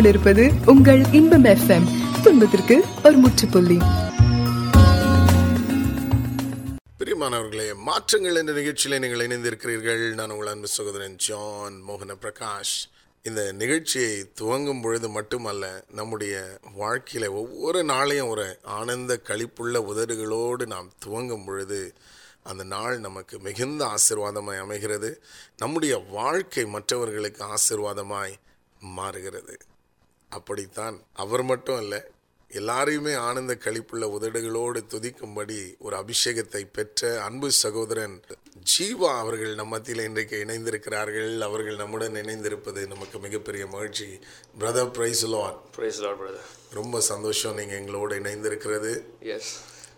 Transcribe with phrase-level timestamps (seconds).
[0.00, 1.86] கொண்டிருப்பது உங்கள் இன்பம் எஃப்எம்
[2.22, 3.78] துன்பத்திற்கு ஒரு முற்றுப்புள்ளி.
[6.98, 10.14] பிரியமானவர்களே மாற்றங்கள் என்ற நிகழ்ச்சியில் நீங்கள் இணைந்திருக்கிறீர்கள்.
[10.14, 12.74] நான் உங்கள் அன்பு சகோதரன் ஜான் மோகன பிரகாஷ்.
[13.22, 21.44] இந்த நிகழ்ச்சியை துவங்கும் பொழுது மட்டுமல்ல நம்முடைய வாழ்க்கையில் ஒவ்வொரு நாளையும் ஒரு ஆனந்த களிப்புள்ள உதடுகளோடு நாம் துவங்கும்
[21.44, 21.92] பொழுது
[22.42, 25.22] அந்த நாள் நமக்கு மிகுந்த ஆசீர்வாதமாய் அமைகிறது.
[25.56, 28.32] நம்முடைய வாழ்க்கை மற்றவர்களுக்கு ஆசீர்வாதமாய்
[28.80, 29.56] மாறுகிறது.
[30.30, 31.04] அப்படித்தான்.
[31.12, 32.10] அவர் மட்டும் அல்ல
[32.50, 38.20] எல்லாரையுமே ஆனந்த களிப்புள்ள உதடுகளோடு துதிக்கும்படி ஒரு அபிஷேகத்தை பெற்ற அன்பு சகோதரன்
[38.70, 41.40] ஜீவா அவர்கள் நம்ம மத்தியில் இன்றைக்கு இணைந்திருக்கிறார்கள்.
[41.40, 44.18] அவர்கள் நம்முடன் இணைந்திருப்பது நமக்கு மிகப்பெரிய மகிழ்ச்சி.
[44.60, 46.42] Brother praise lord Praise the Lord, brother.
[46.70, 49.04] ரொம்ப சந்தோஷம் நீங்கள் எங்களோடு இணைந்திருக்கிறது.
[49.22, 49.46] Yes.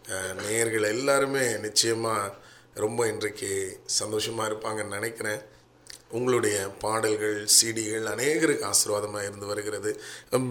[0.09, 2.35] அஹ், நேயர்கள் எல்லாருமே நிச்சயமாக
[2.75, 5.43] ரொம்ப இன்றைக்கு சந்தோஷமாக இருப்பாங்கன்னு நினைக்கிறேன்.
[6.19, 9.91] உங்களுடைய பாடல்கள் சிடிகள் அநேகருக்கு ஆசீர்வாதமாக இருந்து வருகிறது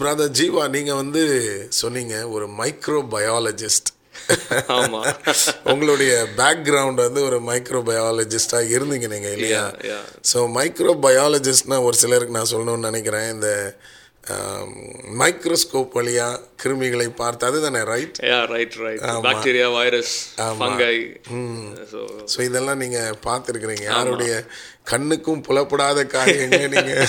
[0.02, 1.22] பிரதர் ஜீவா நீங்கள் வந்து
[1.80, 3.90] சொன்னீங்க ஒரு மைக்ரோ பயாலஜிஸ்ட்.
[5.72, 9.62] உங்களுடைய பேக்ரவுண்ட் வந்து ஒரு மைக்ரோ பயாலஜிஸ்டாக இருந்தீங்க நீங்கள் இல்லையா.
[10.32, 13.50] ஸோ மைக்ரோ பயாலஜிஸ்ட்னா ஒரு சிலருக்கு நான் சொல்லணும்னு நினைக்கிறேன் இந்த
[15.20, 18.18] மைக்ரோஸ்கோப் வழியாக கிருமிகளை பார்த்து அதுதானே right
[18.52, 19.00] right, right.
[19.22, 20.10] Bacteria, virus,
[20.60, 20.96] fungi.
[21.92, 22.00] So,
[22.32, 23.86] so இதெல்லாம் நீங்கள் பார்த்துருக்குறீங்க.
[23.94, 24.34] யாருடைய
[24.90, 27.08] கண்ணுக்கும் புலப்படாத காரியங்களை நீங்கள்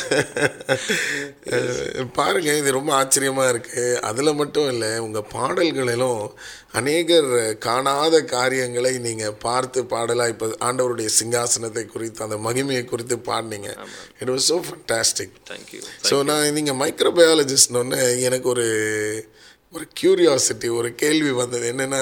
[2.18, 6.22] பாருங்க இது ரொம்ப ஆச்சரியமாக இருக்குது அதில் மட்டும் இல்லை உங்கள் பாடல்களிலும்
[6.72, 7.32] அநேகர்
[7.66, 13.72] காணாத காரியங்களை நீங்கள் பார்த்து பாடலாக இப்போ ஆண்டவருடைய சிங்காசனத்தை குறித்து அந்த மகிமையை குறித்து பாடினீங்க.
[14.22, 15.36] It was so fantastic
[15.74, 15.84] you.
[16.10, 18.68] So நான் நீங்கள் மைக்ரோபயாலஜிஸ்ட்னு எனக்கு ஒரு
[19.76, 21.66] ஒரு கியூரியாசிட்டி ஒரு கேள்வி வந்தது.
[21.74, 22.02] என்னென்னா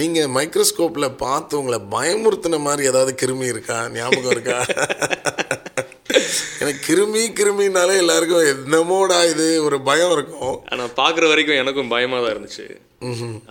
[0.00, 3.78] நீங்கள் மைக்ரோஸ்கோப்பில் பார்த்து உங்களை பயமுறுத்தின மாதிரி ஏதாவது கிருமி இருக்கா?
[3.98, 4.58] ஞாபகம் இருக்கா?
[6.62, 10.56] எனக்கு கிருமி கிருமினாலே எல்லாருக்கும் என்னமோடா இது ஒரு பயம் இருக்கும்.
[10.72, 12.66] ஆனா பாக்குற வரைக்கும் எனக்கும் பயமா தான் இருந்துச்சு.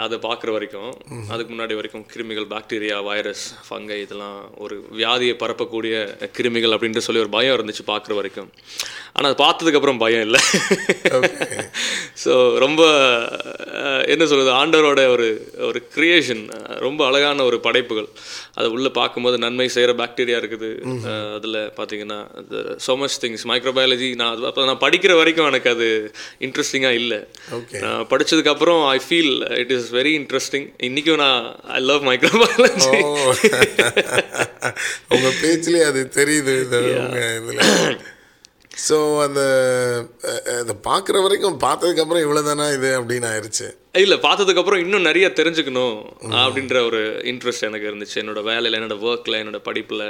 [0.04, 0.92] அதை பார்க்குற வரைக்கும்
[1.34, 5.96] அதுக்கு முன்னாடி வரைக்கும் கிருமிகள் பாக்டீரியா வைரஸ் ஃபங்கை இதெல்லாம் ஒரு வியாதியை பரப்பக்கூடிய
[6.38, 8.50] கிருமிகள் அப்படின்ட்டு சொல்லி ஒரு பயம் இருந்துச்சு பார்க்குற வரைக்கும்.
[9.14, 10.42] ஆனால் அது பார்த்ததுக்கு அப்புறம் பயம் இல்லை.
[12.24, 12.34] ஸோ
[12.64, 12.82] ரொம்ப
[14.14, 15.28] என்ன சொல்றது ஆண்டவரோட ஒரு
[15.68, 16.44] ஒரு கிரியேஷன்
[16.86, 18.08] ரொம்ப அழகான ஒரு படைப்புகள்.
[18.54, 20.70] அதை உள்ளே பார்க்கும்போது நன்மை செய்கிற பாக்டீரியா இருக்குது.
[21.38, 22.20] அதில் பார்த்தீங்கன்னா
[22.88, 25.90] so much திங்ஸ் மைக்ரோபயாலஜி நான் அது அப்போ நான் படிக்கிற வரைக்கும் எனக்கு அது
[26.40, 27.20] இன்ட்ரெஸ்டிங்காக இல்லை.
[27.86, 32.96] நான் படிச்சதுக்கு அப்புறம் I feel it is very interesting இன்னைக்கும் நான் ஐ லவ் மைக்ரோபயாலஜி
[35.08, 37.62] உங்கள் பேச்சிலே அது தெரியுது இதில்.
[38.88, 39.42] ஸோ அந்த
[40.60, 43.68] அதை பார்க்குற வரைக்கும் பார்த்ததுக்கப்புறம் இவ்வளோ தானே இது அப்படின்னு ஆயிடுச்சு
[44.00, 45.96] இல்ல பார்த்ததுக்கு அப்புறம் இன்னும் நிறைய தெரிஞ்சுக்கணும்
[46.42, 47.00] அப்படின்ற ஒரு
[47.32, 48.16] இன்ட்ரெஸ்ட் எனக்கு இருந்துச்சு.
[48.22, 50.04] என்னோட வேலையில என்னோட ஒர்க்ல என்னோட படிப்புல.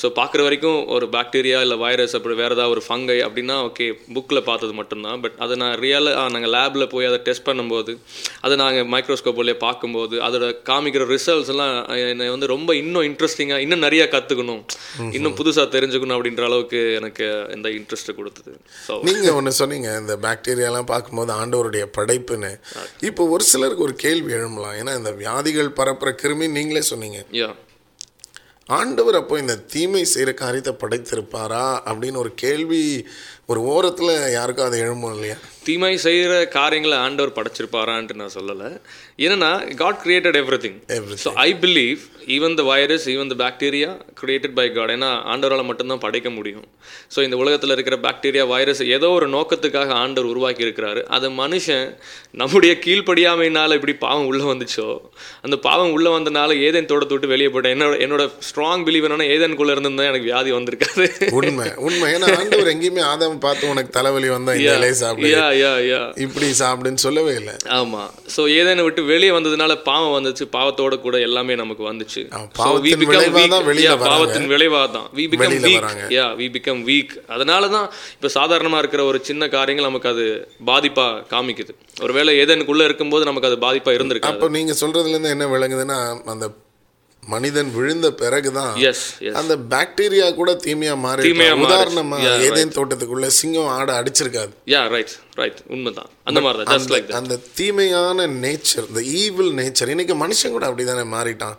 [0.00, 4.42] ஸோ பார்க்குற வரைக்கும் ஒரு பாக்டீரியா இல்ல வைரஸ் அப்படி வேற ஏதாவது ஒரு ஃபங்கை அப்படின்னா ஓகே புக்கில்
[4.46, 5.18] பார்த்தது மட்டும்தான்.
[5.24, 7.94] பட் அதை நான் ரியலாக நாங்கள் லேபில் போய் அதை டெஸ்ட் பண்ணும்போது
[8.44, 11.74] அதை நாங்கள் மைக்ரோஸ்கோப் வழியாக பார்க்கும்போது அதோட காமிக்கிற ரிசல்ட்ஸ் எல்லாம்
[12.12, 14.64] என்னை வந்து ரொம்ப இன்னும் இன்ட்ரெஸ்டிங்காக இன்னும் நிறைய கற்றுக்கணும்
[15.18, 18.54] இன்னும் புதுசா தெரிஞ்சுக்கணும் அப்படின்ற அளவுக்கு எனக்கு இந்த இன்ட்ரெஸ்ட் கொடுத்தது.
[18.88, 22.52] ஸோ நீங்க ஒன்று சொன்னீங்க இந்த பாக்டீரியாலாம் பார்க்கும்போது ஆண்டவருடைய படைப்புன்னு.
[23.08, 24.74] இப்போ ஒரு சிலருக்கு ஒரு கேள்வி எழும்பலாம்.
[24.74, 27.20] ஏன்னா இந்த வியாதிகள் பரப்புற கிருமி நீங்களே சொன்னீங்க.
[28.66, 33.06] ஆண்டவர் அப்போ இந்த தீமை செய்கிற காரியத்தை படைத்திருப்பாரா அப்படின்னு ஒரு கேள்வி
[33.48, 35.36] ஒரு ஓரத்தில் யாருக்கும் அது எழும்பும் இல்லையா?
[35.66, 38.68] தீமை செய்கிற காரியங்களை ஆண்டவர் படைச்சிருப்பாரான்ட்டு நான் சொல்லலை.
[39.26, 41.22] ஏன்னா God created everything Everything.
[41.24, 42.00] So I believe
[42.36, 43.88] even the virus even the bacteria
[44.20, 46.66] created by God ஏன்னா ஆண்டவரால் மட்டும்தான் படைக்க முடியும்.
[47.14, 51.86] ஸோ இந்த உலகத்தில் இருக்கிற பாக்டீரியா வைரஸ் ஏதோ ஒரு நோக்கத்துக்காக ஆண்டவர் உருவாக்கி இருக்கிறாரு அது மனுஷன்
[52.42, 54.88] நம்முடைய கீழ்ப்படியாமையினால இப்படி பாவம் உள்ளே வந்துச்சோ?
[55.46, 59.74] அந்த பாவம் உள்ளே வந்தனால ஏதேன் தோட்டத்தை விட்டு வெளியே போட்டேன் என்னோட என்னோட ஸ்ட்ராங் பிலீவ் என்னன்னா ஏதேனுக்குள்ளே
[59.76, 61.06] இருந்திருந்தா எனக்கு வியாதி வந்திருக்காது.
[61.40, 62.10] உண்மை உண்மை.
[62.16, 65.30] ஏன்னா ஆண்டவர் எங்கேயுமே ஆதாம் பார்த்து உனக்கு தலைவலி வந்தா இந்த இலையை சாப்பிடு.
[65.32, 67.54] யா யா யா இப்படி சாப்பிடுன்னு சொல்லவே இல்லை.
[67.78, 68.02] ஆமா.
[68.34, 70.44] சோ ஏதேனை விட்டு வெளியே வந்ததுனால பாவம் வந்துச்சு.
[70.56, 72.22] பாவத்தோட கூட எல்லாமே நமக்கு வந்துச்சு.
[72.60, 73.42] பாவத்தின் விளைவா.
[73.54, 74.10] தான் வெளியில Yeah, வராங்க.
[74.12, 75.08] பாவத்தின் விளைவா தான்.
[75.18, 75.80] Become வெளியில weak.
[75.80, 76.04] வராங்க.
[76.16, 77.10] yeah we become weak.
[77.36, 80.26] அதனால தான் இப்ப சாதாரணமா இருக்கிற ஒரு சின்ன காரியங்கள் நமக்கு அது
[80.70, 81.72] பாதிப்பா காமிக்குது.
[82.02, 84.38] ஒருவேளை ஏதேனுக்குள்ள இருக்கும்போது நமக்கு அது பாதிப்பா இருந்திருக்காது.
[84.38, 85.98] அப்போ நீங்க சொல்றதுல இருந்து என்ன விளங்குதுன்னா
[86.34, 86.46] அந்த
[87.32, 88.74] மனிதன் விழுந்த பிறகுதான்
[89.40, 91.30] அந்த பாக்டீரியா கூட தீமையா மாறி.
[91.66, 94.52] உதாரணமா ஏதேன் தோட்டத்துக்குள்ள சிங்கம் ஆடு அடிச்சிருக்காது.
[94.74, 96.10] யா ரைட் ரைட் உண்மைதான்.
[96.28, 101.04] அந்த மாதிரி தான் ஜஸ்ட் லைக் அந்த தீமையான நேச்சர் இந்த ஈவில் நேச்சர் இன்னைக்கு மனுஷன் கூட அப்படிதானே
[101.16, 101.56] மாறிட்டான்.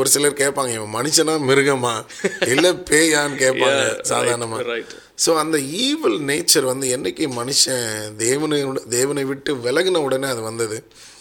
[0.00, 1.94] ஒரு சிலர் கேட்பாங்க இவன் மனுஷனா மிருகமா?
[2.54, 4.58] இல்ல பேயான்னு கேட்பாங்க சாதாரணமா.
[5.24, 7.84] ஸோ அந்த ஈவில் நேச்சர் வந்து என்னைக்கு மனுஷன்
[8.24, 8.60] தேவனை
[8.96, 10.78] தேவனை விட்டு விலகின உடனே அது வந்தது.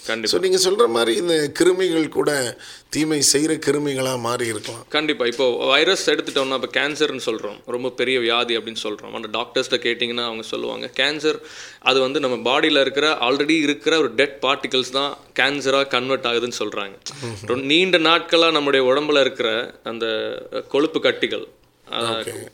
[0.08, 0.32] கண்டிப்பா.
[0.34, 2.32] ஸோ நீங்கள் சொல்கிற மாதிரி இந்த கிருமிகள் கூட
[2.96, 4.84] தீமை செய்கிற கிருமிகளாக மாறி இருக்கலாம்.
[4.96, 10.26] கண்டிப்பாக இப்போ வைரஸ் எடுத்துட்டோம்னா இப்போ கேன்சர்னு சொல்கிறோம் ரொம்ப பெரிய வியாதி அப்படின்னு சொல்கிறோம் அந்த டாக்டர்ஸ்ட்ட கேட்டிங்கன்னா
[10.30, 11.40] அவங்க சொல்லுவாங்க கேன்சர்
[11.90, 15.12] அது வந்து நம்ம பாடியில் இருக்கிற ஆல்ரெடி இருக்கிற ஒரு டெட் பார்ட்டிகல்ஸ் தான்
[15.42, 16.96] கேன்சராக கன்வெர்ட் ஆகுதுன்னு சொல்கிறாங்க
[17.72, 19.50] நீண்ட நாட்களாக நம்முடைய உடம்புல இருக்கிற
[19.92, 20.06] அந்த
[20.76, 21.46] கொழுப்பு கட்டிகள்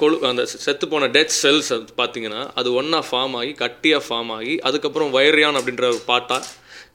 [0.02, 1.70] கொழு அந்த செத்து போன டெட் செல்ஸ்
[2.00, 6.48] பார்த்தீங்கன்னா அது ஒன்றா ஃபார்ம் ஆகி கட்டியாக ஃபார்ம் ஆகி அதுக்கப்புறம் வைரியான் அப்படின்ற ஒரு பாட்டாக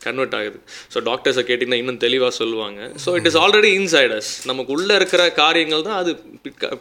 [0.07, 0.59] கன்வெர்ட் ஆகுது.
[0.93, 2.81] ஸோ டாக்டர்ஸை கேட்டிங்கன்னா இன்னும் தெளிவாக சொல்லுவாங்க.
[3.05, 6.13] So it is already inside us நமக்கு உள்ளே இருக்கிற காரியங்கள் தான் அது.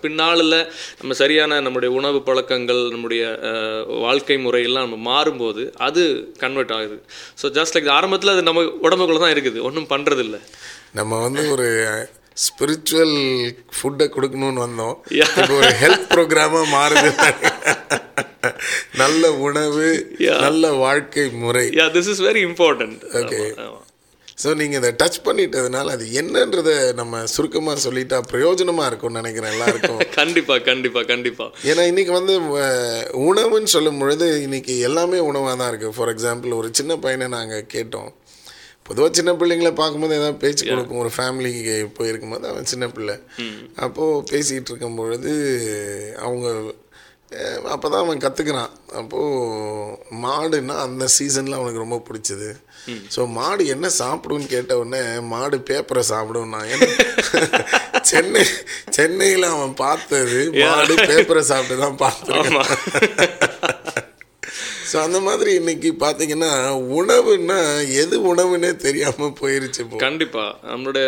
[0.05, 0.57] பின்னாளில்
[1.01, 3.23] நம்ம சரியான நம்முடைய உணவு பழக்கங்கள் நம்முடைய
[4.05, 6.03] வாழ்க்கை முறையெல்லாம் நம்ம மாறும்போது அது
[6.43, 6.97] கன்வெர்ட் ஆகுது.
[7.41, 9.61] ஸோ ஜஸ்ட் லைக் ஆரம்பத்தில் அது நம்ம உடம்புக்குள்ளே தான் இருக்குது.
[9.69, 10.39] ஒன்றும் பண்ணுறதில்ல
[10.99, 11.67] நம்ம வந்து ஒரு
[12.35, 13.15] ஸ்பிரிச்சுவல்
[13.75, 14.95] ஃபுட்டை கொடுக்கணும்னு வந்தோம்.
[15.33, 17.11] இப்போ ஒரு ஹெல்த் ப்ரோக்ராமாக மாறுது.
[18.95, 19.87] நல்ல உணவு
[20.19, 20.39] Yeah.
[20.41, 21.65] நல்ல வாழ்க்கை முறை.
[21.95, 23.47] This is very important Okay.
[24.37, 29.99] So நீங்கள் இதை டச் பண்ணிட்டதுனால அது என்னன்றதை நம்ம சுருக்கமாக சொல்லிட்டா பிரயோஜனமாக இருக்கும்னு நினைக்கிறேன் எல்லாருக்கும்.
[30.19, 31.45] கண்டிப்பா கண்டிப்பா கண்டிப்பா.
[31.63, 32.35] ஏன்னா இன்னைக்கு வந்து
[33.27, 38.09] உணவுன்னு சொல்லும் பொழுது இன்னைக்கு எல்லாமே உணவாக தான் இருக்குது ஃபார் எக்ஸாம்பிள் ஒரு சின்ன பையனை நாங்கள் கேட்டோம்.
[38.87, 41.01] பொதுவாக சின்ன பிள்ளைங்களை பார்க்கும்போது ஏதாவது பேச்சு கொடுக்கும்.
[41.03, 43.15] ஒரு ஃபேமிலிக்கு போயிருக்கும்போது அவன் சின்ன பிள்ளை.
[43.85, 45.33] அப்போது பேசிகிட்டு இருக்கும் பொழுது
[46.27, 46.47] அவங்க
[47.73, 52.49] அப்போ தான் அவன் கற்றுக்கிறான் அப்போது மாடுன்னா அந்த சீசனில் அவனுக்கு ரொம்ப பிடிச்சது.
[53.15, 55.01] ஸோ மாடு என்ன சாப்பிடும்னு கேட்ட உடனே
[55.31, 56.89] மாடு பேப்பரை சாப்பிடும் நான் ஏன்னா
[58.09, 58.43] சென்னை
[58.97, 63.51] சென்னையில் அவன் பார்த்தது மாடு பேப்பரை சாப்பிட்டு தான் பார்த்துருக்கான்.
[64.93, 66.49] ஸோ அந்த மாதிரி இன்னைக்கு பார்த்தீங்கன்னா
[66.97, 67.59] உணவுன்னா
[68.01, 69.97] எது உணவுன்னே தெரியாமல் போயிருச்சு இப்போ.
[69.97, 70.43] கண்டிப்பா.
[70.63, 71.05] நம்மளுடைய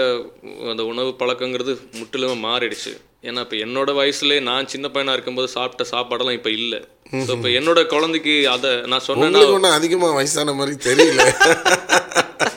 [0.71, 2.93] அந்த உணவு பழக்கங்கிறது முற்றிலுமே மாறிடுச்சு.
[3.23, 6.79] ஏன்னா இப்போ என்னோட வயசுலேயே நான் சின்ன பையனா இருக்கும்போது சாப்பிட்ட சாப்பாடெல்லாம் இப்போ இல்லை.
[7.21, 11.21] ஸோ இப்போ என்னோட குழந்தைக்கு அதை நான் சொன்னேன்னா ஒன்றும் அதிகமாக வயசான மாதிரி தெரியல.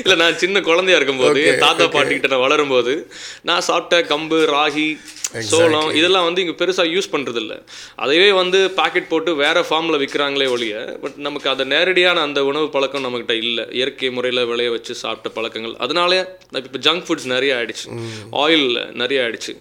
[0.00, 2.94] இல்ல நான் சின்ன குழந்தையா இருக்கும்போது தாத்தா பாட்டிக்கிட்ட நான் வளரும்போது
[3.42, 4.88] நான் சாப்பிட்ட கம்பு ராகி
[5.48, 7.54] சோளம் இதெல்லாம் வந்து இங்க பெருசா யூஸ் பண்றது இல்ல
[7.96, 13.04] அதையே வந்து பாக்கெட் போட்டு வேற ஃபார்ம்ல விற்கிறாங்களே ஒழிய பட் நமக்கு அந்த நேரடியான அந்த உணவு பழக்கம்
[13.04, 13.68] நம்மகிட்ட இல்ல.
[13.70, 15.76] இயற்கை முறையில விளைய வச்சு சாப்பிட்ட பழக்கங்கள்.
[15.78, 16.20] அதனாலே
[16.60, 17.86] இப்போ ஜங்க் ஃபுட்ஸ் நிறைய ஆயிடுச்சு.
[18.38, 19.52] ஆயில் நிறைய ஆயிடுச்சு.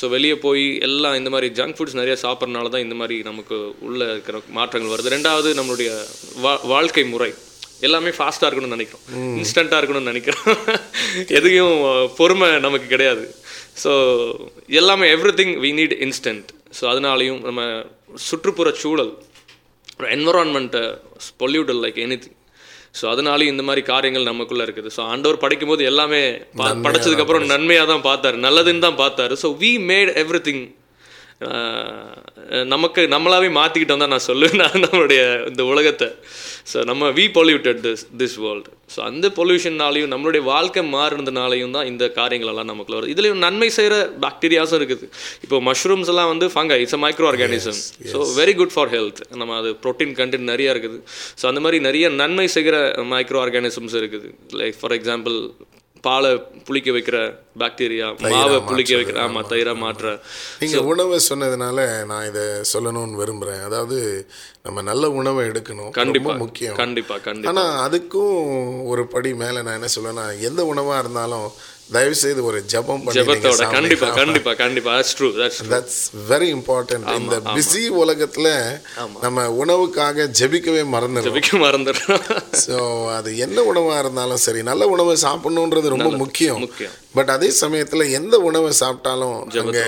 [0.00, 4.10] ஸோ வெளியே போய் எல்லாம் இந்த மாதிரி ஜங்க் ஃபுட்ஸ் நிறைய சாப்பிட்றதுனால தான் இந்த மாதிரி நமக்கு உள்ள
[4.10, 5.14] இருக்கிற மாற்றங்கள் வருது.
[5.14, 5.90] ரெண்டாவது நம்மளுடைய
[6.42, 7.32] வா- வாழ்க்கை முறை.
[7.82, 9.04] எல்லாமே ஃபாஸ்ட்டாக இருக்கணும்னு நினைக்கிறோம்.
[9.38, 10.50] இன்ஸ்டண்ட்டாக இருக்கணும்னு நினைக்கிறோம்.
[11.36, 11.74] எதையும்
[12.16, 13.24] பொறுமை நமக்கு கிடையாது.
[13.82, 13.92] ஸோ
[14.74, 16.48] எல்லாமே everything we need instant
[16.78, 17.60] so அதனாலையும் நம்ம
[18.22, 19.12] சுற்றுப்புற சூழல்
[20.12, 20.82] என்வரான்மெண்ட்டை
[21.40, 22.38] பொல்யூட்டல் லைக் எனி திங்
[22.98, 24.88] ஸோ அதனாலையும் இந்த மாதிரி காரியங்கள் நமக்குள்ள இருக்குது.
[24.96, 26.20] ஸோ ஆண்டவர் படிக்கும்போது எல்லாமே
[26.58, 28.36] பா- படைச்சதுக்கப்புறம் நன்மையாக தான் பார்த்தாரு.
[28.46, 29.34] நல்லதுன்னு தான் பார்த்தாரு.
[29.42, 30.62] So we made everything
[32.72, 36.08] நமக்கு நம்மளாவே மாற்றிக்கிட்டோம் தான் நான் சொல்லுவேன் நான் நம்மளுடைய இந்த உலகத்தை.
[36.70, 42.04] ஸோ நம்ம we polluted this this world so அந்த பொல்யூஷன்னாலையும் நம்மளுடைய வாழ்க்கை மாறினதுனாலையும் தான் இந்த
[42.18, 43.14] காரியங்கள் எல்லாம் நமக்குள்ள வருது.
[43.14, 45.06] இதுலேயும் நன்மை செய்கிற பாக்டீரியாஸும் இருக்குது.
[45.44, 47.80] இப்போ மஷ்ரூம்ஸ் எல்லாம் வந்து fungi it's a micro organism
[48.12, 50.98] so very good for health நம்ம அது ப்ரோட்டீன் கண்டென்ட் நிறைய இருக்குது.
[51.42, 52.76] ஸோ அந்த மாதிரி நிறைய நன்மை செய்கிற
[53.14, 54.30] மைக்ரோ ஆர்கானிசம்ஸ் இருக்குது.
[54.62, 55.38] லைக் ஃபார் எக்ஸாம்பிள்
[56.04, 56.30] பாலை
[56.66, 57.16] புளிக்க வைக்கிற
[57.58, 60.06] பாக்டீரியா மாவை புளிக்க வைக்கிற ஆமாம் தயிரா மாற்ற
[60.60, 63.98] நீங்கள் உணவை சொன்னதுனால நான் இதை சொல்லணும்னு விரும்புகிறேன் அதாவது
[64.62, 65.90] நம்ம நல்ல உணவை எடுக்கணும்.
[65.90, 66.76] ரொம்ப கண்டிப்பா முக்கியம்.
[66.76, 67.50] கண்டிப்பா கண்டிப்பா.
[67.52, 68.34] ஆனால் அதுக்கும்
[68.86, 71.46] ஒரு படி மேலே நான் என்ன சொல்லுவேன்னா எந்த உணவாக இருந்தாலும்
[71.90, 74.08] தயவு செய்து ஒரு ஜபம் ஜெபத்தோட கண்டிப்பா.
[74.18, 74.90] கண்டிப்பா கண்டிப்பா.
[74.98, 75.30] That's true
[75.72, 75.98] that's
[76.30, 78.48] very important இந்த பிஸி உலகத்துல
[79.24, 82.24] நம்ம உணவுக்காக ஜெபிக்கவே மறந்துடும் ஜெபிக்க மறந்துடுறோம்.
[82.66, 82.76] ஸோ
[83.18, 86.60] அது என்ன உணவா இருந்தாலும் சரி நல்ல உணவை சாப்பிடணுன்றது ரொம்ப முக்கியம்.
[86.66, 86.94] முக்கியம்.
[87.18, 89.80] பட் அதே சமயத்துல எந்த உணவை சாப்பிட்டாலும் அங்க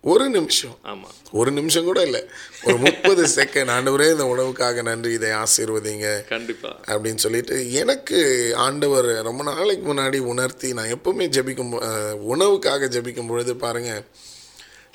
[0.00, 0.78] ஒரு நிமிஷம்.
[0.84, 1.08] ஆமா.
[1.32, 2.24] ஒரு நிமிஷம் கூட இல்லை.
[2.64, 3.70] ஒரு முப்பது செகண்ட்.
[3.76, 5.12] ஆண்டவரே இந்த உணவுக்காக நன்றி.
[5.12, 6.28] இதை ஆசீர்வதிங்க.
[6.28, 6.80] கண்டிப்பா.
[6.86, 11.72] அப்படின்னு சொல்லிட்டு எனக்கு ஆண்டவர் ரொம்ப நாளைக்கு முன்னாடி உணர்த்தி நான் எப்பவுமே ஜெபிக்கும்
[12.34, 14.02] உணவுக்காக ஜெபிக்கும் பொழுது பாருங்க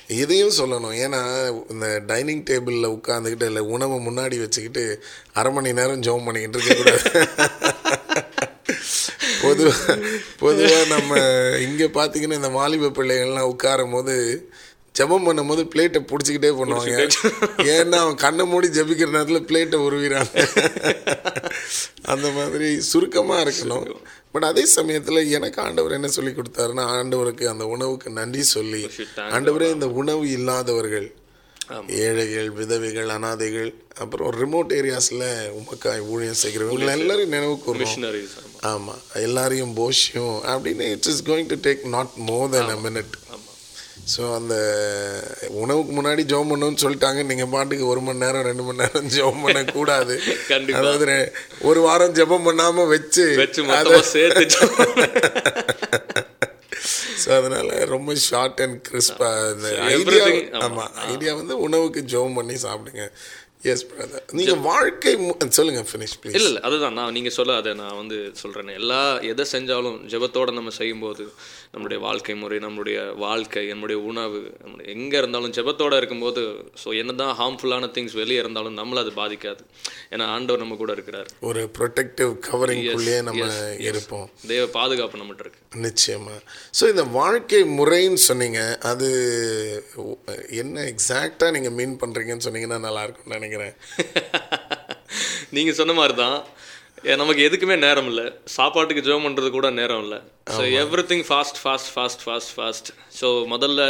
[0.08, 0.96] இதையும் சொல்லணும்.
[1.04, 1.20] ஏன்னா
[1.70, 7.28] இந்த டைனிங் டேபிளில் உட்காந்துக்கிட்டு இல்லை உணவை முன்னாடி வச்சுக்கிட்டு அரை மணி நேரம் ஜெபம் பண்ணிக்கிட்டு இருக்கக்கூடாது
[9.42, 9.98] பொதுவாக
[10.38, 11.14] பொதுவாக நம்ம
[11.58, 14.14] இங்கே பார்த்தீங்கன்னா இந்த வாலிப பிள்ளைகள்லாம் உட்காரும் போது
[14.94, 16.98] ஜெபம் பண்ணும்போது பிளேட்டை பிடிச்சிக்கிட்டே பண்ணுவாங்க.
[17.72, 20.34] ஏன்னா அவன் கண்ணை மூடி ஜெபிக்கிற நேரத்தில் பிளேட்டை உருவிறாங்க
[22.06, 23.88] அந்த மாதிரி சுருக்கமாக இருக்கணும்.
[24.32, 28.80] பட் அதே சமயத்தில் எனக்கு ஆண்டவர் என்ன சொல்லி கொடுத்தாருன்னா ஆண்டவருக்கு அந்த உணவுக்கு நன்றி சொல்லி
[29.30, 31.08] ஆண்டவரே இந்த உணவு இல்லாதவர்கள்
[32.00, 35.22] ஏழைகள் விதவைகள் அனாதைகள் அப்புறம் ரிமோட் ஏரியாஸில்
[35.60, 37.66] உமக்காய் ஊழியம் செய்கிறவங்க எல்லாரையும் நினைவு ஆமா.
[38.70, 40.36] ஆமாம் எல்லாரையும் போஷியும்.
[40.52, 43.14] அப்படின்னு it's is going to take not more than a minute
[44.12, 44.54] so அந்த
[45.62, 47.20] உணவுக்கு முன்னாடி ஜெபம் பண்ணணும்னு சொல்லிட்டாங்க.
[47.30, 50.14] நீங்கள் பாட்டுக்கு ஒரு மணி நேரம் ரெண்டு மணி நேரம் ஜெபம் பண்ணக்கூடாது.
[50.78, 51.16] அதாவது
[51.70, 53.62] ஒரு வாரம் ஜெபம் பண்ணாமல் வச்சு வச்சு
[54.14, 54.44] சேர்த்து
[57.22, 60.26] ஸோ அதனால ரொம்ப ஷார்ட் அண்ட் கிறிஸ்பாக இந்த ஐடியா.
[60.66, 63.04] ஆமாம் ஐடியா வந்து உணவுக்கு ஜெபம் பண்ணி சாப்பிடுங்க.
[63.72, 65.12] எஸ் பிரதர் நீங்கள் வாழ்க்கை
[65.58, 66.96] சொல்லுங்க ஃபினிஷ் ப்ளீஸ் இல்ல இல்ல அதுதான்.
[66.98, 68.72] நான் நீங்க சொல்ல அதை நான் வந்து சொல்றேன்.
[68.80, 68.98] எல்லா
[69.32, 71.24] எதை செஞ்சாலும் ஜெபத்தோட நம்ம செய்யும்போது
[71.74, 76.42] நம்மளுடைய வாழ்க்கை முறை நம்மளுடைய வாழ்க்கை நம்மளுடைய உணவு நம்மளுடைய எங்க இருந்தாலும் ஜெபத்தோட இருக்கும்போது
[76.82, 79.62] ஸோ என்னதான் ஹார்ம்ஃபுல்லான திங்ஸ் வெளியே இருந்தாலும் நம்மள அது பாதிக்காது.
[80.10, 81.28] ஏன்னா ஆண்டவர் நம்ம கூட இருக்கிறார்.
[81.40, 83.48] ஒரு ப்ரொடெக்டிவ் கவரிங்குள்ளேயே நம்ம.
[83.88, 84.26] இருப்போம்.
[84.46, 85.62] தேவ பாதுகாப்பு நம்மகிட்ட இருக்கு.
[85.86, 86.36] நிச்சயமா.
[86.80, 88.60] ஸோ இந்த வாழ்க்கை முறைன்னு சொன்னீங்க
[88.92, 89.08] அது
[90.62, 93.74] என்ன எக்ஸாக்டாக நீங்கள் மீன் பண்ணுறீங்கன்னு சொன்னீங்கன்னா நல்லா இருக்கும்னு நினைக்கிறேன்.
[95.56, 96.38] நீங்க சொன்ன மாதிரி தான்
[97.20, 98.24] நமக்கு எதுக்குமே நேரம் இல்லை.
[98.56, 100.18] சாப்பாட்டுக்கு ஜெபம் பண்ணுறது கூட நேரம் இல்லை.
[100.56, 100.62] So
[101.10, 103.80] everything fast fast fast fast fast so முதல்ல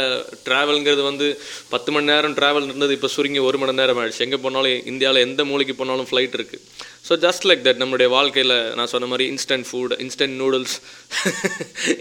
[0.47, 1.27] ட்ராவல்ங்கிறது வந்து
[1.73, 4.25] பத்து மணி நேரம் ட்ராவல் இருந்தது இப்போ சுருங்கி ஒரு மணி நேரம் ஆயிடுச்சு.
[4.27, 6.63] எங்கே போனாலும் இந்தியாவில் எந்த மூலைக்கு போனாலும் ஃப்ளைட் இருக்குது
[7.07, 10.75] ஸோ ஜஸ்ட் லைக் தட் நம்மளுடைய வாழ்க்கையில் நான் சொன்ன மாதிரி இன்ஸ்டன்ட் ஃபுட் இன்ஸ்டன்ட் நூடுல்ஸ்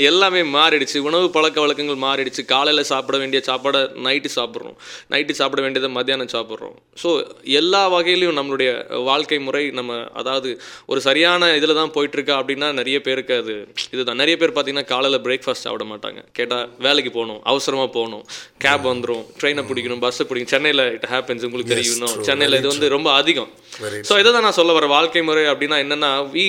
[0.09, 0.99] எல்லாமே மாறிடுச்சு.
[1.09, 2.43] உணவு பழக்க வழக்கங்கள் மாறிடுச்சு.
[2.53, 4.77] காலையில் சாப்பிட வேண்டிய சாப்பாடை நைட்டு சாப்பிட்றோம்.
[5.15, 6.77] நைட்டு சாப்பிட வேண்டியதை மத்தியானம் சாப்பிட்றோம்.
[7.03, 7.11] ஸோ
[7.61, 8.71] எல்லா வகையிலையும் நம்மளுடைய
[9.11, 10.53] வாழ்க்கை முறை நம்ம அதாவது
[10.93, 13.57] ஒரு சரியான இதில் தான் போயிட்டுருக்கா அப்படின்னா நிறைய பேருக்கு அது
[13.95, 14.21] இதுதான்.
[14.23, 16.23] நிறைய பேர் பார்த்தீங்கன்னா காலையில் பிரேக்ஃபாஸ்ட் சாப்பிட மாட்டாங்க.
[16.41, 18.25] கேட்டால் வேலைக்கு போகணும் அவசரமாக போகணும்.
[18.67, 20.55] கேப் வந்துடும் ட்ரெயினை பிடிக்கணும் பஸ்ஸை பிடிக்கணும்.
[20.57, 23.53] சென்னையில் இட் ஹேப்பன்ஸ் உங்களுக்கு தெரியும் இன்னும் சென்னையில் இது வந்து ரொம்ப அதிகம்.
[24.09, 26.45] ஸோ இதை தான் நான் சொல்ல வரேன் வாழ்க்கை முறை அப்படின்னா என்னென்னா வி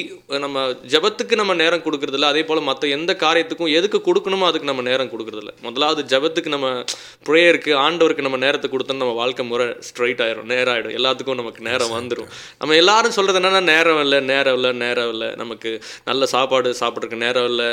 [0.45, 0.59] நம்ம
[0.93, 2.29] ஜபத்துக்கு நம்ம நேரம் கொடுக்குறதில்ல.
[2.33, 5.53] அதே போல் மற்ற எந்த காரியத்துக்கும் எதுக்கு கொடுக்கணுமோ அதுக்கு நம்ம நேரம் கொடுக்குறதில்ல.
[5.67, 6.67] முதலாவது ஜபத்துக்கு நம்ம
[7.29, 11.93] ப்ரேயருக்கு ஆண்டவருக்கு நம்ம நேரத்தை கொடுத்தோம்னா நம்ம வாழ்க்கை முறை ஸ்ட்ரைட் ஆயிடும் நேரம் ஆகிடும் எல்லாத்துக்கும் நமக்கு நேரம்
[11.97, 12.29] வந்துடும்
[12.61, 15.29] நம்ம எல்லாரும் சொல்கிறது என்னென்னா நேரம் இல்லை நேரம் இல்லை நேரம் இல்லை.
[15.41, 15.69] நமக்கு
[16.09, 17.69] நல்ல சாப்பாடு சாப்பிட்றதுக்கு நேரம் இல்லை.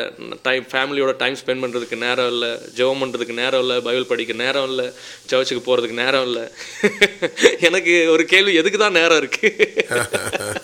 [0.47, 2.51] டைம் ஃபேமிலியோட டைம் ஸ்பெண்ட் பண்ணுறதுக்கு நேரம் இல்லை.
[2.79, 3.79] ஜெபம் பண்ணுறதுக்கு நேரம் இல்லை.
[3.89, 4.87] பைபிள் படிக்க நேரம் இல்லை.
[5.33, 6.45] சர்ச்சுக்கு போகிறதுக்கு நேரம் இல்லை.
[7.69, 9.69] எனக்கு ஒரு கேள்வி எதுக்கு தான் நேரம் இருக்குது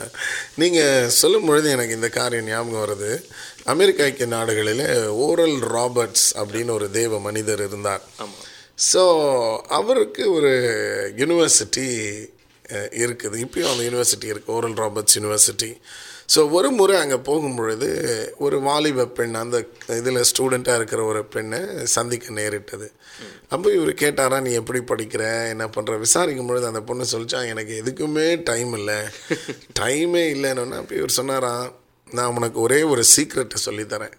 [0.61, 3.11] நீங்கள் சொல்லும் பொழுது எனக்கு இந்த காரியம் ஞாபகம் வருது.
[3.75, 4.85] அமெரிக்க ஐக்கிய நாடுகளில்
[5.27, 8.05] ஓரல் ராபர்ட்ஸ் அப்படின்னு ஒரு தேவ மனிதர் இருந்தார்.
[8.93, 9.03] ஸோ
[9.79, 10.53] அவருக்கு ஒரு
[11.23, 11.87] யூனிவர்சிட்டி
[13.05, 13.37] இருக்குது.
[13.45, 15.71] இப்பயும் அந்த யூனிவர்சிட்டி இருக்குது ஓரல் ராபர்ட்ஸ் யூனிவர்சிட்டி
[16.35, 17.87] ஸோ ஒரு முறை அங்கே போகும் பொழுது
[18.39, 19.59] ஒரு வாலிப பெண் அந்த
[19.99, 21.61] இதில் ஸ்டூடெண்ட்டாக இருக்கிற ஒரு பெண்ணை
[21.95, 22.87] சந்திக்க நேரிட்டது.
[23.55, 25.23] அப்போ இவர் கேட்டாரா நீ எப்படி படிக்கிற?
[25.53, 28.99] என்ன பண்ணுற விசாரிக்கும் பொழுது அந்த பொண்ணு சொல்லிச்சா எனக்கு எதுக்குமே டைம் இல்லை.
[29.81, 30.79] டைமே இல்லைன்னு.
[30.83, 31.67] அப்போ இவர் சொன்னாராம்
[32.11, 34.17] நான் உனக்கு ஒரே ஒரு சீக்ரெட்டை சொல்லித்தரேன்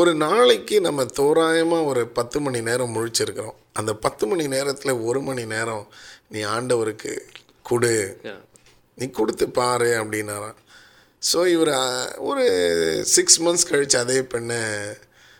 [0.00, 3.58] ஒரு நாளைக்கு நம்ம தோராயமாக ஒரு பத்து மணி நேரம் முழிச்சிருக்கிறோம்.
[3.72, 5.86] அந்த பத்து மணி நேரத்தில் ஒரு மணி நேரம்
[6.34, 7.12] நீ ஆண்டவருக்கு
[7.62, 7.94] கொடு.
[8.98, 10.60] நீ கொடுத்து பாரு அப்படின்னாராம்.
[11.32, 11.74] ஸோ இவர்
[12.18, 12.44] ஒரு
[13.02, 14.56] சிக்ஸ் மந்த்ஸ் கழித்து அதே பெண்ணை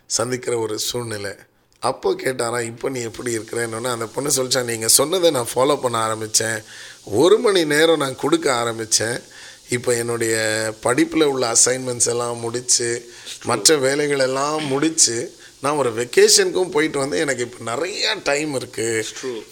[0.07, 1.37] சந்திக்கிற ஒரு சூழ்நிலை.
[1.81, 6.63] அப்போ கேட்டாராம் இப்போ நீ எப்படி இருக்கிறேன்னு அந்த பொண்ணு சொல்லிச்சா நீங்கள் சொன்னதை நான் ஃபாலோ பண்ண ஆரம்பித்தேன்
[7.05, 9.21] ஒரு மணி நேரம் நான் கொடுக்க ஆரம்பித்தேன்
[9.69, 10.37] இப்போ என்னுடைய
[10.81, 13.07] படிப்பில் உள்ள அசைன்மெண்ட்ஸ் எல்லாம் முடித்து
[13.45, 15.36] மற்ற வேலைகளெல்லாம் முடித்து
[15.67, 19.05] நான் ஒரு வெக்கேஷனுக்கும் போயிட்டு வந்து எனக்கு இப்போ நிறைய டைம் இருக்குது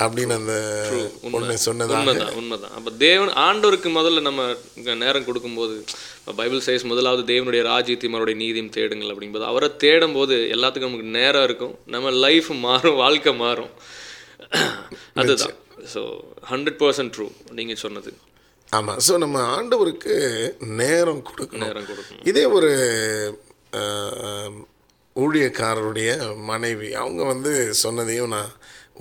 [0.04, 0.56] அப்படின்னு அந்த
[1.34, 2.74] பொண்ணு சொன்னதாக உண்மைதான் உண்மைதான்.
[2.78, 4.42] அப்போ தேவன் ஆண்டவருக்கு முதல்ல நம்ம
[5.04, 5.76] நேரம் கொடுக்கும்போது
[6.40, 11.46] பைபிள் சைஸ் முதலாவது தேவனுடைய ராஜ்யத்தையும் அவருடைய நீதியும் தேடுங்கள் அப்படிங்கும்போது அவரை தேடும் போது எல்லாத்துக்கும் நமக்கு நேரம்
[11.48, 11.74] இருக்கும்.
[11.94, 13.72] நம்ம லைஃப் மாறும் வாழ்க்கை மாறும்.
[15.20, 15.56] அதுதான்.
[15.94, 16.02] ஸோ
[16.50, 17.26] ஹண்ட்ரட் பர்சன்ட் ட்ரூ
[17.58, 18.12] நீங்கள் சொன்னது.
[18.72, 20.14] ஆமாம் ஸோ நம்ம ஆண்டவருக்கு
[20.80, 21.64] நேரம் கொடுக்கணும்.
[21.66, 22.24] நேரம் கொடுக்கணும்.
[22.30, 22.70] இதே ஒரு
[25.22, 26.10] ஊழியக்காரருடைய
[26.50, 27.52] மனைவி அவங்க வந்து
[27.82, 28.52] சொன்னதையும் நான்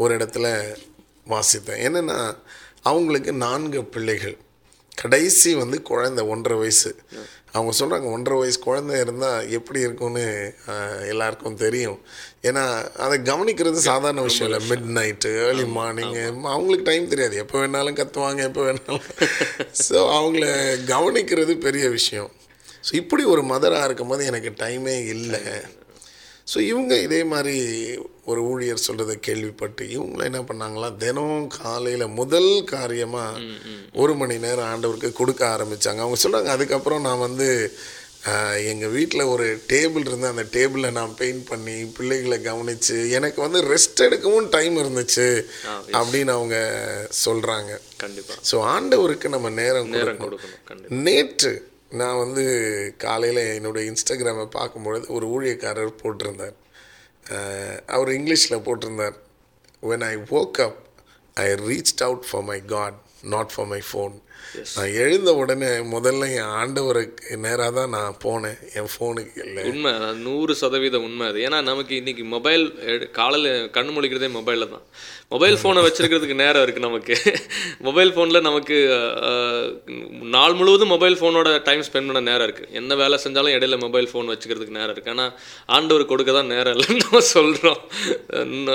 [0.04, 0.48] ஒரு இடத்துல
[1.34, 1.84] வாசித்தேன்.
[1.88, 2.18] என்னென்னா
[2.90, 4.38] அவங்களுக்கு நான்கு பிள்ளைகள்.
[5.02, 6.90] கடைசி வந்து குழந்தை ஒன்றரை வயசு.
[7.56, 10.24] அவங்க சொல்கிறாங்க ஒன்றரை வயசு குழந்தை இருந்தால் எப்படி இருக்கும்னு
[11.12, 12.00] எல்லாருக்கும் தெரியும்.
[12.48, 12.64] ஏன்னா
[13.06, 14.62] அதை கவனிக்கிறது சாதாரண விஷயம் இல்லை.
[14.72, 16.18] மிட் நைட்டு ஏர்லி மார்னிங்
[16.54, 17.38] அவங்களுக்கு டைம் தெரியாது.
[17.44, 19.06] எப்போ வேணாலும் கத்துவாங்க எப்போ வேணாலும்.
[19.88, 20.48] ஸோ அவங்கள
[20.96, 22.32] கவனிக்கிறது பெரிய விஷயம்.
[22.88, 25.42] ஸோ இப்படி ஒரு மதராக இருக்கும்போது எனக்கு டைமே இல்லை.
[26.48, 27.56] ஸோ இவங்க இதே மாதிரி
[28.26, 30.98] ஒரு ஊழியர் சொல்கிறத கேள்விப்பட்டு இவங்கள என்ன பண்ணாங்களா?
[30.98, 33.42] தினம் காலையில் முதல் காரியமாக
[33.94, 37.48] ஒரு மணி நேரம் ஆண்டவருக்கு கொடுக்க ஆரம்பித்தாங்க அவங்க சொல்கிறாங்க அதுக்கப்புறம் நான் வந்து
[38.68, 44.04] எங்கள் வீட்டில் ஒரு டேபிள் இருந்து அந்த டேபிளில் நான் பெயிண்ட் பண்ணி பிள்ளைகளை கவனித்து எனக்கு வந்து ரெஸ்ட்
[44.04, 45.28] எடுக்கவும் டைம் இருந்துச்சு
[45.94, 46.58] அப்படின்னு அவங்க
[47.26, 48.36] சொல்கிறாங்க கண்டிப்பா.
[48.52, 49.92] ஸோ ஆண்டவருக்கு நம்ம நேரம்
[51.04, 51.54] நேற்று
[51.94, 56.54] நான் வந்து காலையில் என்னுடைய இன்ஸ்டாகிராமை பார்க்கும்பொழுது ஒரு ஊழியக்காரர் போட்டிருந்தார்.
[57.88, 59.16] அவர் இங்கிலீஷில் போட்டிருந்தார்.
[59.82, 60.88] When I woke up
[61.34, 64.23] I reach out for my God not for my phone
[64.76, 68.58] நான் எழுந்த உடனே முதல்ல என் ஆண்டவருக்கு நேராக தான் நான் போனேன்.
[68.80, 69.64] என் ஃபோனுக்கு இல்லை.
[69.72, 69.92] உண்மை
[70.26, 71.40] நூறு சதவீதம் உண்மை அது.
[71.48, 72.64] ஏன்னா நமக்கு இன்னைக்கு மொபைல்
[73.18, 74.86] காலையில் கண்ணு முழிக்கிறதே மொபைலில் தான்.
[75.34, 77.16] மொபைல் ஃபோனை வச்சிருக்கிறதுக்கு நேரம் இருக்குது நமக்கு.
[77.88, 78.78] மொபைல் ஃபோனில் நமக்கு
[80.36, 84.32] நாள் முழுவதும் மொபைல் ஃபோனோட டைம் ஸ்பெண்ட் பண்ண நேரம் இருக்குது என்ன வேலை செஞ்சாலும் இடையில மொபைல் ஃபோன்
[84.34, 85.34] வச்சுக்கிறதுக்கு நேரம் இருக்குது ஆனால்
[85.78, 87.82] ஆண்டவர் கொடுக்க தான் நேரம் இல்லைன்னு நம்ம சொல்கிறோம்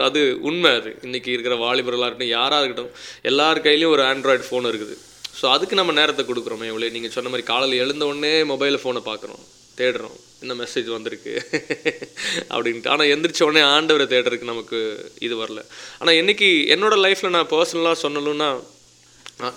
[0.09, 0.93] அது உண்மை அது.
[1.09, 2.93] இன்னைக்கு இருக்கிற வாலிபர்களாக இருக்கட்டும் யாராக இருக்கட்டும்
[3.33, 4.97] எல்லார் கையிலையும் ஒரு ஆண்ட்ராய்டு ஃபோன் இருக்குது.
[5.43, 9.45] ஸோ அதுக்கு நம்ம நேரத்தை கொடுக்குறோமே இவ்வளோ நீங்கள் சொன்ன மாதிரி காலையில் எழுந்த உடனே மொபைல் ஃபோனை பார்க்குறோம்
[9.79, 10.17] தேடுறோம்.
[10.41, 11.33] என்ன மெசேஜ் வந்திருக்கு?
[12.55, 12.89] அப்படின்ட்டு.
[12.89, 14.79] ஆனால் எந்திரிச்ச உடனே ஆண்டவரை தேடுறதுக்கு நமக்கு
[15.19, 15.61] இது வரல.
[15.99, 18.49] ஆனால் என்றைக்கு என்னோட லைஃப்பில் நான் பர்சனலாக சொல்லணும்னா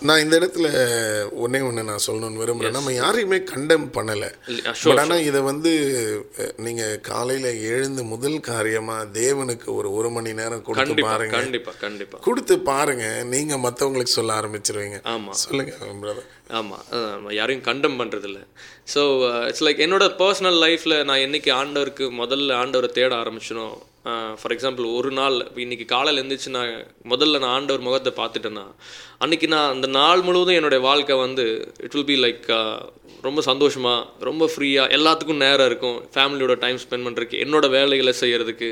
[0.02, 0.68] நான் இந்த இடத்துல
[1.42, 4.30] ஒண்ணே ஒன்று நான் சொல்லணும்னு விரும்புகிறேன் நம்ம யாரையுமே கண்டம் பண்ணலை.
[4.84, 5.72] பட் ஆனால் இதை வந்து
[6.38, 11.36] அஹ், நீங்க காலையில எழுந்து முதல் காரியமா தேவனுக்கு ஒரு ஒரு மணி நேரம் கொடுத்து பாருங்க.
[11.38, 13.06] கண்டிப்பாக கண்டிப்பாக கொடுத்து பாருங்க.
[13.30, 15.00] நீங்க மத்தவங்களுக்கு சொல்ல ஆரம்பிச்சிருவீங்க.
[15.12, 15.34] ஆமா.
[15.42, 15.74] சொல்லுங்க
[16.04, 16.84] பிரதர் ஆமாம்
[17.36, 18.40] யாரையும் கண்டம் பண்ணுறதில்ல
[18.94, 19.02] ஸோ
[19.50, 23.66] இட்ஸ் லைக் என்னோட பர்சனல் லைஃப்பில் நான் என்றைக்கு ஆண்டவருக்கு முதல்ல ஆண்டவரை தேட ஆரம்பிச்சனோ
[24.06, 26.72] uh, ஃபார் எக்ஸாம்பிள் ஒரு நாள் இப்போ இன்னைக்கு காலையில் எழுந்திரிச்சு நான்
[27.06, 28.66] முதல்ல நான் ஆண்டவர் முகத்தை பார்த்துட்டேன்னா
[29.20, 31.46] அன்றைக்கி நான் அந்த நாள் முழுவதும் என்னுடைய வாழ்க்கை வந்து
[31.86, 32.48] இட் வில் பி லைக்
[33.24, 35.98] ரொம்ப சந்தோஷமாக ரொம்ப ஃப்ரீயாக எல்லாத்துக்கும் நேரம் இருக்கும்.
[36.14, 38.70] ஃபேமிலியோட டைம் ஸ்பெண்ட் பண்ணுறதுக்கு என்னோட வேலைகளை செய்கிறதுக்கு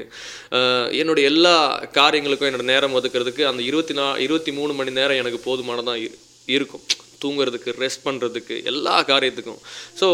[0.52, 1.56] uh, என்னுடைய எல்லா
[2.00, 6.84] காரியங்களுக்கும் என்னோடய நேரம் ஒதுக்கிறதுக்கு அந்த இருபத்தி நா இருபத்தி மூணு மணி நேரம் எனக்கு போதுமானதாக இரு- இருக்கும்.
[7.24, 9.60] தூங்குறதுக்கு ரெஸ்ட் பண்ணுறதுக்கு எல்லா காரியத்துக்கும்.
[10.00, 10.08] ஸோ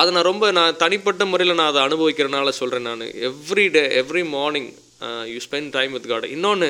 [0.00, 3.04] அதை நான் ரொம்ப நான் தனிப்பட்ட முறையில் நான் அதை அனுபவிக்கிறனால சொல்கிறேன் நான்.
[3.30, 4.70] Every day every morning
[5.32, 6.68] you spend time with God இன்னொன்று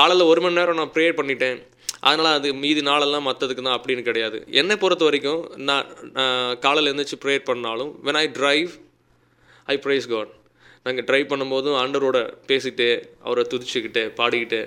[0.00, 1.58] காலையில் ஒரு மணி நேரம் நான் ப்ரேயர் பண்ணிட்டேன்.
[2.08, 4.38] அதனால் அது மீதி நாளெல்லாம் மற்றதுக்கு தான் அப்படின்னு கிடையாது.
[4.60, 5.88] என்னை பொறுத்த வரைக்கும் நான்
[6.64, 8.70] காலையில் எழுந்திரிச்சு ப்ரேயர் பண்ணாலும் when I drive
[9.74, 10.30] I praise God
[10.86, 12.88] நாங்கள் ட்ரைவ் பண்ணும்போதும் அண்டரோட பேசிக்கிட்டே
[13.26, 14.62] அவரை துதிச்சுக்கிட்டே பாடிக்கிட்டே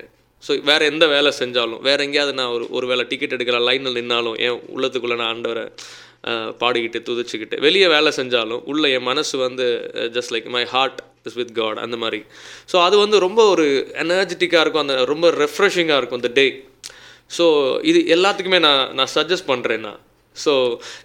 [0.46, 4.38] ஸோ வேறு எந்த வேலை செஞ்சாலும் வேறு எங்கேயாவது நான் ஒரு ஒரு வேளை டிக்கெட் எடுக்கிற லைனில் நின்னாலும்
[4.48, 5.66] என் உள்ளத்துக்குள்ளே நான் ஆண்டவரை
[6.62, 9.66] பாடிக்கிட்டு துதிச்சுக்கிட்டு வெளியே வேலை செஞ்சாலும் உள்ளே என் மனசு வந்து
[10.16, 12.20] just like my heart is with God அந்த மாதிரி.
[12.72, 13.66] ஸோ அது வந்து ரொம்ப ஒரு
[14.04, 16.46] எனர்ஜெட்டிக்காக இருக்கும் அந்த ரொம்ப ரெஃப்ரெஷிங்காக இருக்கும் அந்த டே
[17.38, 17.46] ஸோ
[17.92, 20.00] இது எல்லாத்துக்குமே நான் நான் சஜஸ்ட் பண்ணுறேன் நான்
[20.36, 20.54] ஸோ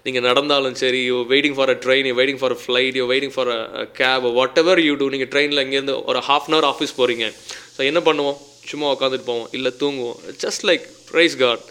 [0.05, 3.35] நீங்கள் நடந்தாலும் சரி you waiting for a train you waiting for a flight you waiting
[3.35, 3.59] for a
[3.99, 4.27] cab
[4.63, 7.27] whatever you do நீங்கள் ட்ரெயினில் இங்கேருந்து ஒரு ஹாஃப் அன் ஹவர் ஆஃபீஸ் போகிறீங்க
[7.75, 8.39] ஸோ என்ன பண்ணுவோம்?
[8.69, 10.19] சும்மா உட்காந்துட்டு போவோம் இல்லை தூங்குவோம்.
[10.45, 10.87] ஜஸ்ட் லைக்
[11.19, 11.67] ரைஸ் காட்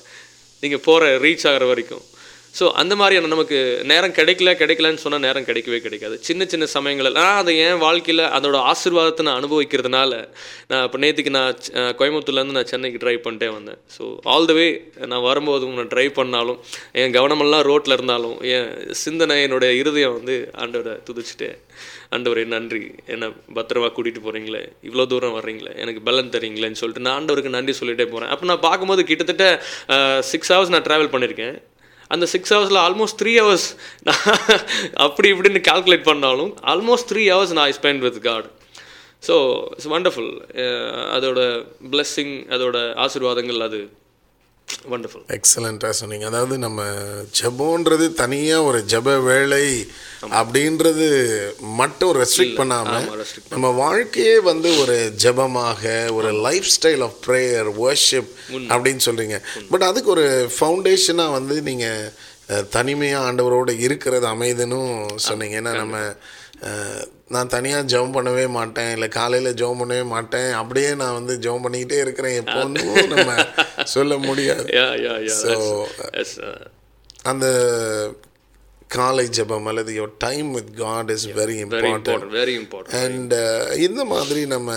[0.63, 2.05] நீங்கள் போகிற ரீச் ஆகிற வரைக்கும்.
[2.59, 3.59] ஸோ அந்த மாதிரியான நமக்கு
[3.91, 6.15] நேரம் கிடைக்கல கிடைக்கலன்னு சொன்னால் நேரம் கிடைக்கவே கிடைக்காது.
[6.29, 10.11] சின்ன சின்ன சமயங்களில் நான் அதை என் வாழ்க்கையில் அதோட ஆசீர்வாதத்தை நான் அனுபவிக்கிறதுனால
[10.71, 11.61] நான் இப்போ நேற்றுக்கு நான்
[12.01, 13.81] கோயம்புத்தூர்லேருந்து நான் சென்னைக்கு ட்ரைவ் பண்ணிட்டே வந்தேன்.
[13.97, 14.03] ஸோ
[14.35, 14.67] ஆல் த வே
[15.13, 16.61] நான் வரும்போதும் நான் ட்ரைவ் பண்ணாலும்
[17.03, 18.69] என் கவனமெல்லாம் ரோட்டில் இருந்தாலும் என்
[19.05, 21.59] சிந்தனை என்னுடைய இருதயம் வந்து ஆண்டோட துதிச்சிட்டேன்
[22.13, 22.83] ஆண்டவரே நன்றி.
[23.15, 25.73] என்னை பத்திரமா கூட்டிகிட்டு போகிறீங்களே இவ்வளோ தூரம் வர்றீங்களே?
[25.83, 29.47] எனக்கு பலன் தரீங்களேன்னு சொல்லிட்டு நான் ஆண்டவருக்கு நன்றி சொல்லிட்டே போகிறேன் அப்போ நான் பார்க்கும்போது கிட்டத்தட்ட
[30.31, 31.57] சிக்ஸ் ஹவர்ஸ் நான் ட்ராவல் பண்ணியிருக்கேன்
[32.15, 33.67] அந்த சிக்ஸ் ஹவர்ஸில் ஆல்மோஸ்ட் த்ரீ ஹவர்ஸ்
[34.09, 34.25] நான்
[35.07, 38.49] அப்படி இப்படின்னு கால்குலேட் பண்ணாலும் ஆல்மோஸ்ட் த்ரீ ஹவர்ஸ் நான் spend with God
[39.29, 39.35] so
[39.75, 40.33] it's wonderful
[41.17, 41.41] அதோட
[41.93, 43.81] பிளெஸ்ஸிங் அதோட ஆசிர்வாதங்கள் அது.
[44.93, 46.27] வண்டர்ஃபுல் எக்ஸலண்ட்டாக சொன்னீங்க.
[46.31, 46.81] அதாவது நம்ம
[47.41, 49.67] ஜெபம்ன்றது தனியாக ஒரு ஜெப வேலை
[50.39, 51.07] அப்படின்றது
[51.81, 53.07] மட்டும் ரெஸ்ட்ரிக்ட் பண்ணாமல்
[53.53, 58.33] நம்ம வாழ்க்கையே வந்து ஒரு ஜெபமாக ஒரு lifestyle of prayer worship
[58.73, 59.39] அப்படின்னு சொல்கிறீங்க
[59.71, 64.81] பட் அதுக்கு ஒரு ஃபவுண்டேஷனாக வந்து நீங்கள் தனிமையாக ஆண்டவரோடு இருக்கிறது அமைதுன்னு
[65.29, 65.57] சொன்னீங்க.
[65.61, 65.97] ஏன்னா நம்ம
[67.35, 68.93] நான் தனியாக ஜெபம் பண்ணவே மாட்டேன்.
[68.93, 70.51] இல்லை காலையில் ஜெபம் பண்ணவே மாட்டேன்.
[70.63, 72.45] அப்படியே நான் வந்து ஜெபம் பண்ணிக்கிட்டே இருக்கிறேன்.
[72.45, 73.45] எப்போன்னு நம்ம
[73.85, 74.67] சொல்ல முடியாது.
[76.23, 76.39] எஸ்
[77.23, 77.47] அந்த
[78.87, 83.35] காலை ஜெபம் அல்லது your time with God is very important important very important and
[83.79, 84.73] இந்த மாதிரி நம்ம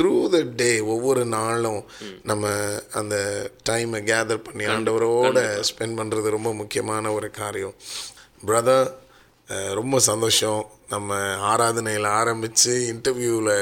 [0.00, 1.84] த்ரூ த டே ஒவ்வொரு நாளும்
[2.22, 2.48] நம்ம
[2.92, 3.16] அந்த
[3.68, 5.38] டைமை கேதர் பண்ணி ஆண்டவரோட
[5.70, 7.74] ஸ்பெண்ட் பண்ணுறது ரொம்ப முக்கியமான ஒரு காரியம்.
[8.46, 8.90] பிரதர்
[9.74, 10.60] ரொம்ப சந்தோஷம்.
[10.92, 11.12] நம்ம
[11.50, 13.54] ஆராதனையில் ஆரம்பித்து இன்டர்வியூவில்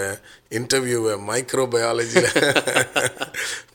[0.51, 2.31] இன்டர்வியூவை மைக்ரோபயாலஜியில்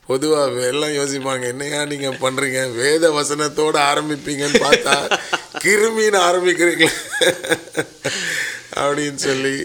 [0.06, 4.96] பொதுவாக எல்லாம் யோசிப்பாங்க என்னையா நீங்கள் பண்ணுறீங்க வேத வசனத்தோடு ஆரம்பிப்பீங்கன்னு பார்த்தா
[5.64, 6.92] கிருமின்னு ஆரம்பிக்கிறீங்களே
[8.80, 9.56] அப்படின்னு சொல்லி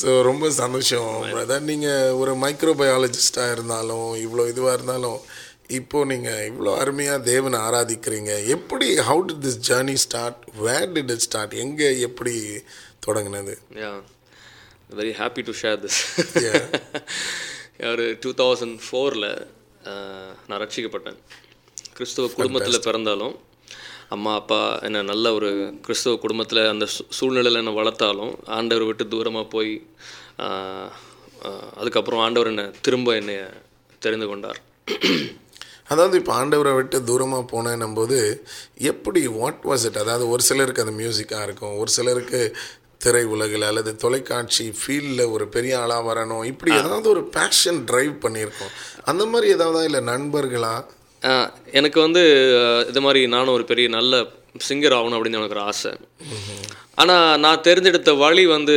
[0.00, 1.12] ஸோ ரொம்ப சந்தோஷம்.
[1.30, 5.18] பிரதர் நீங்கள் ஒரு மைக்ரோபயாலஜிஸ்டாக இருந்தாலும் இவ்வளோ இதுவாக இருந்தாலும்
[5.70, 8.32] இப்போ நீங்கள் இவ்வளோ அருமையாக தேவனை ஆராதிக்கிறீங்க.
[8.54, 12.34] எப்படி how did this journey start where did it start எங்கே எப்படி
[13.06, 13.54] தொடங்கினது?
[14.92, 15.98] Very happy to share this.
[17.90, 19.28] ஒரு டூ தௌசண்ட் ஃபோரில்
[20.48, 21.18] நான் ரட்சிக்கப்பட்டேன்.
[21.96, 23.36] கிறிஸ்துவ குடும்பத்தில் பிறந்தாலும்
[24.10, 25.48] அம்மா அப்பா என்னை நல்ல ஒரு
[25.82, 26.84] கிறிஸ்துவ குடும்பத்தில் அந்த
[27.16, 29.72] சூழ்நிலையில் என்னை வளர்த்தாலும் ஆண்டவர் விட்டு தூரமாக போய்
[30.46, 30.90] ஆஹ்,
[31.42, 33.36] ஆஹ், அதுக்கப்புறம் ஆண்டவர் என்னை திரும்ப என்னை
[34.02, 34.60] தெரிந்து கொண்டார்.
[35.90, 38.18] அதாவது இப்போ ஆண்டவரை விட்டு தூரமாக போனேன்னும் போது
[38.90, 42.40] எப்படி வாட் வாஸ் இட் அதாவது ஒரு சிலருக்கு அது மியூசிக்காக இருக்கும் ஒரு சிலருக்கு
[43.04, 46.44] திரை உலகில் அல்லது தொலைக்காட்சி ஃபீல்டில் ஒரு பெரிய ஆளாக வரணும்.
[46.52, 48.72] இப்படி ஏதாவது ஒரு பேஷன் டிரைவ் பண்ணியிருக்கோம்.
[49.10, 50.72] அந்த மாதிரி ஏதாவது இல்லை நண்பர்களா?
[51.78, 52.22] எனக்கு வந்து
[52.90, 54.22] இது மாதிரி நானும் ஒரு பெரிய நல்ல
[54.68, 55.92] சிங்கர் ஆகணும் அப்படின்னு எனக்கு ஒரு ஆசை.
[57.02, 58.76] ஆனால் நான் தேர்ந்தெடுத்த வழி வந்து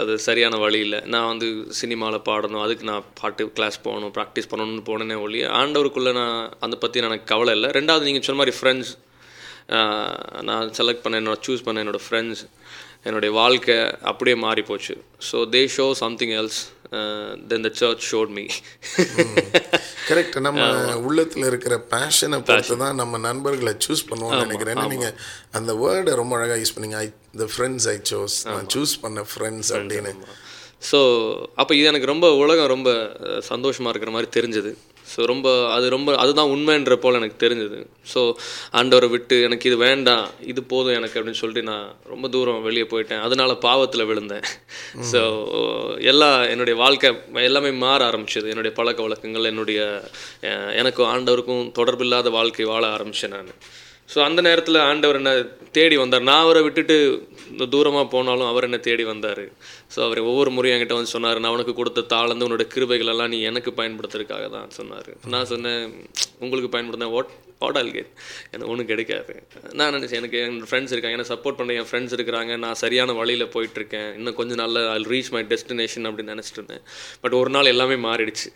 [0.00, 4.84] அது சரியான வழி இல்லை நான் வந்து சினிமாவில் பாடணும் அதுக்கு நான் பாட்டு கிளாஸ் போகணும் ப்ராக்டிஸ் பண்ணணும்னு
[4.86, 7.70] போனேனே ஒழிய ஆண்டவருக்குள்ளே நான் அதை பற்றி எனக்கு கவலை இல்லை.
[7.70, 8.98] ரெண்டாவது நீங்கள் சொன்ன மாதிரி ஃப்ரெண்ட்ஸ்
[10.42, 12.46] நான் செலக்ட் பண்ண என்னோட சூஸ் பண்ண என்னோடய ஃப்ரெண்ட்ஸ்
[13.02, 16.68] என்னுடைய வாழ்க்கை அப்படியே மாறி போச்சு so they show something else
[17.50, 18.44] then the church showed me
[20.08, 20.62] correct நம்ம
[21.08, 24.82] உள்ளத்தில் இருக்கிற பேஷனை பொறுத்து தான் நம்ம நண்பர்களை சூஸ் பண்ணுவோம்னு நினைக்கிறேன்.
[24.92, 25.14] நீங்கள்
[25.58, 26.98] அந்த வேர்டை ரொம்ப அழகாக யூஸ் பண்ணீங்க.
[27.04, 27.08] I
[27.42, 30.12] the friends I chose நான் சூஸ் பண்ண ஃப்ரெண்ட்ஸ் அப்படின்னு.
[30.90, 30.98] ஸோ
[31.60, 32.90] அப்போ இது எனக்கு ரொம்ப உலகம் ரொம்ப
[33.50, 34.72] சந்தோஷமாக இருக்கிற மாதிரி தெரிஞ்சது.
[35.12, 37.78] ஸோ ரொம்ப அது ரொம்ப அதுதான் உண்மைன்ற போல் எனக்கு தெரிஞ்சது.
[38.12, 38.20] ஸோ
[38.80, 43.22] ஆண்டவரை விட்டு எனக்கு இது வேண்டாம் இது போதும் எனக்கு அப்படின்னு சொல்லிட்டு நான் ரொம்ப தூரம் வெளியே போயிட்டேன்.
[43.26, 44.46] அதனால பாவத்தில் விழுந்தேன்.
[45.12, 45.22] ஸோ
[46.12, 47.10] எல்லா என்னுடைய வாழ்க்கை
[47.48, 48.48] எல்லாமே மாற ஆரம்பிச்சது.
[48.54, 49.80] என்னுடைய பழக்க வழக்கங்கள் என்னுடைய
[50.82, 53.54] எனக்கும் ஆண்டவருக்கும் தொடர்பில்லாத வாழ்க்கை வாழ ஆரம்பித்தேன் நான்.
[54.12, 55.34] ஸோ அந்த நேரத்தில் ஆண்டவர் என்னை
[55.76, 56.24] தேடி வந்தார்?
[56.28, 56.96] நான் அவரை விட்டுட்டு
[57.74, 59.44] தூரமாக போனாலும் அவர் என்னை தேடி வந்தார்.
[59.94, 63.72] ஸோ அவர் ஒவ்வொரு முறையும் என்கிட்ட வந்து சொன்னார் நான் உனக்கு கொடுத்த தாளந்து உன்னோட கிருபைகளெல்லாம் நீ எனக்கு
[63.80, 65.12] பயன்படுத்துறதுக்காக தான் சொன்னார்.
[65.34, 65.84] நான் சொன்னேன்
[66.44, 68.10] உங்களுக்கு பயன்படுத்த ஓட் வாட் ஆல் கேட்
[68.52, 69.32] எனக்கு ஒன்றும் கிடைக்காது.
[69.78, 73.50] நான் நினச்சேன் எனக்கு என் ஃப்ரெண்ட்ஸ் இருக்காங்க என்னை சப்போர்ட் பண்ண என் ஃப்ரெண்ட்ஸ் இருக்கிறாங்க நான் சரியான வழியில்
[73.54, 74.10] போயிட்டுருக்கேன்.
[74.18, 76.84] இன்னும் கொஞ்சம் நாள் ஐ ரீச் மை டெஸ்டினேஷன் அப்படின்னு நினச்சிட்டு இருந்தேன்.
[77.24, 78.48] பட் ஒரு நாள் எல்லாமே மாறிடுச்சு.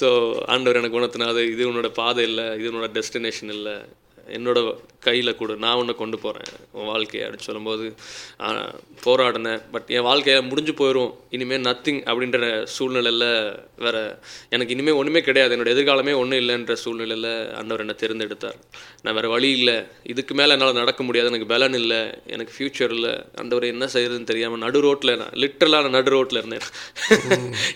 [0.00, 0.08] ஸோ
[0.54, 3.76] ஆண்டவர் எனக்கு உணர்த்தினாது இது உன்னோட பாதை இல்லை இது உன்னோட டெஸ்டினேஷன் இல்லை.
[4.36, 4.58] என்னோட
[5.06, 5.54] கையில் கொடு.
[5.64, 7.84] நான் உன்னை கொண்டு போகிறேன் உன் வாழ்க்கையை அப்படின்னு சொல்லும்போது
[9.04, 9.60] போராடினேன்.
[9.74, 13.28] பட் என் வாழ்க்கையை முடிஞ்சு போயிடும் இனிமேல் நத்திங் அப்படின்ற சூழ்நிலையில்
[13.84, 13.96] வேற
[14.54, 15.54] எனக்கு இனிமேல் ஒன்றுமே கிடையாது.
[15.56, 18.58] என்னோட எதிர்காலமே ஒன்றும் இல்லைன்ற சூழ்நிலையில் ஆண்டவர் என்னை தேர்ந்தெடுத்தார்.
[19.02, 19.76] நான் வேறு வழி இல்லை.
[20.14, 21.30] இதுக்கு மேலே என்னால் நடக்க முடியாது.
[21.32, 22.00] எனக்கு பலன் இல்லை.
[22.36, 23.14] எனக்கு ஃப்யூச்சர் இல்லை.
[23.40, 26.66] ஆண்டவர் என்ன செய்யறதுன்னு தெரியாமல் நடு ரோட்டில் நான் லிட்டரலாக நான் நடு ரோட்டில் இருந்தேன்.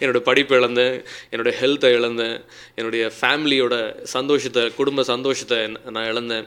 [0.03, 0.97] என்னோட படிப்பு இழந்தேன்.
[1.33, 2.37] என்னோட ஹெல்த்தை இழந்தேன்.
[2.75, 3.77] என்னுடைய ஃபேமிலியோட
[4.17, 5.59] சந்தோஷத்தை குடும்ப சந்தோஷத்தை
[5.97, 6.40] நான் இழந்தேன்.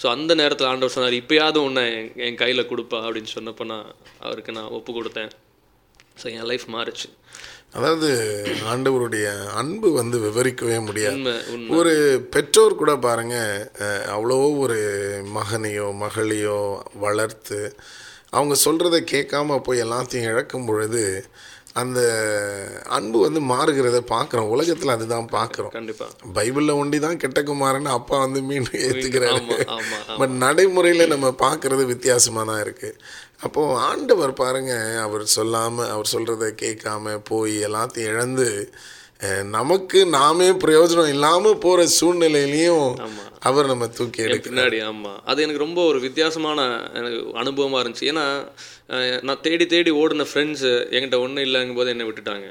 [0.00, 1.84] ஸோ அந்த நேரத்தில் ஆண்டவர் சொன்னார் இப்பயாவது உன்னை
[2.26, 3.88] என் கையில் கொடுப்பா அப்படின்னு சொன்னப்போ நான்
[4.24, 5.32] அவருக்கு நான் ஒப்பு கொடுத்தேன்.
[6.20, 7.08] ஸோ என் லைஃப் மாறுச்சு.
[7.76, 8.08] அதாவது
[8.72, 9.26] ஆண்டவருடைய
[9.60, 11.32] அன்பு வந்து விவரிக்கவே முடியாது.
[11.78, 11.94] ஒரு
[12.34, 13.36] பெற்றோர் கூட பாருங்க
[14.14, 14.78] அவ்வளோ ஒரு
[15.38, 16.60] மகனையோ மகளையோ
[17.04, 17.60] வளர்த்து
[18.36, 21.02] அவங்க சொல்கிறத கேட்காம போய் எல்லாத்தையும் இழக்கும் பொழுது
[21.76, 22.00] அந்த
[22.88, 24.48] அன்பு வந்து மாறுகிறத பார்க்குறோம்.
[24.48, 25.72] உலகத்தில் அதுதான் பார்க்குறோம்.
[25.72, 29.40] கண்டிப்பாக பைபிளில் ஒண்டி தான் கெட்ட குமாரன்னு அப்பா வந்து மீண்டும் ஏற்றுக்கிறாரு
[30.18, 32.98] பட் நடைமுறையில் நம்ம பார்க்குறது வித்தியாசமாக தான் இருக்குது
[33.42, 38.48] அப்போது ஆண்டவர் பாருங்க அவர் சொல்லாமல் அவர் சொல்கிறத கேட்காம போய் எல்லாத்தையும் இழந்து
[39.56, 45.64] நமக்கு நாமே பிரயோஜனம் இல்லாமல் போகிற சூழ்நிலையிலையும் ஆமாம் அவர் நம்ம தூக்கி எடுக்க பின்னாடி ஆமாம் அது எனக்கு
[45.64, 46.60] ரொம்ப ஒரு வித்தியாசமான
[46.98, 48.08] எனக்கு அனுபவமாக இருந்துச்சு.
[48.12, 48.24] ஏன்னா
[49.26, 52.48] நான் தேடி தேடி ஓடின ஃப்ரெண்ட்ஸு என்கிட்ட ஒன்றும் இல்லைங்கும் போது என்னை விட்டுட்டாங்க.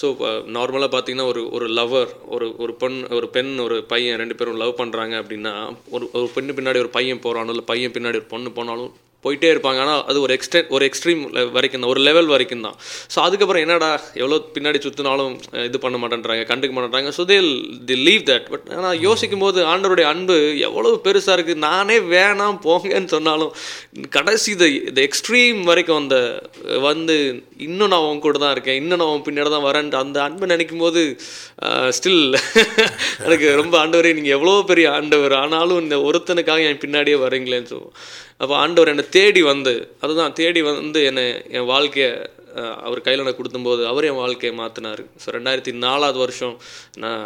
[0.00, 4.36] ஸோ இப்போ நார்மலாக பார்த்தீங்கன்னா ஒரு ஒரு லவர் ஒரு ஒரு பெண் ஒரு பெண் ஒரு பையன் ரெண்டு
[4.40, 5.54] பேரும் லவ் பண்ணுறாங்க அப்படின்னா
[5.96, 8.92] ஒரு ஒரு பெண்ணு பின்னாடி ஒரு பையன் போகிறானோ இல்லை பையன் பின்னாடி ஒரு பொண்ணு போனாலும்
[9.24, 9.78] போயிட்டே இருப்பாங்க.
[9.84, 11.22] ஆனால் அது ஒரு எக்ஸ்டென்ட் ஒரு எக்ஸ்ட்ரீம்
[11.56, 11.90] வரைக்கும் தான்.
[11.94, 12.76] ஒரு லெவல் வரைக்கும் தான்.
[13.14, 13.90] ஸோ அதுக்கப்புறம் என்னடா
[14.22, 15.34] எவ்வளோ பின்னாடி சுற்றினாலும்
[15.68, 17.12] இது பண்ண மாட்டேன்றாங்க கண்டுக்க மாட்டேன்றாங்க.
[17.18, 17.38] So they
[17.90, 20.36] the leave that but ஆனால் யோசிக்கும் போது ஆண்டவருடைய அன்பு
[20.68, 23.52] எவ்வளோ பெருசாக இருக்குது நானே வேணாம் போங்கன்னு சொன்னாலும்
[24.18, 26.16] கடைசி இது இந்த எக்ஸ்ட்ரீம் வரைக்கும் அந்த
[26.88, 27.16] வந்து
[27.66, 30.82] இன்னும் நான் உன் கூட தான் இருக்கேன் இன்னும் நான் உன் பின்னாடி தான் வரேன்ட்டு அந்த அன்பை நினைக்கும்
[30.84, 31.02] போது
[31.96, 32.22] ஸ்டில்
[33.24, 35.34] எனக்கு ரொம்ப ஆண்டவரே நீங்கள் எவ்வளோ பெரிய ஆண்டவர்.
[35.42, 37.94] ஆனாலும் இந்த ஒருத்தனுக்காக என் பின்னாடியே வரீங்களேன்னு சொல்லுவோம்.
[38.44, 41.26] அப்போ ஆண்டவர் என்னை தேடி வந்து அதுதான் தேடி வந்து என்னை
[41.58, 42.12] என் வாழ்க்கையை
[42.86, 46.56] அவர் கையில் நான் கொடுத்தும்போது அவர் என் வாழ்க்கையை மாற்றினார் ஸோ ரெண்டாயிரத்தி நாலாவது வருஷம்
[47.02, 47.22] நான்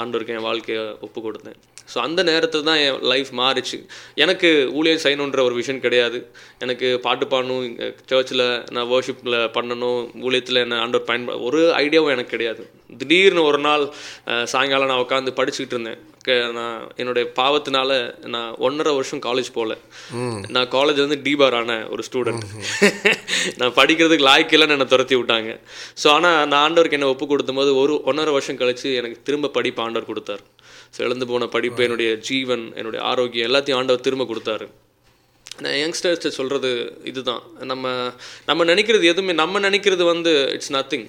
[0.00, 1.58] ஆண்டவருக்கு என் வாழ்க்கையை ஒப்பு கொடுத்தேன்.
[1.92, 3.78] ஸோ அந்த நேரத்தில் தான் என் லைஃப் மாறிச்சு.
[4.24, 6.18] எனக்கு ஊழியம் செய்யணுன்ற ஒரு விஷயம் கிடையாது.
[6.64, 7.66] எனக்கு பாட்டு பாடணும்
[8.12, 8.44] சர்ச்சில்
[8.76, 12.64] நான் வர்ஷிப்பில் பண்ணணும் ஊழியத்தில் என்ன ஆண்டவர் பயன்பட ஒரு ஐடியாவும் எனக்கு கிடையாது.
[13.00, 13.84] திடீர்னு ஒரு நாள்
[14.54, 16.00] சாயங்காலம் நான் உட்காந்து படிச்சுக்கிட்டு இருந்தேன்.
[16.56, 17.90] நான் என்னுடைய பாவத்தினால
[18.34, 19.74] நான் ஒன்றரை வருஷம் காலேஜ் போகல
[20.54, 22.44] நான் காலேஜ் வந்து டிபார் ஆன ஒரு ஸ்டூடெண்ட்
[23.60, 25.50] நான் படிக்கிறதுக்கு லாய்க்கு இல்லைன்னு என்னை துரத்தி விட்டாங்க.
[26.02, 30.10] ஸோ ஆனால் நான் ஆண்டவருக்கு என்னை ஒப்பு கொடுக்கும்போது ஒரு ஒன்றரை வருஷம் கழிச்சு எனக்கு திரும்ப படிப்பு ஆண்டவர்
[30.10, 30.42] கொடுத்தார்.
[30.94, 34.68] ஸோ இழந்து போன படிப்பு என்னுடைய ஜீவன் என்னுடைய ஆரோக்கியம் எல்லாத்தையும் ஆண்டவர் திரும்ப கொடுத்தாரு.
[35.64, 36.70] நான் யங்ஸ்டர்ஸ்ட்டு சொல்கிறது
[37.10, 37.42] இதுதான்.
[37.72, 37.92] நம்ம
[38.48, 41.06] நம்ம நினைக்கிறது எதுவுமே நம்ம நினைக்கிறது வந்து இட்ஸ் நத்திங்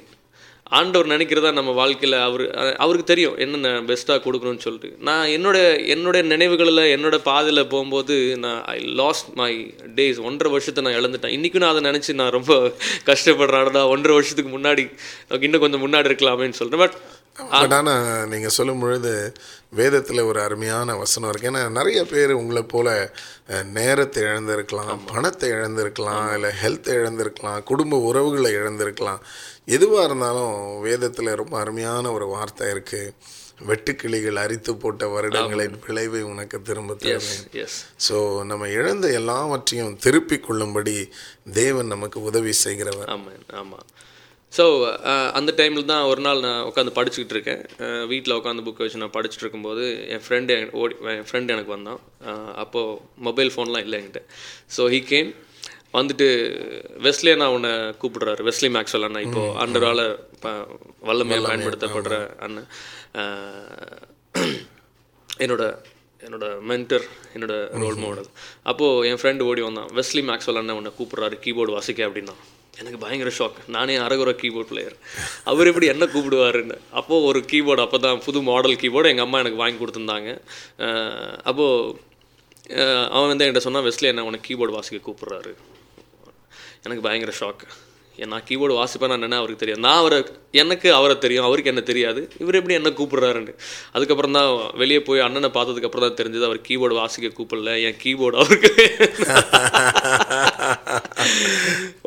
[0.78, 2.44] ஆண்டவர் நினைக்கிறதா நம்ம வாழ்க்கையில் அவர்
[2.84, 4.90] அவருக்கு தெரியும் என்னென்ன பெஸ்ட்டாக கொடுக்கணும்னு சொல்லிட்டு.
[5.08, 5.58] நான் என்னோட
[5.94, 9.52] என்னுடைய நினைவுகளில் என்னோட பாதையில் போகும்போது நான் ஐ லாஸ்ட் மை
[10.00, 11.36] டேஸ் ஒன்றரை வருஷத்தை நான் இழந்துட்டேன்.
[11.38, 12.56] இன்றைக்கும் நான் அதை நினச்சி நான் ரொம்ப
[13.12, 13.92] கஷ்டப்படுறேன்.
[13.96, 14.86] ஒன்றரை வருஷத்துக்கு முன்னாடி
[15.48, 16.98] இன்னும் கொஞ்சம் முன்னாடி இருக்கலாமேன்னு சொல்கிறேன் பட்
[17.54, 19.12] பட் ஆனால் நீங்கள் சொல்லும் பொழுது
[19.78, 21.50] வேதத்தில் ஒரு அருமையான வசனம் இருக்கு.
[21.50, 22.90] ஏன்னா நிறைய பேர் உங்களை போல
[23.78, 29.22] நேரத்தை இழந்திருக்கலாம் பணத்தை இழந்திருக்கலாம் இல்லை ஹெல்த்தை இழந்திருக்கலாம் குடும்ப உறவுகளை இழந்திருக்கலாம்.
[29.68, 30.54] எதுவாக இருந்தாலும்
[30.88, 33.16] வேதத்தில் ரொம்ப அருமையான ஒரு வார்த்தை இருக்குது
[33.68, 37.70] வெட்டுக்கிளிகள் அரித்து போட்ட வருடங்களின் விளைவை உனக்கு திரும்ப தருவேன்.
[38.08, 38.16] ஸோ
[38.50, 40.96] நம்ம இழந்த எல்லாவற்றையும் திருப்பிக் கொள்ளும்படி
[41.60, 43.12] தேவன் நமக்கு உதவி செய்கிறவர்.
[43.16, 43.86] ஆமாம் ஆமாம்.
[44.54, 44.66] ஸோ
[45.38, 47.64] அந்த டைமில் தான் ஒரு நாள் நான் உட்காந்து படிச்சுக்கிட்டு இருக்கேன்.
[48.12, 52.02] வீட்டில் உட்காந்து புக் வச்சு நான் படிச்சுட்டு இருக்கும்போது என் ஃப்ரெண்டு ஓடி என் ஃப்ரெண்டு எனக்கு வந்தான்.
[52.64, 54.24] அப்போது மொபைல் ஃபோன்லாம் இல்லை என்கிட்ட.
[54.78, 55.32] ஸோ ஹீ கேம்
[55.98, 56.28] வந்துட்டு
[57.06, 58.42] வெஸ்லியை நான் உன்னை கூப்பிடுறாரு.
[58.50, 59.22] வெஸ்லி மேக்ஸ்வெல் அண்ணா.
[59.28, 60.06] இப்போ அண்டரால்
[61.10, 62.70] வல்லமையாக பயன்படுத்தப்படுற அண்ணன்
[65.46, 65.64] என்னோட
[66.26, 67.06] என்னோட மென்டர்
[67.36, 68.30] என்னோட ரோல் மாடல்
[68.70, 69.90] அப்போது என் ஃப்ரெண்டு ஓடி வந்தான்.
[69.98, 71.36] வெஸ்லி மேக்ஸ்வெல் அண்ணன் உன்னை கூப்பிடுறாரு.
[71.44, 72.36] கீபோர்டு வாசிக்க அப்படின்னா.
[72.82, 74.96] எனக்கு பயங்கர ஷாக் நானே அரகுற கீபோர்ட் பிளேயர்
[75.52, 76.78] அவர் எப்படி என்ன கூப்பிடுவாருன்னு.
[77.00, 80.32] அப்போது ஒரு கீபோர்டு அப்போ தான் புது மாடல் கீபோர்டு எங்கள் அம்மா எனக்கு வாங்கி கொடுத்துருந்தாங்க.
[81.50, 81.96] அப்போது
[83.16, 85.54] அவன் வந்து என்கிட்ட சொன்னான் வெஸ்லி என்ன உனக்கு கீபோர்டு வாசிக்க கூப்பிடுறாரு.
[86.86, 87.64] எனக்கு பயங்கர ஷாக்
[88.18, 90.20] நான் கீபோர்டு வாசிப்பேன் நான் என்ன அவருக்கு தெரியும் நான் அவரை
[90.62, 92.22] எனக்கு அவரை தெரியும் அவருக்கு என்ன தெரியாது.
[92.44, 93.54] இவர் எப்படி என்ன கூப்பிடுறாருன்னு.
[93.96, 94.50] அதுக்கப்புறம் தான்
[94.82, 98.72] வெளியே போய் அண்ணனை பார்த்ததுக்கப்புறம் தான் தெரிஞ்சது அவர் கீபோர்டு வாசிக்க கூப்பிடல என் கீபோர்டு அவருக்கு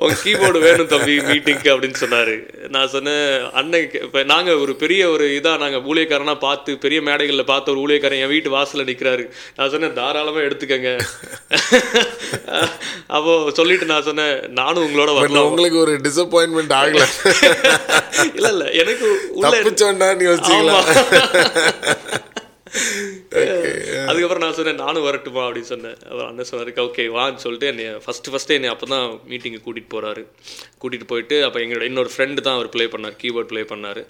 [0.03, 2.37] உங்க கீபோர்டு வேணும் தம்பி மீட்டிங்க்கு அப்படின்னு சொன்னாரு.
[2.75, 3.27] நான் சொன்னேன்
[3.61, 8.23] அண்ணன் இப்போ நாங்கள் ஒரு பெரிய ஒரு இதாக நாங்கள் ஊழியக்காரனா பார்த்து பெரிய மேடைகளில் பார்த்த ஒரு ஊழியக்காரன்
[8.25, 9.25] என் வீட்டு வாசலில் நிற்கிறாரு
[9.59, 10.91] நான் சொன்னேன் தாராளமாக எடுத்துக்கங்க.
[13.17, 17.05] அப்போ சொல்லிட்டு நான் சொன்னேன் நானும் உங்களோட வரலாம் உங்களுக்கு ஒரு டிசப்பாயின்மெண்ட் ஆகல.
[18.39, 20.77] இல்ல இல்ல எனக்கு உள்ள தப்பிச்சோண்டான்னு யோசிச்சீங்களா?
[24.09, 25.43] அதுக்கப்புறம் நான் சொன்னேன் நானும் வரட்டுமா?
[25.47, 25.97] அப்படின்னு சொன்னேன்.
[26.11, 30.23] அவர் அண்ணன் சொன்னாரு ஓகே வான்னு சொல்லிட்டு என்னை ஃபஸ்ட்டு ஃபஸ்ட்டு என்னை அப்போ தான் மீட்டிங்கு கூட்டிகிட்டு போகிறாரு
[30.81, 34.03] கூட்டிகிட்டு போயிட்டு அப்போ எங்களோட இன்னொரு ஃப்ரெண்டு தான் அவர் ப்ளே பண்ணார் கீபோர்ட் ப்ளே பண்ணார்.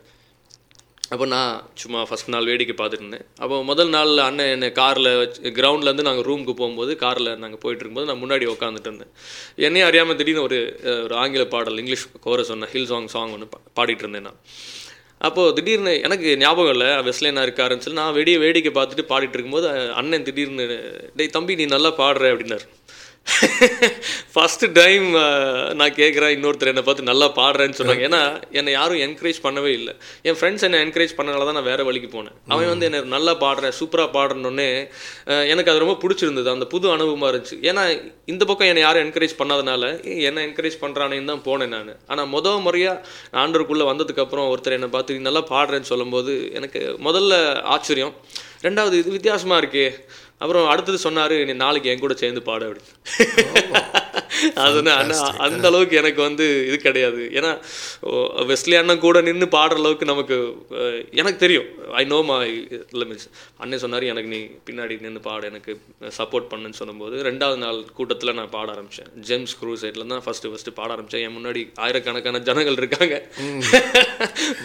[1.13, 3.27] அப்போ நான் சும்மா ஃபஸ்ட் நாள் வேடிக்கை பார்த்துட்டு இருந்தேன்.
[3.43, 8.09] அப்போ முதல் நாள் அண்ணன் என்னை காரில் வச்சு கிரவுண்ட்லேருந்து நாங்கள் ரூமுக்கு போகும்போது காரில் நாங்கள் போயிட்டு இருக்கும்போது
[8.11, 9.13] நான் முன்னாடி உட்காந்துட்டு இருந்தேன்.
[9.67, 10.59] என்னையும் அறியாமல் திடீர்னு ஒரு
[11.05, 14.41] ஒரு ஆங்கில பாடல் இங்கிலீஷ் கோரஸ் சொன்ன ஹில் சாங் சாங் ஒன்று பாடிட்டு இருந்தேன் நான்.
[15.29, 19.69] அப்போது திடீர்னு எனக்கு ஞாபகம் இல்லை வெஸ்லேனா இருக்காருன்னு சொல்லி நான் வெடிய வேடிக்கை பார்த்துட்டு பாடிட்டு இருக்கும்போது
[20.01, 20.67] அண்ணன் திடீர்னு
[21.21, 22.67] டேய் தம்பி நீ நல்லா பாடுற அப்படின்னாரு.
[24.35, 28.03] ஃபஸ்ட்டு டைம் uh, நான் கேட்குறேன் இன்னொருத்தர் என்னை பார்த்து நல்லா பாடுறேன்னு சொன்னாங்க.
[28.09, 28.21] ஏன்னா
[28.59, 29.93] என்னை யாரும் என்கரேஜ் பண்ணவே இல்லை.
[30.29, 32.37] என் ஃப்ரெண்ட்ஸ் என்னை என்கரேஜ் பண்ணனால தான் நான் வேறு வழிக்கு போனேன்.
[32.53, 34.69] அவன் வந்து என்னை நல்லா பாடுறேன் சூப்பராக பாடுறனோடனே
[35.53, 36.51] எனக்கு அது ரொம்ப பிடிச்சிருந்தது.
[36.57, 37.59] அந்த புது அனுபவமாக இருந்துச்சு.
[37.71, 37.85] ஏன்னா
[38.35, 39.93] இந்த பக்கம் என்னை யாரும் என்கரேஜ் பண்ணாதனால
[40.29, 41.95] என்னை என்கரேஜ் பண்ணுறானேன்னு தான் போனேன் நான்.
[42.13, 43.05] ஆனால் முதல் முறையாக
[43.43, 47.35] ஆண்டருக்குள்ளே வந்ததுக்கப்புறம் ஒருத்தர் என்னை பார்த்து நீ நல்லா பாடுறேன்னு சொல்லும்போது எனக்கு முதல்ல
[47.77, 48.15] ஆச்சரியம்.
[48.67, 49.85] ரெண்டாவது இது வித்தியாசமாக இருக்கே.
[50.43, 52.95] அப்புறம் அடுத்தது சொன்னாரு நீ நாளைக்கு என் கூட சேர்ந்து பாடு அப்படின்னு.
[54.63, 57.23] அது வந்து அண்ணா அந்த அளவுக்கு எனக்கு வந்து இது கிடையாது.
[57.39, 57.51] ஏன்னா
[58.51, 60.37] வெஸ்லி அண்ணன் கூட நின்று பாடுற அளவுக்கு நமக்கு
[61.21, 61.69] எனக்கு தெரியும்.
[62.01, 62.39] ஐ நோ மை
[63.01, 63.29] லிமிட்ஸ்
[63.63, 65.75] அண்ணன் சொன்னார் எனக்கு நீ பின்னாடி நின்று பாடு எனக்கு
[66.19, 70.77] சப்போர்ட் பண்ணுன்னு சொல்லும்போது ரெண்டாவது நாள் கூட்டத்தில் நான் பாட ஆரம்பித்தேன் ஜேம்ஸ் க்ரூ சைட்ல தான் ஃபஸ்ட்டு ஃபஸ்ட்டு
[70.81, 73.17] பாட ஆரம்பித்தேன் என் முன்னாடி ஆயிரக்கணக்கான ஜனங்கள் இருக்காங்க.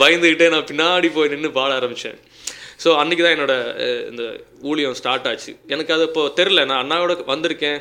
[0.02, 2.20] பயந்துக்கிட்டே நான் பின்னாடி போய் நின்று பாட ஆரம்பித்தேன்
[2.84, 3.56] ஸோ அன்றைக்கி தான் என்னோட
[4.12, 4.24] இந்த
[4.70, 5.52] ஊழியம் ஸ்டார்ட் ஆச்சு.
[5.74, 7.80] எனக்கு அது இப்போ தெரில நான் அண்ணாவோட வந்திருக்கேன்.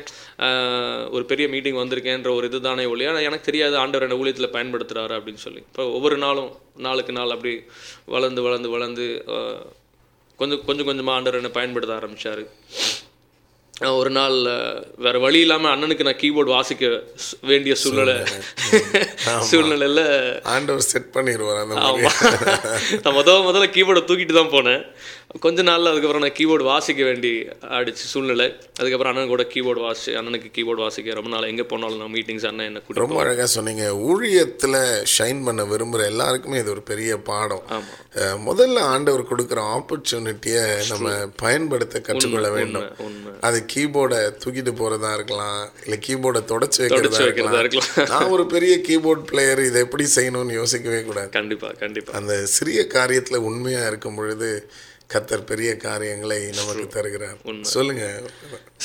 [1.15, 5.15] ஒரு பெரிய மீட்டிங் வந்திருக்கேன்ற ஒரு இது தானே ஒழிய ஆனால் எனக்கு தெரியாது ஆண்டவர் என்ன ஊழியத்தில் பயன்படுத்துகிறாரு
[5.19, 5.63] அப்படின்னு சொல்லி.
[5.69, 6.51] இப்போ ஒவ்வொரு நாளும்
[6.87, 7.53] நாளுக்கு நாள் அப்படி
[8.15, 9.07] வளர்ந்து வளர்ந்து வளர்ந்து
[10.39, 12.43] கொஞ்சம் கொஞ்சம் கொஞ்சமாக ஆண்டவர் என்னை பயன்படுத்த ஆரம்பித்தார்
[13.91, 14.35] ஒரு நாள்
[14.97, 16.83] வேற வழி இல்லாமல் அண்ணனுக்கு நான் கீபோர்டு வாசிக்க
[17.41, 18.15] வேண்டிய சூழ்நிலை.
[19.49, 20.03] சூழ்நிலையில்
[20.43, 24.83] ஆண்டவர் செட் பண்ணிடுவார் நான் முத முதல்ல கீபோர்டை தூக்கிட்டு தான் போனேன்.
[25.41, 27.31] கொஞ்ச நாள்ல அதுக்கப்புறம் நான் கீபோர்டு வாசிக்க வேண்டி
[27.75, 28.45] ஆயிடுச்சு சூழ்நிலை.
[28.79, 31.47] அதுக்கப்புறம் அண்ணன் கூட கீபோர்டு வாசி அண்ணனுக்கு கீபோர்டு வாசிக்க ரொம்ப நாள்.
[31.51, 33.85] எங்கே போனாலும் நான் மீட்டிங்ஸ் அண்ணன் என்ன ரொம்ப அழகா சொன்னீங்க.
[34.09, 34.75] ஊழியத்துல
[35.15, 37.63] ஷைன் பண்ண விரும்புற எல்லாருக்குமே இது ஒரு பெரிய பாடம்.
[38.47, 42.87] முதல்ல ஆண்டவர் கொடுக்குற ஆப்பர்ச்சுனிட்டியை நம்ம பயன்படுத்த கற்றுக்கொள்ள வேண்டும்.
[43.49, 48.09] அது கீபோர்டை தூக்கிட்டு போறதா இருக்கலாம் இல்ல கீபோர்டை தொடச்சு வைக்கிறதா இருக்கலாம்.
[48.13, 51.29] நான் ஒரு பெரிய கீபோர்ட் பிளேயர் இதை எப்படி செய்யணும்னு யோசிக்கவே கூடாது.
[51.39, 52.13] கண்டிப்பா கண்டிப்பா.
[52.21, 54.49] அந்த சிறிய காரியத்துல உண்மையா இருக்கும் பொழுது
[55.13, 57.37] கத்தர் பெரிய காரியங்களை நமக்கு தருகிறார்.
[57.75, 58.05] சொல்லுங்க.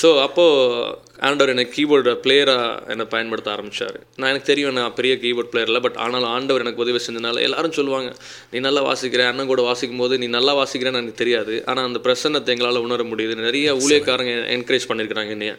[0.01, 0.97] ஸோ அப்போது
[1.29, 3.97] ஆண்டவர் என்னை கீபோர்டு பிளேயராக என்னை பயன்படுத்த ஆரம்பிச்சார்.
[4.19, 7.77] நான் எனக்கு தெரியும் நான் பெரிய கீபோர்ட் பிளேயர் இல்லை பட் ஆனாலும் ஆண்டவர் எனக்கு உதவி செஞ்சதுனால எல்லாரும்
[7.79, 8.11] சொல்லுவாங்க
[8.53, 11.57] நீ நல்லா வாசிக்கிற அண்ணன் கூட வாசிக்கும் போது நீ நல்லா வாசிக்கிறேன்னு எனக்கு தெரியாது.
[11.71, 13.35] ஆனால் அந்த பிரசன்னத்தை எங்களால் உணர முடியுது.
[13.47, 15.55] நிறைய ஊழியக்காரங்க என்கரேஜ் பண்ணியிருக்கிறாங்க என்னைய.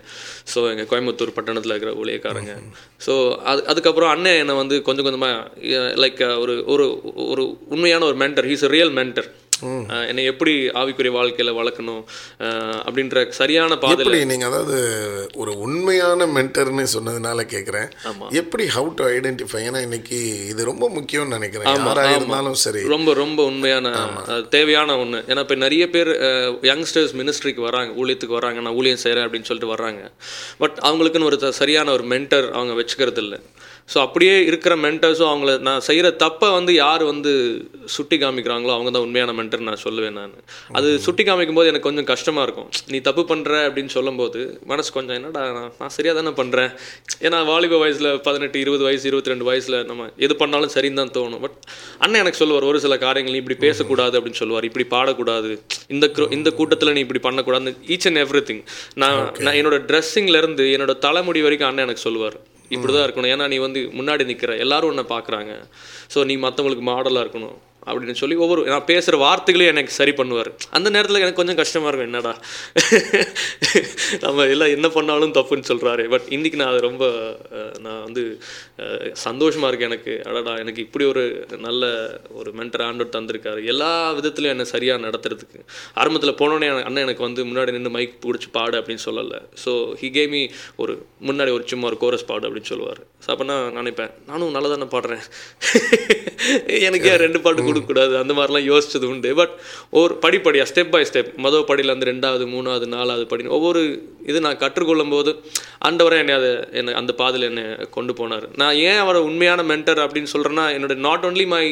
[0.53, 2.55] ஸோ எங்கள் கோயம்புத்தூர் பட்டணத்தில் இருக்கிற ஊழியக்காரங்க.
[3.07, 3.15] ஸோ
[3.51, 6.87] அது அதுக்கப்புறம் அண்ணன் என்னை வந்து கொஞ்சம் கொஞ்சமாக லைக் ஒரு ஒரு
[7.31, 9.29] ஒரு உண்மையான ஒரு மென்டர் ஹீஸ் ரியல் மென்டர்
[10.07, 12.03] என்னை எப்படி ஆவிக்குரிய வாழ்க்கையில் வளர்க்கணும்
[12.85, 14.77] அப்படின்ற சரியான பாதையில் எப்படி நீங்க அதாவது
[15.35, 17.89] ஒரு உண்மையான மென்டர்னு சொன்னதுனால கேட்குறேன்
[18.31, 21.67] எப்படி ஹவு டு ஐடென்டிஃபை ஏன்னா இன்னைக்கு இது ரொம்ப முக்கியம்னு நினைக்கிறேன்.
[22.11, 22.83] இருந்தாலும் சரி.
[22.87, 23.87] ரொம்ப ரொம்ப உண்மையான
[24.49, 26.11] தேவையான ஒன்று ஏன்னா இப்போ நிறைய பேர்
[26.63, 30.01] யங்ஸ்டர்ஸ் மினிஸ்ட்ரிக்கு வராங்க ஊழியத்துக்கு வராங்க நான் ஊழியம் செய்கிறேன் அப்படின்னு சொல்லிட்டு வர்றாங்க.
[30.57, 33.39] பட் அவங்களுக்குன்னு ஒரு சரியான ஒரு மென்டர் அவங்க வச்சுக்கிறது இல்லை
[33.93, 37.31] ஸோ அப்படியே இருக்கிற மென்டர்ஸும் அவங்கள நான் செய்கிற தப்பை வந்து யார் வந்து
[37.85, 40.33] சுட்டி காமிக்கிறாங்களோ அவங்க தான் உண்மையான மென்டர் நான் சொல்லுவேன் நான்.
[40.71, 42.69] அது சுட்டி காமிக்கும் போது எனக்கு கொஞ்சம் கஷ்டமாக இருக்கும்.
[42.87, 46.75] நீ தப்பு பண்ணுற அப்படின்னு சொல்லும்போது மனசு கொஞ்சம் என்னடா நான் நான் சரியாக தானே பண்ணுறேன்
[47.21, 51.39] ஏன்னா வாலிப வயசில் பதினெட்டு இருபது வயசு இருபத்தி ரெண்டு வயசில் நம்ம எது பண்ணாலும் சரின்னு தான் தோணும்.
[51.39, 51.57] பட்
[51.99, 54.63] அண்ணன் எனக்கு சொல்லுவார் ஒரு சில காரியங்கள் இப்படி பேசக்கூடாது அப்படின்னு சொல்லுவார்.
[54.63, 55.59] இப்படி பாடக்கூடாது.
[55.87, 58.63] இந்த க்ரோ- இந்த கூட்டத்தில் நீ இப்படி பண்ணக்கூடாது ஈச் அண்ட் எவ்ரி திங்
[58.95, 62.57] நான் நான் என்னோட ட்ரெஸ்ஸிங்லேருந்து என்னோட தலைமுடி வரைக்கும் அண்ணன் எனக்கு சொல்லுவார்.
[62.75, 63.31] இப்படி தான் இருக்கணும்.
[63.35, 65.53] ஏன்னா நீ வந்து முன்னாடி நிற்கிற எல்லாரும் உன்னை பார்க்குறாங்க.
[66.13, 67.57] ஸோ நீ மற்றவங்களுக்கு மாடலாக இருக்கணும்.
[67.87, 70.49] அப்படின்னு சொல்லி ஒவ்வொரு நான் பேசுகிற வார்த்தைகளையும் எனக்கு சரி பண்ணுவார்.
[70.77, 72.33] அந்த நேரத்தில் எனக்கு கொஞ்சம் கஷ்டமாக இருக்கும் என்னடா?
[74.25, 77.05] நம்ம எல்லாம் என்ன பண்ணாலும் தப்புன்னு சொல்கிறாரு பட் இன்றைக்கி நான் அது ரொம்ப
[77.85, 78.23] நான் வந்து
[79.25, 80.15] சந்தோஷமாக இருக்கேன் எனக்கு.
[80.29, 81.23] அடடா எனக்கு இப்படி ஒரு
[81.67, 81.83] நல்ல
[82.39, 83.61] ஒரு மென்டர் ஆண்டோட் தந்திருக்காரு.
[83.73, 85.61] எல்லா விதத்துலையும் என்னை சரியாக நடத்துறதுக்கு.
[86.01, 89.41] ஆரம்பத்தில் போனோடனே அண்ணன் எனக்கு வந்து முன்னாடி நின்று மைக் பிடிச்சி பாடு அப்படின்னு சொல்லலை.
[89.63, 90.43] ஸோ ஹி கேமி
[90.83, 90.95] ஒரு
[91.29, 93.01] முன்னாடி ஒரு சும்மா ஒரு கோரஸ் பாடு அப்படின்னு சொல்லுவார்.
[93.25, 95.23] ஸோ அப்போ நான் நினைப்பேன் நானும் நல்லா தானே பாடுறேன்.
[96.87, 98.13] எனக்கு ஏன் ரெண்டு பாட்டு கொடுக்கக்கூடாது.
[98.23, 99.31] அந்த மாதிரிலாம் யோசிச்சது உண்டு.
[99.41, 99.55] பட்
[100.01, 103.81] ஒரு படிப்படியாக ஸ்டெப் பை ஸ்டெப் மொதல் படியிலேருந்து ரெண்டாவது மூணாவது நாலாவது படின்னு ஒவ்வொரு
[104.29, 105.31] இது நான் கற்றுக்கொள்ளும் போது
[105.87, 107.63] ஆண்டவரே என்னை அதை என்னை அந்த பாதையில் என்னை
[107.95, 108.45] கொண்டு போனார்.
[108.61, 111.63] நான் ஏன் அவரை உண்மையான மென்டர் அப்படின்னு சொல்கிறேன்னா என்னோட not only my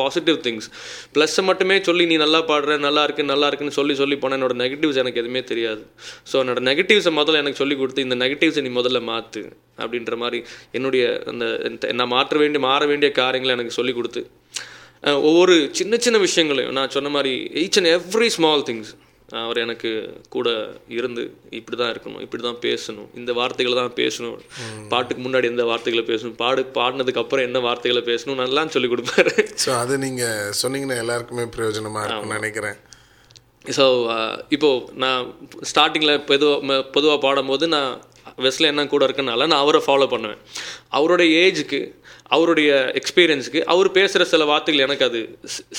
[0.00, 0.68] positive things
[1.14, 5.00] ப்ளஸ்ஸை மட்டுமே சொல்லி நீ நல்லா பாடுற நல்லா இருக்கு நல்லா இருக்குன்னு சொல்லி சொல்லி போனால் என்னோட நெகட்டிவ்ஸ்
[5.04, 5.82] எனக்கு எதுவுமே தெரியாது.
[6.30, 9.44] ஸோ என்னோட நெகட்டிவ்ஸை முதல்ல எனக்கு சொல்லி கொடுத்து இந்த நெகட்டிவ்ஸை நீ முதல்ல மாற்று
[9.82, 10.40] அப்படின்ற மாதிரி
[10.78, 11.44] என்னுடைய அந்த
[12.00, 14.22] நான் மாற்ற வேண்டிய மாற வேண்டிய காரியங்களை எனக்கு சொல்லி கொடுத்து
[15.28, 18.92] ஒவ்வொரு சின்ன சின்ன விஷயங்களையும் நான் சொன்ன மாதிரி each and every small things
[19.40, 19.90] அவர் எனக்கு
[20.34, 20.48] கூட
[20.96, 21.22] இருந்து
[21.58, 24.36] இப்படி தான் இருக்கணும் இப்படி தான் பேசணும் இந்த வார்த்தைகளை தான் பேசணும்
[24.92, 29.34] பாட்டுக்கு முன்னாடி எந்த வார்த்தைகளை பேசணும் பாடு பாடினதுக்கு அப்புறம் என்ன வார்த்தைகளை பேசணும் நல்லா சொல்லி கொடுப்பாரு.
[29.64, 30.24] ஸோ அது நீங்க
[30.62, 32.78] சொன்னீங்கன்னா எல்லாருக்குமே பிரயோஜனமா இருக்கும்னு நினைக்கிறேன்.
[33.78, 33.86] ஸோ
[34.56, 35.20] இப்போது நான்
[35.70, 37.92] ஸ்டார்டிங்கில் பொதுவாக பொதுவாக பாடும்போது நான்
[38.44, 40.40] வெஸ்ல என்ன கூட இருக்கனால நான் அவரை ஃபாலோ பண்ணுவேன்.
[40.98, 41.80] அவருடைய ஏஜுக்கு
[42.36, 45.20] அவருடைய எக்ஸ்பீரியன்ஸுக்கு அவர் பேசுகிற சில வார்த்தைகள் எனக்கு அது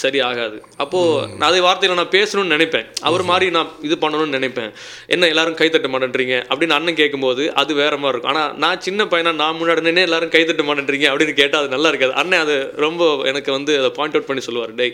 [0.01, 2.87] சரி ஆகாது அப்போது நான் அதே வார்த்தையில் நான் பேசணும்னு நினைப்பேன்.
[3.09, 4.69] அவர் மாதிரி நான் இது பண்ணணும்னு நினைப்பேன்.
[5.15, 6.35] என்ன எல்லாரும் கைத்தட்ட மாட்டேன்றீங்க?
[6.49, 8.33] அப்படின்னு அண்ணன் கேட்கும்போது அது வேற மாதிரி இருக்கும்.
[8.33, 12.13] ஆனால் நான் சின்ன பையனா நான் முன்னாடி நின்று எல்லாரும் கைத்தட்ட மாட்டேன்றீங்க அப்படின்னு கேட்டால் அது நல்லா இருக்காது.
[12.23, 14.73] அண்ணன் அது ரொம்ப எனக்கு வந்து அதை பாயிண்ட் அவுட் பண்ணி சொல்லுவார்.
[14.81, 14.93] டேய்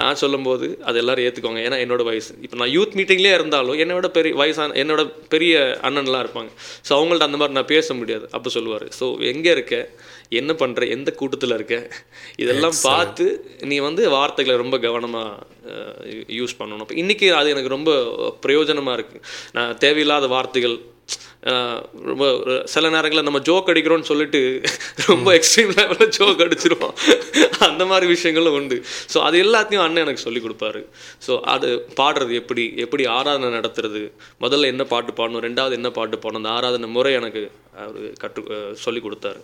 [0.00, 2.32] நான் சொல்லும்போது அது எல்லாரும் ஏற்றுக்கோங்க ஏன்னா என்னோட வயசு.
[2.46, 5.02] இப்போ நான் யூத் மீட்டிங்லேயே இருந்தாலும் என்னோட பெரிய வயசான என்னோட
[5.34, 5.54] பெரிய
[5.88, 6.50] அண்ணன்லாம் இருப்பாங்க.
[6.86, 8.26] ஸோ அவங்கள்ட்ட அந்த மாதிரி நான் பேச முடியாது.
[8.38, 8.86] அப்போ சொல்லுவார்.
[9.00, 9.76] ஸோ எங்கே இருக்க?
[10.38, 11.76] என்ன பண்ணுற எந்த கூட்டத்தில் இருக்க?
[12.42, 13.24] இதெல்லாம் பார்த்து
[13.70, 15.46] நீ வந்து வார்த்தைகளை ரொம்ப கவனமாக
[16.40, 16.84] யூஸ் பண்ணணும்.
[16.86, 17.92] இப்போ இன்றைக்கி அது எனக்கு ரொம்ப
[18.46, 19.24] பிரயோஜனமாக இருக்குது
[19.58, 20.76] நான் தேவையில்லாத வார்த்தைகள்
[22.10, 22.24] ரொம்ப
[22.72, 24.40] சில நேரங்களில் நம்ம ஜோக் அடிக்கிறோம்னு சொல்லிட்டு
[25.10, 26.94] ரொம்ப எக்ஸ்ட்ரீம் லெவலில் ஜோக் அடிச்சிருவோம்.
[27.68, 28.78] அந்த மாதிரி விஷயங்களும் உண்டு.
[29.12, 30.82] ஸோ அது எல்லாத்தையும் அண்ணன் எனக்கு சொல்லி கொடுப்பாரு.
[31.26, 32.66] ஸோ அது பாடுறது எப்படி?
[32.84, 34.02] எப்படி ஆராதனை நடத்துறது?
[34.44, 35.44] முதல்ல என்ன பாட்டு பாடணும்?
[35.48, 36.42] ரெண்டாவது என்ன பாட்டு பாடணும்?
[36.42, 37.42] அந்த ஆராதனை முறை எனக்கு
[37.86, 38.42] அவர் கற்று
[38.84, 39.42] சொல்லி கொடுத்தாரு.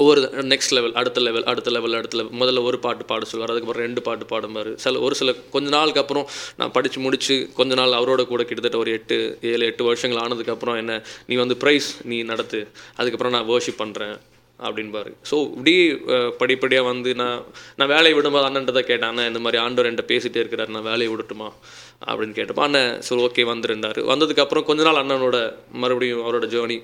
[0.00, 0.20] ஒவ்வொரு
[0.52, 4.02] நெக்ஸ்ட் லெவல் அடுத்த லெவல் அடுத்த லெவல் அடுத்த லெவல் முதல்ல ஒரு பாட்டு பாட சொல்லுவார் அதுக்கப்புறம் ரெண்டு
[4.06, 4.70] பாட்டு பாடும்பார்.
[4.84, 6.26] சில ஒரு சில கொஞ்ச நாளுக்கு அப்புறம்
[6.60, 9.18] நான் படித்து முடித்து கொஞ்ச நாள் அவரோட கூட கிட்டத்தட்ட ஒரு எட்டு
[9.52, 11.00] ஏழு எட்டு வருஷங்கள் ஆனதுக்கப்புறம் என்ன
[11.30, 12.60] நீ வந்து ப்ரைஸ் நீ நடத்து
[13.00, 14.16] அதுக்கப்புறம் நான் வேர்ஷிப் பண்ணுறேன்
[14.66, 15.10] அப்படின்பாரு.
[15.28, 15.72] ஸோ இப்படி
[16.40, 17.38] படிப்படியாக வந்து நான்
[17.78, 21.08] நான் வேலையை விடும்போது அண்ணன்ட்டு தான் கேட்டேன் அண்ணன் இந்த மாதிரி ஆண்டவர் என்கிட்ட பேசிகிட்டே இருக்கிறார் நான் வேலையை
[21.12, 21.48] விடட்டுமா?
[22.10, 23.98] அப்படின்னு கேட்டப்போ அண்ணன் சரி ஓகே வந்துருந்தார்.
[24.12, 25.36] வந்ததுக்கப்புறம் கொஞ்ச நாள் அண்ணனோட
[25.82, 26.78] மறுபடியும் அவரோட ஜேர்னி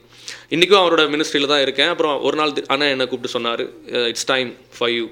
[0.54, 1.90] இன்றைக்கும் அவரோட மினிஸ்ட்ரியில் தான் இருக்கேன்.
[1.94, 3.64] அப்புறம் ஒரு நாள் அண்ணன் என்னை கூப்பிட்டு சொன்னார்
[4.12, 5.02] it's time five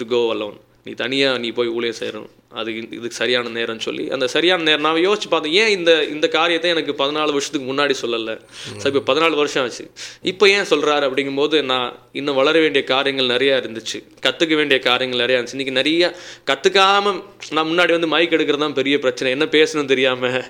[0.00, 2.28] to go alone நீ தனியாக நீ போய் ஊழியர் செய்யணும்.
[2.60, 6.68] அது இதுக்கு சரியான நேரம்னு சொல்லி அந்த சரியான நேரம் நான் யோசிச்சு பார்த்தேன் ஏன் இந்த இந்த காரியத்தை
[6.74, 8.34] எனக்கு பதினாலு வருஷத்துக்கு முன்னாடி சொல்லலை?
[8.82, 9.84] ஸோ இப்போ பதினாலு வருஷம் ஆச்சு.
[10.32, 13.98] இப்போ ஏன் சொல்கிறாரு அப்படிங்கும்போது நான் இன்னும் வளர வேண்டிய காரியங்கள் நிறையா இருந்துச்சு.
[14.26, 15.58] கற்றுக்க வேண்டிய காரியங்கள் நிறையா இருந்துச்சு.
[15.58, 16.10] இன்றைக்கி நிறைய
[16.50, 17.14] கற்றுக்காம
[17.56, 19.34] நான் முன்னாடி வந்து மைக் எடுக்கிறது தான் பெரிய பிரச்சனை.
[19.38, 20.40] என்ன பேசணும் தெரியாமல்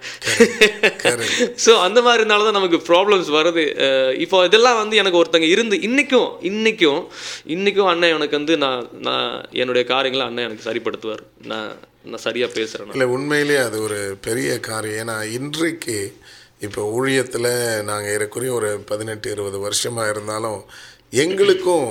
[1.64, 3.66] ஸோ அந்த மாதிரி இருந்தால தான் நமக்கு ப்ராப்ளம்ஸ் வருது.
[4.26, 7.02] இப்போ இதெல்லாம் வந்து எனக்கு ஒருத்தங்க இருந்து இன்னைக்கும் இன்னைக்கும்
[7.56, 9.28] இன்னைக்கும் அண்ணன் எனக்கு வந்து நான் நான்
[9.62, 11.24] என்னுடைய காரியங்களை அண்ணன் எனக்கு சரிப்படுத்துவார்.
[11.52, 11.70] நான்
[12.08, 14.98] நான் சரியாக பேசுகிறேன் இல்லை உண்மையிலேயே அது ஒரு பெரிய காரியம்.
[15.02, 15.96] ஏன்னா இன்றைக்கு
[16.60, 17.50] இப்போ ஊழியத்தில்
[17.82, 20.60] நாங்கள் ஏறக்குறைய ஒரு பதினெட்டு இருபது வருஷமாக இருந்தாலும்
[21.16, 21.88] எங்களுக்கும்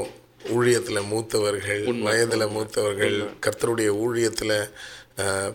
[0.56, 3.16] ஊழியத்தில் மூத்தவர்கள் வயதில் மூத்தவர்கள்
[3.46, 4.58] கர்த்தருடைய ஊழியத்தில்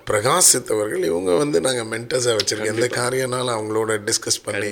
[0.08, 2.70] பிரகாசித்தவர்கள் இவங்க வந்து நாங்கள் மென்டர்ஸாக வச்சுருக்கோம்.
[2.72, 4.70] எந்த காரியம்னாலும் அவங்களோட டிஸ்கஸ் பண்ணி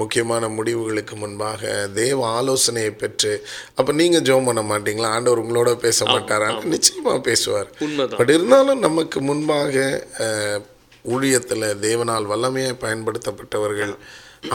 [0.00, 3.32] முக்கியமான முடிவுகளுக்கு முன்பாக தேவ ஆலோசனையை பெற்று
[3.74, 5.10] அப்போ நீங்கள் ஜெபம் பண்ண மாட்டீங்களா?
[5.16, 6.48] ஆண்டவர் உங்களோட பேச மாட்டாரா?
[6.64, 7.70] நிச்சயமாக பேசுவார்.
[8.16, 9.74] பட் இருந்தாலும் நமக்கு முன்பாக
[11.14, 13.94] ஊழியத்தில் தேவனால் வல்லமையாக பயன்படுத்தப்பட்டவர்கள்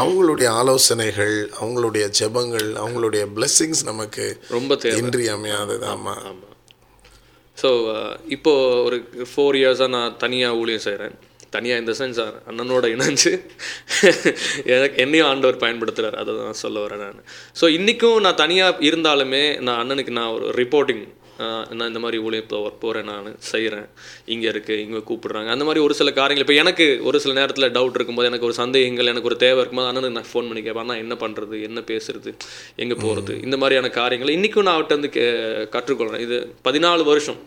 [0.02, 5.86] அவங்களுடைய ஆலோசனைகள் அவங்களுடைய ஜெபங்கள் அவங்களுடைய blessings நமக்கு ரொம்ப இன்றியமையாதது.
[5.86, 6.53] ஆமாம் ஆமாம்
[7.58, 8.98] ஸோ uh, இப்போது ஒரு
[9.32, 11.16] ஃபோர் இயர்ஸாக நான் தனியாக ஊழியம் செய்கிறேன்
[11.50, 13.32] தனியாக இந்த சென்ஸ் அண்ணனோட இணைஞ்சு
[14.74, 17.20] எனக்கு என்னையும் ஆண்டவர் பயன்படுத்துகிறார் அதை தான் சொல்ல வரேன் நான்.
[17.56, 21.04] ஸோ இன்றைக்கும் நான் தனியாக இருந்தாலுமே நான் அண்ணனுக்கு நான் ஒரு ரிப்போர்ட்டிங்
[21.78, 23.88] நான் இந்த மாதிரி ஊழியம் போ போகிறேன் நான் செய்கிறேன்
[24.34, 25.50] இங்கே இருக்குது இங்கே கூப்பிடுறாங்க.
[25.56, 26.46] அந்த மாதிரி ஒரு சில காரியங்கள்.
[26.48, 30.18] இப்போ எனக்கு ஒரு சில நேரத்தில் டவுட் இருக்கும்போது எனக்கு ஒரு சந்தேகங்கள் எனக்கு ஒரு தேவை இருக்கும்போது அண்ணனுக்கு
[30.20, 32.34] நான் ஃபோன் பண்ணி கேட்பேன் நான் என்ன பண்ணுறது என்ன பேசுறது?
[32.86, 35.28] எங்கே போகிறது இந்த மாதிரியான காரியங்கள் இன்றைக்கும் நான் அவர்கிட்ட வந்து கே
[35.78, 37.40] கற்றுக்கொள்கிறேன் இது பதினாலு வருஷம்.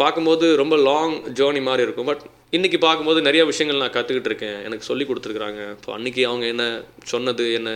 [0.00, 2.08] பார்க்கும்போது ரொம்ப லாங் ஜேர்னி மாதிரி இருக்கும்.
[2.10, 2.22] பட்
[2.56, 4.58] இன்றைக்கி பார்க்கும்போது நிறைய விஷயங்கள் நான் கற்றுக்கிட்டு இருக்கேன்.
[4.66, 5.62] எனக்கு சொல்லி கொடுத்துருக்குறாங்க.
[5.76, 6.64] இப்போ அன்றைக்கி அவங்க என்ன
[7.12, 7.70] சொன்னது என்ன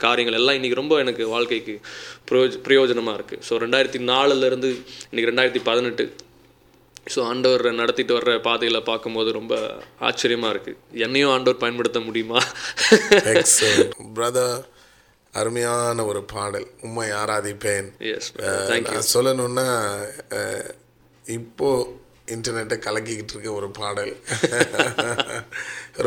[0.00, 1.74] காரியங்கள் எல்லாம் இன்றைக்கி ரொம்ப எனக்கு வாழ்க்கைக்கு
[2.28, 4.70] பிரயோஜ பிரயோஜனமாக இருக்குது ஸோ ரெண்டாயிரத்தி நாலுலேருந்து
[5.06, 6.06] இன்றைக்கி ரெண்டாயிரத்தி பதினெட்டு
[7.06, 9.54] ஸோ ஆண்டவர் நடத்திட்டு வர்ற பாதையில் பார்க்கும்போது ரொம்ப
[10.06, 12.40] ஆச்சரியமாக இருக்குது என்னையும் ஆண்டவர் பயன்படுத்த முடியுமா?
[14.14, 14.60] பிரதர்
[15.34, 16.64] அருமையான ஒரு பாடல்.
[16.80, 17.88] உண்மை ஆராதிப்பேன்.
[18.08, 19.66] எஸ் அஹ், தேங்க்யூ நான் சொல்லணும்னா
[20.38, 20.70] அஹ்,
[21.24, 21.68] இப்போ
[22.34, 24.12] இன்டர்நெட்டை கலக்கிக்கிட்டு இருக்க ஒரு பாடல்.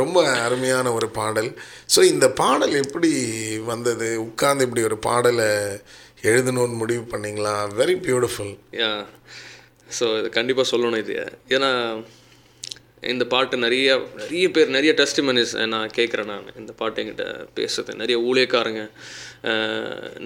[0.01, 1.51] ரொம்ப அருமையான ஒரு பாடல்.
[1.95, 3.11] ஸோ இந்த பாடல் எப்படி
[3.71, 4.09] வந்தது?
[4.28, 5.51] உட்கார்ந்து இப்படி ஒரு பாடலை
[6.32, 7.55] எழுதணும்னு முடிவு பண்ணிங்களா?
[7.82, 8.91] வெரி பியூட்டிஃபுல் யா
[9.99, 11.15] ஸோ இது கண்டிப்பாக சொல்லணும் இது.
[11.55, 11.71] ஏன்னா
[13.11, 13.88] இந்த பாட்டு நிறைய
[14.19, 16.45] நிறைய பேர் நிறைய டெஸ்டிமனிஸ் நான் கேட்குறேன் நான்.
[16.59, 17.26] இந்த பாட்டு என்கிட்ட
[17.57, 17.93] பேசுறது.
[18.01, 18.84] நிறைய ஊழியக்காரங்க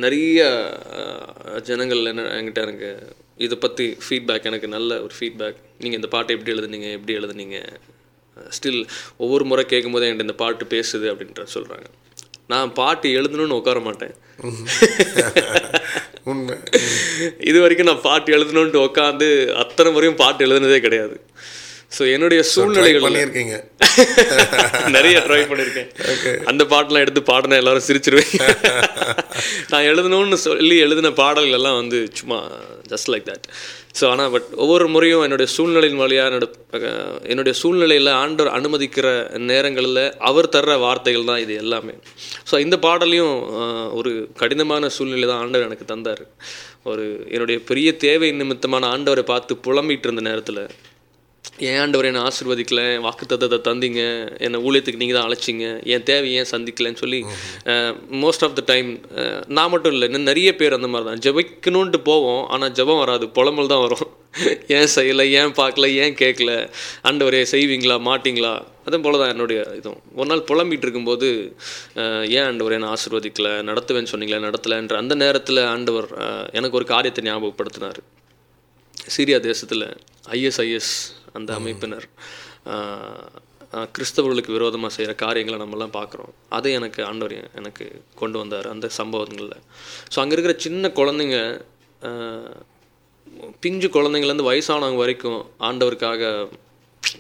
[0.04, 0.42] நிறைய
[1.70, 2.92] ஜனங்கள் என்ன என்கிட்ட எனக்கு
[3.38, 7.58] இதை பற்றி ஃபீட்பேக் எனக்கு நல்ல ஒரு ஃபீட்பேக் நீங்கள் இந்த பாட்டை எப்படி எழுதுனீங்க எப்படி எழுதுனீங்க?
[8.38, 8.82] ஸ்டில்
[9.18, 11.88] ஒவ்வொரு முறை கேட்கும்போது என்கிட்ட இந்த பாட்டு பேசுது அப்படின்ற சொல்கிறாங்க
[12.48, 14.14] நான் பாட்டு எழுதணும்னு உட்கார மாட்டேன்.
[16.32, 16.56] உண்மை.
[17.42, 21.16] இது வரைக்கும் நான் பாட்டு எழுதணுன்ட்டு உட்காந்து அத்தனை முறையும் பாட்டு எழுதுனதே கிடையாது.
[21.92, 23.56] ஸோ என்னுடைய சூழ்நிலைகள் பண்ணியிருக்கீங்க.
[24.96, 25.88] நிறைய ட்ரை பண்ணியிருக்கேன்.
[26.50, 28.32] அந்த பாட்டெலாம் எடுத்து பாடின எல்லாரும் சிரிச்சிருவேன்.
[29.72, 32.40] நான் எழுதணும்னு சொல்லி எழுதின பாடல்கள் எல்லாம் வந்து சும்மா
[32.92, 33.48] ஜஸ்ட் லைக் தட்
[34.00, 36.48] ஸோ ஆனால் பட் ஒவ்வொரு முறையும் என்னுடைய சூழ்நிலையின் வழியாக என்னோட
[37.32, 39.08] என்னுடைய சூழ்நிலையில் ஆண்டவர் அனுமதிக்கிற
[39.52, 41.96] நேரங்களில் அவர் தர்ற வார்த்தைகள் தான் இது எல்லாமே.
[42.52, 43.34] ஸோ இந்த பாடலையும்
[44.00, 44.12] ஒரு
[44.42, 46.24] கடினமான சூழ்நிலை தான் ஆண்டவர் எனக்கு தந்தார்.
[46.92, 50.62] ஒரு என்னுடைய பெரிய தேவை நிமித்தமான ஆண்டவரை பார்த்து புலம்பிட்டு இருந்த நேரத்தில்
[51.58, 54.02] ஏன் ஆண்டவர் என்னை ஆசீர்வதிக்கல வாக்குத்தத்தத்தை தந்தீங்க
[54.46, 57.20] என்னை ஊழியத்துக்கு நீங்கள் தான் அழைச்சிங்க என் தேவை ஏன் சந்திக்கலன்னு சொல்லி
[58.24, 58.90] மோஸ்ட் ஆஃப் த டைம்
[59.58, 63.72] நான் மட்டும் இல்லை இன்னும் நிறைய பேர் அந்த மாதிரி தான் ஜெபிக்கணுன்ட்டு போவோம் ஆனால் ஜெபம் வராது புலம்பல்
[63.74, 64.06] தான் வரும்.
[64.78, 66.52] ஏன் செய்யலை ஏன் பார்க்கல ஏன் கேட்கல
[67.10, 68.54] ஆண்டவரே செய்வீங்களா மாட்டீங்களா?
[68.88, 70.02] அதே போல தான் என்னுடைய இதுவும்.
[70.20, 71.30] ஒரு நாள் புலம்பிட்டு இருக்கும்போது
[72.36, 76.10] ஏன் ஆண்டவர் என்னை ஆசீர்வதிக்கல நடத்துவேன்னு சொன்னீங்களே நடத்தலைன்ற அந்த நேரத்தில் ஆண்டவர்
[76.60, 78.00] எனக்கு ஒரு காரியத்தை ஞாபகப்படுத்தினார்.
[78.98, 79.88] சீரியா தேசத்தில்
[80.38, 80.94] ஐஎஸ்ஐஎஸ்
[81.40, 82.08] அந்த அமைப்பினர்.
[83.96, 86.34] கிறிஸ்தவர்களுக்கு விரோதமாக செய்கிற காரியங்களை நம்மலாம் பார்க்குறோம்.
[86.58, 87.86] அதை எனக்கு ஆண்டவர் எனக்கு
[88.22, 89.58] கொண்டு வந்தார் அந்த சம்பவங்களில்.
[90.14, 91.40] ஸோ அங்கே இருக்கிற சின்ன குழந்தைங்க
[93.64, 96.22] பிஞ்சு குழந்தைங்கள்லேருந்து வயசானவங்க வரைக்கும் ஆண்டவருக்காக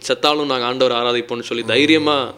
[0.08, 2.36] செத்தாலும் நாங்கள் ஆண்டவர் ஆராதிப்போம்னு சொல்லி தைரியமாக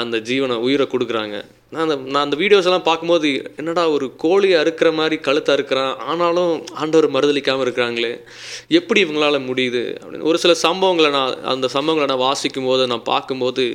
[0.00, 1.38] அந்த ஜீவனை உயிரை கொடுக்குறாங்க.
[1.72, 6.54] நான் அந்த நான் அந்த வீடியோஸ் எல்லாம் பார்க்கும்போது என்னடா ஒரு கோழியை அறுக்கிற மாதிரி கழுத்தை அறுக்கிறான் ஆனாலும்
[6.74, 8.10] ஆண்டவர் மறுதளிக்காமல் இருக்கிறாங்களே
[8.78, 10.26] எப்படி இவங்களால முடியுது அப்படின்னு.
[10.30, 13.66] ஒரு சில சம்பவங்களை நான் அந்த சம்பவங்களை நான் வாசிக்கும் போது நான் பார்க்கும்போது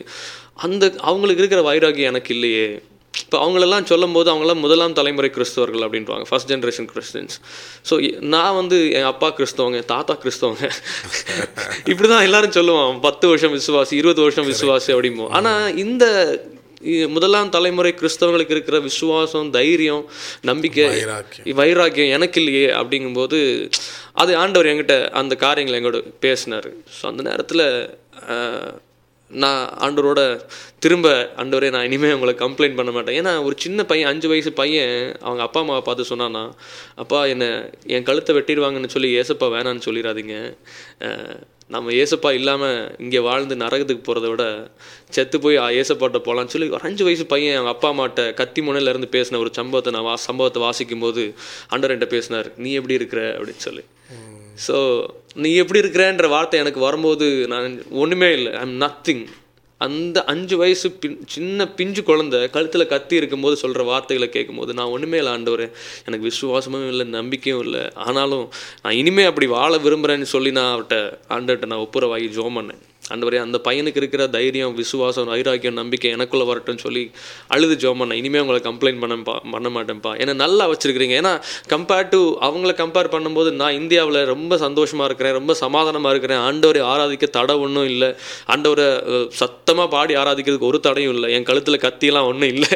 [0.65, 2.67] அந்த அவங்களுக்கு இருக்கிற வைராகியம் எனக்கு இல்லையே.
[3.13, 7.35] இப்போ அவங்களெல்லாம் சொல்லும்போது அவங்களாம் முதலாம் தலைமுறை கிறிஸ்தவர்கள் அப்படின்றாங்க ஃபர்ஸ்ட் ஜென்ரேஷன் கிறிஸ்டின்ஸ்
[7.89, 7.93] ஸோ
[8.33, 10.65] நான் வந்து என் அப்பா கிறிஸ்தவங்க தாத்தா கிறிஸ்தவங்க.
[11.91, 16.05] இப்படி தான் எல்லாரும் சொல்லுவான் பத்து வருஷம் விசுவாசி இருபது வருஷம் விசுவாசி அப்படிம்போம் ஆனால் இந்த
[17.15, 20.03] முதலாம் தலைமுறை கிறிஸ்தவங்களுக்கு இருக்கிற விசுவாசம் தைரியம்
[20.49, 20.87] நம்பிக்கை
[21.61, 22.11] வைராக்கியம்.
[22.17, 23.39] எனக்கு இல்லையே அப்படிங்கும்போது
[24.23, 26.69] அது ஆண்டவர் என்கிட்ட அந்த காரியங்களை எங்களோட பேசினார்.
[26.97, 27.65] ஸோ அந்த நேரத்தில்
[29.31, 30.21] நான் ஆண்டவரோட
[30.83, 31.07] திரும்ப
[31.41, 33.17] ஆண்டவரே நான் இனிமேல் உங்களை கம்ப்ளைண்ட் பண்ண மாட்டேன்.
[33.19, 34.93] ஏன்னா ஒரு சின்ன பையன் அஞ்சு வயசு பையன்
[35.25, 36.43] அவங்க அப்பா அம்மாவை பார்த்து சொன்னானா
[37.03, 37.49] அப்பா என்னை
[37.95, 40.37] என் கழுத்தை வெட்டிடுவாங்கன்னு சொல்லி ஏசப்பா வேணான்னு சொல்லிடாதீங்க
[41.73, 44.43] நம்ம ஏசப்பா இல்லாமல் இங்கே வாழ்ந்து நரகத்துக்கு போகிறத விட
[45.15, 49.09] செத்து போய் ஏசப்பாட்ட போகலான்னு சொல்லி ஒரு அஞ்சு வயசு பையன் அவங்க அப்பா அம்மாட்ட கத்தி முனையில இருந்து
[49.15, 51.23] பேசின ஒரு சம்பவத்தை நான் வா சம்பவத்தை வாசிக்கும் போது
[51.69, 52.49] ஆண்டவர் என்கிட்ட பேசினார்.
[52.63, 53.21] நீ எப்படி இருக்கிற?
[53.37, 53.83] அப்படின்னு சொல்லி.
[54.67, 54.75] ஸோ
[55.43, 58.53] நீ எப்படி இருக்கிறன்ற வார்த்தை எனக்கு வரும்போது நான் ஒன்றுமே இல்லை.
[58.63, 59.25] ஐம் நத்திங்
[59.77, 65.17] அந்த அஞ்சு வயசு பின் சின்ன பிஞ்சு குழந்தை கழுத்தில் கத்தி இருக்கும்போது சொல்கிற வார்த்தைகளை கேட்கும்போது நான் ஒன்றுமே
[65.17, 65.69] இல்லை ஆண்டவர்.
[66.05, 67.91] எனக்கு விசுவாசமும் இல்லை நம்பிக்கையும் இல்லை.
[67.93, 68.51] ஆனாலும்
[68.81, 72.83] நான் இனிமேல் அப்படி வாழ விரும்புகிறேன்னு சொல்லி நான் அவர்கிட்ட ஆண்டவர்கிட்ட நான் ஒப்புரவாகி ஜோம் பண்ணேன்.
[73.13, 77.11] ஆண்டவரே அந்த பையனுக்கு இருக்கிற தைரியம் விசுவாசம் வைராக்கியம் நம்பிக்கை எனக்குள்ளே வரட்டும்னு சொல்லி
[77.47, 80.11] அழுது ஜோம் பண்ணேன் இனிமேல் உங்களை கம்ப்ளைண்ட் பண்ணப்பா பண்ண மாட்டேன்ப்பா.
[80.21, 81.15] ஏன்னா நல்லா வச்சுருக்கிறீங்க.
[81.21, 86.43] ஏன்னா கம்பேர்ட் டு அவங்கள கம்பேர் பண்ணும்போது நான் இந்தியாவில் ரொம்ப சந்தோஷமாக இருக்கிறேன் ரொம்ப சமாதானமாக இருக்கிறேன்.
[86.43, 88.15] ஆண்டவரை ஆராதிக்க தடை ஒன்றும் இல்லை.
[88.47, 91.33] ஆண்டவரை சத்தமாக பாடி ஆராதிக்கிறதுக்கு ஒரு தடையும் இல்லை.
[91.33, 92.67] என் கழுத்தில் கத்தியெல்லாம் ஒன்றும் இல்லை.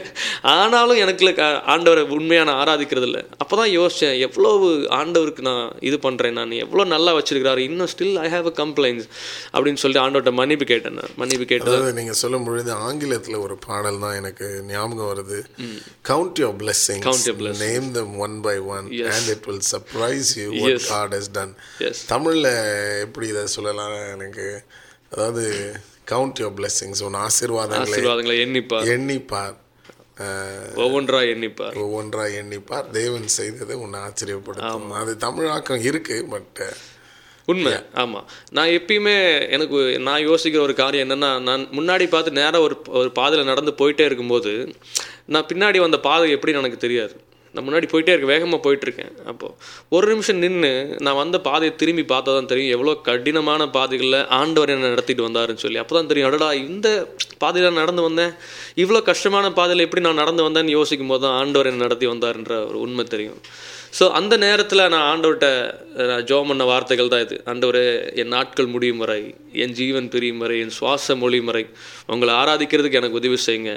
[0.42, 6.32] ஆனாலும் எனக்குள்ள க- ஆண்டவரை உண்மையான ஆராதிக்கிறது இல்லை அப்போ தான் யோசித்தேன் எவ்வளவு ஆண்டவருக்கு நான் இது பண்ணுறேன்
[6.32, 6.52] நான்.
[6.52, 7.58] எவ்வளோ நல்லா வச்சுருக்கிறாரு.
[7.58, 9.08] இன்னும் still I have a complaints
[9.54, 11.10] அப்படின்னு சொல்லிட்டு ஆண்டவர்கிட்ட மன்னிப்பு கேட்டேன் நான்.
[11.16, 15.44] மன்னிப்பு கேட்டது நீங்க சொல்லும் பொழுது ஆங்கிலத்துல ஒரு பாடல் தான் எனக்கு ஞாபகம் வருது.
[16.08, 17.60] Count your blessings.
[17.60, 19.12] Name them one by one Yes.
[19.12, 20.90] and it will surprise you what Yes.
[20.90, 21.56] God has done.
[21.80, 21.96] Yes.
[22.10, 22.48] தமிழ்ல
[23.00, 24.64] எப்படி இதை சொல்லலாம் எனக்கு
[25.12, 25.76] அதாவது
[26.12, 28.88] கவுண்ட் யுவர் blessings உன் ஆசீர்வாதங்களை எண்ணிப்பார்.
[28.96, 29.56] எண்ணிப்பார்.
[30.76, 31.76] ஒவ்வொன்றா எண்ணிப்பார்.
[31.84, 32.90] ஒவ்வொன்றா எண்ணிப்பார்.
[32.90, 34.90] தேவன் செய்தது உன்னை ஆச்சரியப்படுத்தும்.
[34.90, 36.62] அது தமிழாக்கம் இருக்கு பட்
[37.52, 37.74] உண்மை.
[38.04, 38.28] ஆமாம்
[38.58, 39.16] நான் எப்பயுமே
[39.56, 44.06] எனக்கு நான் யோசிக்கிற ஒரு காரியம் என்னென்னா நான் முன்னாடி பார்த்து நேராக ஒரு ஒரு பாதையில் நடந்து போயிட்டே
[44.10, 44.54] இருக்கும்போது
[45.36, 47.16] நான் பின்னாடி வந்த பாதை எப்படின்னு எனக்கு தெரியாது.
[47.56, 49.14] நான் முன்னாடி போயிட்டே இருக்கேன் வேகமாக போயிட்டுருக்கேன்.
[49.30, 49.54] அப்போது
[49.96, 50.70] ஒரு நிமிஷம் நின்று
[51.06, 55.80] நான் வந்த பாதையை திரும்பி பார்த்தா தான் தெரியும் எவ்வளோ கடினமான பாதைகளில் ஆண்டவர் என்ன நடத்திட்டு வந்தாருன்னு சொல்லி.
[55.84, 56.90] அப்போ தான் தெரியும் அடடா இந்த
[57.44, 58.36] பாதையில் நடந்து வந்தேன்.
[58.84, 62.80] இவ்வளோ கஷ்டமான பாதையில் எப்படி நான் நடந்து வந்தேன்னு யோசிக்கும் போது தான் ஆண்டவர் என்ன நடத்தி வந்தாருன்ற ஒரு
[62.86, 63.42] உண்மை தெரியும்.
[63.98, 65.48] ஸோ அந்த நேரத்தில் நான் ஆண்டவர்கிட்ட
[66.10, 67.38] நான் ஜோம் பண்ண வார்த்தைகள் தான் இது.
[67.46, 67.86] ஆண்டவரே
[68.22, 69.22] என் நாட்கள் முடியும் வரை
[69.64, 71.64] என் ஜீவன் பிரியும் வரை என் சுவாச மொழி முறை
[72.14, 73.74] உங்களை ஆராதிக்கிறதுக்கு எனக்கு உதவி செய்யுங்க.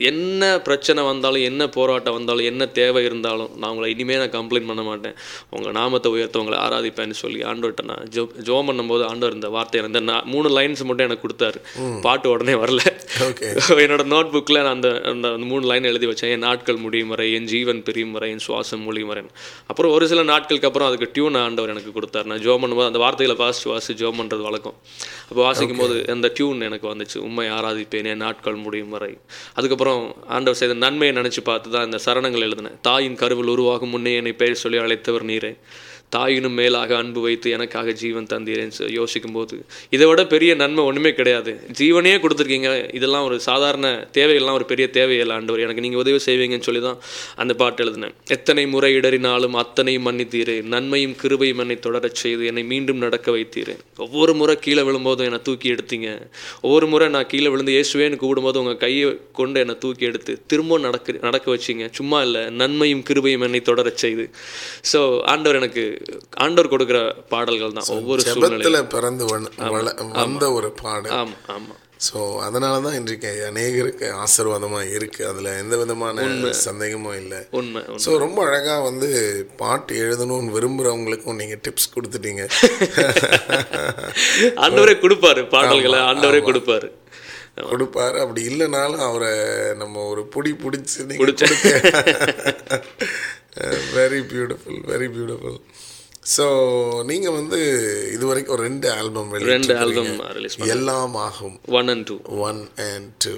[0.00, 4.82] என்ன பிரச்சனை வந்தாலும் என்ன போராட்டம் வந்தாலும் என்ன தேவை இருந்தாலும் நான் உங்களை இனிமேல் நான் கம்ப்ளைண்ட் பண்ண
[4.82, 5.14] மாட்டேன்.
[5.50, 10.00] உங்கள் நாமத்தை உயர்த்த உங்களை ஆராதிப்பேன்னு சொல்லி ஆண்டவர்கிட்ட நான் ஜோ ஜோம் பண்ணும்போது ஆண்டவர் இந்த வார்த்தை இந்த
[10.00, 11.60] நான் மூணு லைன்ஸ் மட்டும் எனக்கு கொடுத்தாரு.
[12.00, 12.80] பாட்டு உடனே வரல.
[13.84, 16.30] என்னோட நோட் புக்கில் நான் அந்த அந்த மூணு லைன் எழுதி வச்சேன்.
[16.30, 19.24] என் நாட்கள் முடியும் வரை என் ஜீவன் பிரியும் வரை என் சுவாசம் முடியும் வரை.
[19.66, 22.24] அப்புறம் ஒரு சில நாட்களுக்கு அப்புறம் அதுக்கு டியூன் ஆண்டவர் எனக்கு கொடுத்தார்.
[22.24, 24.76] நான் ஜோம் பண்ணும்போது அந்த வார்த்தைகளை வாசிச்சு வாசி ஜோம் பண்ணுறது வழக்கம்.
[25.28, 27.16] அப்போ வாசிக்கும் போது அந்த டியூன் எனக்கு வந்துச்சு.
[27.16, 29.18] உண்மை ஆராதிப்பேன் என் நாட்கள் முடியும் வரை.
[29.54, 29.86] அதுக்கப்புறம்
[30.26, 34.62] ஆண்டவர் செய்த நன்மையை நினச்சி பார்த்து தான் இந்த சரணங்கள் எழுதினேன் தாயின் கருவில் உருவாகும் முன்னே என்னை பெயர்
[34.62, 35.52] சொல்லி அழைத்தவர் நீரே.
[36.14, 39.56] தாயினும் மேலாக அன்பு வைத்து எனக்காக ஜீவன் தந்தீரேன்னு சொல்லி யோசிக்கும் போது
[39.94, 41.52] இதை விட பெரிய நன்மை ஒன்றுமே கிடையாது.
[41.80, 42.70] ஜீவனே கொடுத்துருக்கீங்க.
[42.98, 43.86] இதெல்லாம் ஒரு சாதாரண
[44.18, 45.62] தேவைகள்லாம் ஒரு பெரிய தேவையில்லை ஆண்டவர்.
[45.66, 46.98] எனக்கு நீங்கள் உதவி செய்வீங்கன்னு சொல்லி தான்
[47.42, 48.14] அந்த பாட்டு எழுதினேன்.
[48.36, 50.54] எத்தனை முறை இடறினாலும் அத்தனையும் மன்னித்தீர்.
[50.74, 53.74] நன்மையும் கிருபையும் என்னை தொடரச் செய்து என்னை மீண்டும் நடக்க வைத்தீர்.
[54.06, 56.08] ஒவ்வொரு முறை கீழே விழும்போதும் என்னை தூக்கி எடுத்தீங்க.
[56.66, 61.18] ஒவ்வொரு முறை நான் கீழே விழுந்து இயேசுவேன்னு கூப்பிடும்போது உங்கள் கையை கொண்டு என்னை தூக்கி எடுத்து திரும்ப நடக்க
[61.28, 61.86] நடக்க வச்சிங்க.
[62.00, 62.44] சும்மா இல்லை.
[62.62, 64.26] நன்மையும் கிருபையும் என்னை தொடரச் செய்து.
[64.92, 65.02] ஸோ
[65.34, 65.84] ஆண்டவர் எனக்கு
[66.44, 66.98] ஆண்டவர் கொடுக்குற
[67.34, 69.24] பாடல்கள் தான் ஒவ்வொரு சூழ்நிலை ஜெபத்துல பிறந்து
[70.22, 71.14] வந்த ஒரு பாடல்.
[71.20, 75.22] ஆமாம் ஆமாம் ஸோ அதனால தான் இன்றைக்கு அநேகருக்கு ஆசீர்வாதமா இருக்கு.
[75.30, 76.26] அதுல எந்த விதமான
[76.66, 77.40] சந்தேகமும் இல்லை.
[77.60, 77.80] உண்மை.
[78.04, 79.08] ஸோ ரொம்ப அழகா வந்து
[79.62, 82.44] பாட்டு எழுதணும்னு விரும்புறவங்களுக்கும் நீங்க டிப்ஸ் கொடுத்துட்டீங்க.
[84.64, 86.88] ஆண்டவரே கொடுப்பாரு பாடல்களை ஆண்டவரே கொடுப்பாரு.
[87.72, 88.16] கொடுப்பாரு.
[88.24, 89.32] அப்படி இல்லைனாலும் அவரை
[89.82, 91.42] நம்ம ஒரு புடி பிடிச்சி பிடிச்ச.
[93.96, 95.58] Very beautiful very beautiful
[96.28, 96.44] so
[97.10, 97.58] நீங்க வந்து
[98.14, 101.56] இது வரைக்கும் ஒரு ரெண்டு ஆல்பம் ரெண்டு ஆல்பம் ரிலீஸ் எல்லாம் ஆகும்.
[101.78, 102.16] One and two
[102.48, 103.34] one and two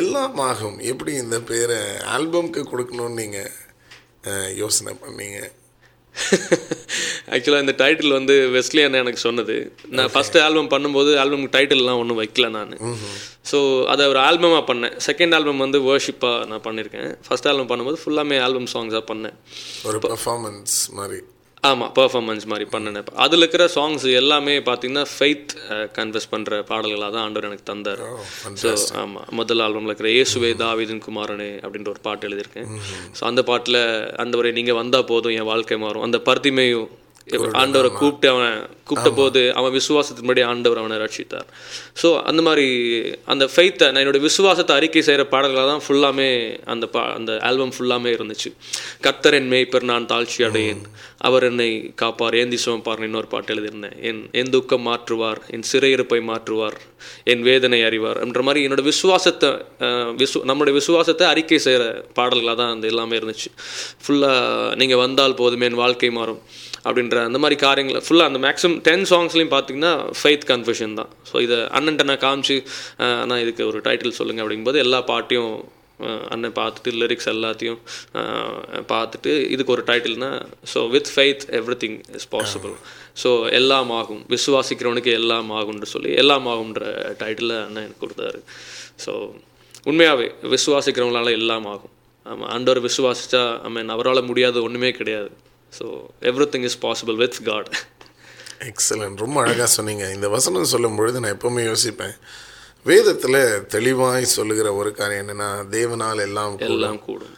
[0.00, 0.76] எல்லாம் ஆகும்.
[0.90, 1.80] எப்படி இந்த பேரை
[2.14, 3.38] ஆல்பம்க்கு கொடுக்கணும்னு நீங்க
[4.30, 5.38] அஹ், யோசனை பண்ணீங்க?
[7.34, 9.54] ஆக்சுவலாக இந்த டைட்டில் வந்து வெஸ்லி அண்ணன் எனக்கு சொன்னது.
[9.96, 12.72] நான் ஃபர்ஸ்ட் ஆல்பம் பண்ணும்போது ஆல்பம் டைட்டில்லாம் ஒன்றும் வைக்கல நான்.
[13.50, 13.58] ஸோ
[13.92, 14.94] அதை ஒரு ஆல்பமாக பண்ணேன்.
[15.06, 19.36] செகண்ட் ஆல்பம் வந்து வேர்ஷிப்பாக நான் பண்ணியிருக்கேன் ஃபர்ஸ்ட் ஆல்பம் பண்ணும்போது ஃபுல்லாமே ஆல்பம் சாங்ஸாக பண்ணேன்.
[19.84, 21.20] ஒரு பெர்ஃபார்மன்ஸ் மாதிரி.
[21.68, 25.52] ஆமாம் பெர்ஃபார்மன்ஸ் மாதிரி பண்ணினேன் அதில் இருக்கிற சாங்ஸ் எல்லாமே பார்த்தீங்கன்னா ஃபெய்த்
[25.98, 28.02] கன்வெஸ் பண்ணுற பாடல்களாக தான் ஆண்டவர் எனக்கு தந்தார்.
[28.62, 32.68] ஸோ ஆமாம் முதல் ஆல்பமில் இருக்கிற இயேசுவே தாவீதின் குமாரனே அப்படின்ற ஒரு பாட்டு எழுதியிருக்கேன்.
[33.18, 33.80] ஸோ அந்த பாட்டில்
[34.24, 36.06] ஆண்டவரே நீங்கள் வந்தால் போதும் என் வாழ்க்கை மாறும்.
[36.08, 36.88] அந்த பர்த்திமையும்
[37.62, 38.54] ஆண்டவரை கூப்பிட்டு அவன்
[38.88, 41.48] கூப்பிட்ட போது அவன் விசுவாசத்தின்படி ஆண்டவர் அவனை ரட்சித்தார்.
[42.00, 42.66] ஸோ அந்த மாதிரி
[43.32, 46.30] அந்த ஃபெய்த்தை நான் என்னோட விசுவாசத்தை அறிக்கை செய்கிற பாடல்களாக தான் ஃபுல்லாமே
[46.74, 48.50] அந்த பா அந்த ஆல்பம் ஃபுல்லாமே இருந்துச்சு.
[49.06, 50.82] கர்த்தர் என் மேய்ப்பர் நான் தாழ்ச்சி அடையேன்.
[51.28, 51.70] அவர் என்னை
[52.02, 52.36] காப்பார்.
[52.40, 53.96] ஏந்தி சுமப்பார் இன்னொரு பாட்டு எழுதியிருந்தேன்.
[54.10, 55.40] என் என் துக்கம் மாற்றுவார்.
[55.56, 56.78] என் சிறையிருப்பை மாற்றுவார்.
[57.32, 59.50] என் வேதனை அறிவார் என்ற மாதிரி என்னோட விசுவாசத்தை
[60.20, 61.84] விசு நம்மளுடைய விசுவாசத்தை அறிக்கை செய்கிற
[62.18, 63.50] பாடல்களாக தான் அந்த எல்லாமே இருந்துச்சு.
[64.04, 66.42] ஃபுல்லாக நீங்கள் வந்தால் போதுமே என் வாழ்க்கை மாறும்.
[66.86, 71.10] அப்படின்ற அந்த மாதிரி காரியங்களை ஃபுல்லாக அந்த மேக்ஸிமம் டென் சாங்ஸ்லையும் பார்த்தீங்கன்னா ஃபெய்த் கன்ஃபெஷன் தான்.
[71.30, 72.56] ஸோ இதை அண்ணன்ட்ட நான் காமிச்சு
[73.02, 75.54] ஆனால் அண்ணா இதுக்கு ஒரு டைட்டில் சொல்லுங்கள் அப்படிங்கும்போது எல்லா பாட்டையும்
[76.34, 77.78] அண்ணன் பார்த்துட்டு லிரிக்ஸ் எல்லாத்தையும்
[78.92, 80.30] பார்த்துட்டு இதுக்கு ஒரு டைட்டில்னா
[80.72, 81.44] so with faith
[81.84, 82.74] everything is possible
[83.22, 84.22] so எல்லாம் ஆகும்.
[84.34, 86.84] விசுவாசிக்கிறவனுக்கு எல்லாம் ஆகும்னு சொல்லி எல்லாம் ஆகும்ன்ற
[87.22, 88.40] டைட்டில் அண்ணன் எனக்கு கொடுத்தாரு.
[89.04, 89.12] ஸோ
[89.90, 91.94] உண்மையாகவே விசுவாசிக்கிறவங்களால எல்லாம் ஆகும்.
[92.26, 95.30] ஆமாம் ஆண்டவர் விசுவாசித்தா ஐ மீன் அவரால் முடியாத ஒன்றுமே கிடையாது.
[95.78, 95.86] So
[96.54, 97.70] everything is possible with God
[98.70, 100.04] excellent ரொம்ப அழகாக சொன்னீங்க.
[100.16, 102.16] இந்த வசனம் சொல்லும் பொழுது நான் எப்பவுமே யோசிப்பேன்.
[102.90, 103.40] வேதத்தில்
[103.74, 107.34] தெளிவாய் சொல்லுகிற ஒரு காரியம் என்னன்னா தேவனால் எல்லாம் எல்லாம் கூடும்.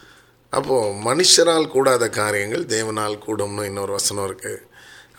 [0.52, 4.60] அப்போது மனுஷரால் கூடாத காரியங்கள் தேவனால் கூடும்னு இன்னொரு வசனம் இருக்குது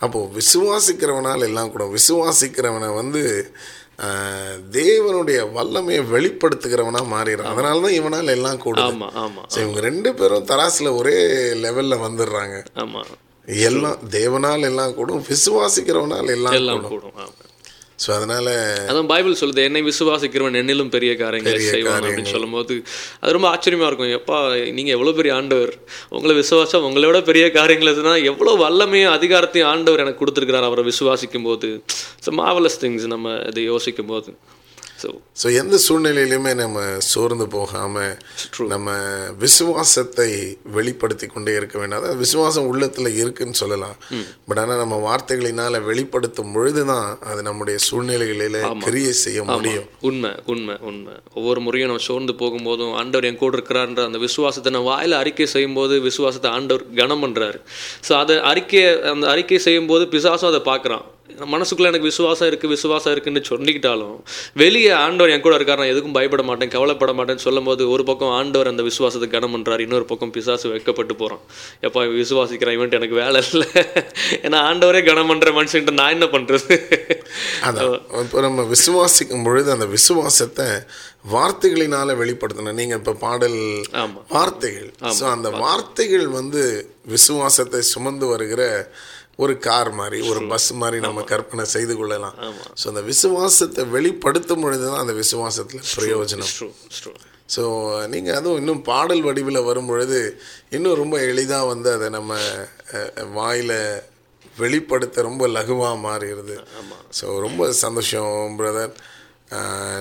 [0.04, 1.92] அப்போது விசுவாசிக்கிறவனால் எல்லாம் கூடும்.
[1.98, 3.22] விசுவாசிக்கிறவனை வந்து
[4.78, 7.52] தேவனுடைய வல்லமையை வெளிப்படுத்துகிறவனா மாறிடுறான்.
[7.52, 8.62] அதனால தான் இவனால் எல்லாம்
[9.24, 11.18] ஆமாம் ஸோ இவங்க ரெண்டு பேரும் தராசில் ஒரே
[11.64, 12.56] லெவலில் வந்துடுறாங்க.
[13.68, 17.16] எல்லாம் தேவனால் எல்லாம் கூடும் விசுவாசிக்கிறவனால் எல்லாம் கூடும்.
[18.04, 18.48] ஸோ அதனால
[18.90, 22.04] அதான் பைபிள் சொல்லுது என்னை விசுவாசிக்கிறவன் என்னிலும் பெரிய காரியங்களை செய்வான்.
[22.08, 22.74] அப்படின்னு சொல்லும்போது
[23.20, 24.12] அது ரொம்ப ஆச்சரியமா இருக்கும்.
[24.18, 24.38] எப்பா
[24.78, 25.72] நீங்க எவ்வளவு பெரிய ஆண்டவர்.
[26.16, 31.48] உங்களை விசுவாசம் உங்களை விட பெரிய காரியங்கள் எதுனா எவ்வளவு வல்லமையும் அதிகாரத்தையும் ஆண்டவர் எனக்கு கொடுத்துருக்கிறார் அவரை விசுவாசிக்கும்
[31.48, 31.70] போது
[32.40, 34.30] மாவலஸ் திங்ஸ் நம்ம இதை யோசிக்கும் போது
[35.02, 35.08] ஸோ
[35.40, 38.12] ஸோ எந்த சூழ்நிலையிலுமே நம்ம சோர்ந்து போகாமல்
[38.72, 38.90] நம்ம
[39.42, 40.28] விசுவாசத்தை
[40.76, 41.98] வெளிப்படுத்தி கொண்டே இருக்க வேண்டும்.
[42.00, 43.96] அதாவது விசுவாசம் உள்ளத்தில் இருக்குன்னு சொல்லலாம்.
[44.48, 49.88] பட் ஆனால் நம்ம வார்த்தைகளினால வெளிப்படுத்தும் பொழுது தான் அது நம்முடைய சூழ்நிலைகளில கிரியை செய்ய முடியும்.
[50.10, 51.16] உண்மை உண்மை உண்மை.
[51.40, 55.96] ஒவ்வொரு முறையும் நம்ம சோர்ந்து போகும்போதும் ஆண்டவர் என் கூட இருக்கிறான்ற அந்த விசுவாசத்தை நான் வாயில அறிக்கை செய்யும்போது
[56.08, 57.60] விசுவாசத்தை ஆண்டவர் கனம் பண்றாரு.
[58.08, 61.04] ஸோ அதை அறிக்கையை அந்த அறிக்கை செய்யும்போது பிசாசும் அதை பார்க்குறான்.
[61.54, 64.16] மனசுக்குள்ள எனக்கு விசுவாசம் இருக்கு விசுவாசம் இருக்குன்னு சொல்லிக்கிட்டாலும்
[64.62, 68.70] வெளியே ஆண்டவர் என் கூட இருக்கார் நான் எதுக்கும் பயப்பட மாட்டேன் கவலைப்பட மாட்டேன்னு சொல்லும்போது ஒரு பக்கம் ஆண்டவர்
[68.72, 71.42] அந்த விசுவாசத்தை கனம் பண்றாரு இன்னொரு பக்கம் பிசாசு வைக்கப்பட்டு போறான்.
[71.86, 73.68] எப்பா விசுவாசிக்கிறான் இவன்ட்டு எனக்கு வேலை இல்லை.
[74.46, 76.76] ஏன்னா ஆண்டவரே கனம் பண்ற மனுஷன்ட்டு நான் என்ன பண்றது?
[77.68, 77.98] அதான்.
[78.24, 80.68] இப்போ நம்ம விசுவாசிக்கும் பொழுது அந்த விசுவாசத்தை
[81.34, 82.78] வார்த்தைகளினால வெளிப்படுத்தணும்.
[82.80, 83.60] நீங்கள் இப்போ பாடல்.
[84.36, 84.90] வார்த்தைகள்.
[85.18, 86.62] ஸோ அந்த வார்த்தைகள் வந்து
[87.14, 88.62] விசுவாசத்தை சுமந்து வருகிற
[89.44, 92.36] ஒரு கார் மாதிரி ஒரு பஸ் மாதிரி நம்ம கற்பனை செய்து கொள்ளலாம்.
[92.80, 96.52] ஸோ அந்த விசுவாசத்தை வெளிப்படுத்தும் பொழுது தான் அந்த விசுவாசத்தில் பிரயோஜனம்.
[97.54, 97.62] ஸோ
[98.12, 100.20] நீங்கள் அதுவும் இன்னும் பாடல் வடிவில் வரும் பொழுது
[100.76, 102.38] இன்னும் ரொம்ப எளிதாக வந்து அதை நம்ம
[103.38, 103.76] வாயில்
[104.62, 106.56] வெளிப்படுத்த ரொம்ப லகுவாக மாறிடுது.
[107.18, 108.94] ஸோ ரொம்ப சந்தோஷம் பிரதர்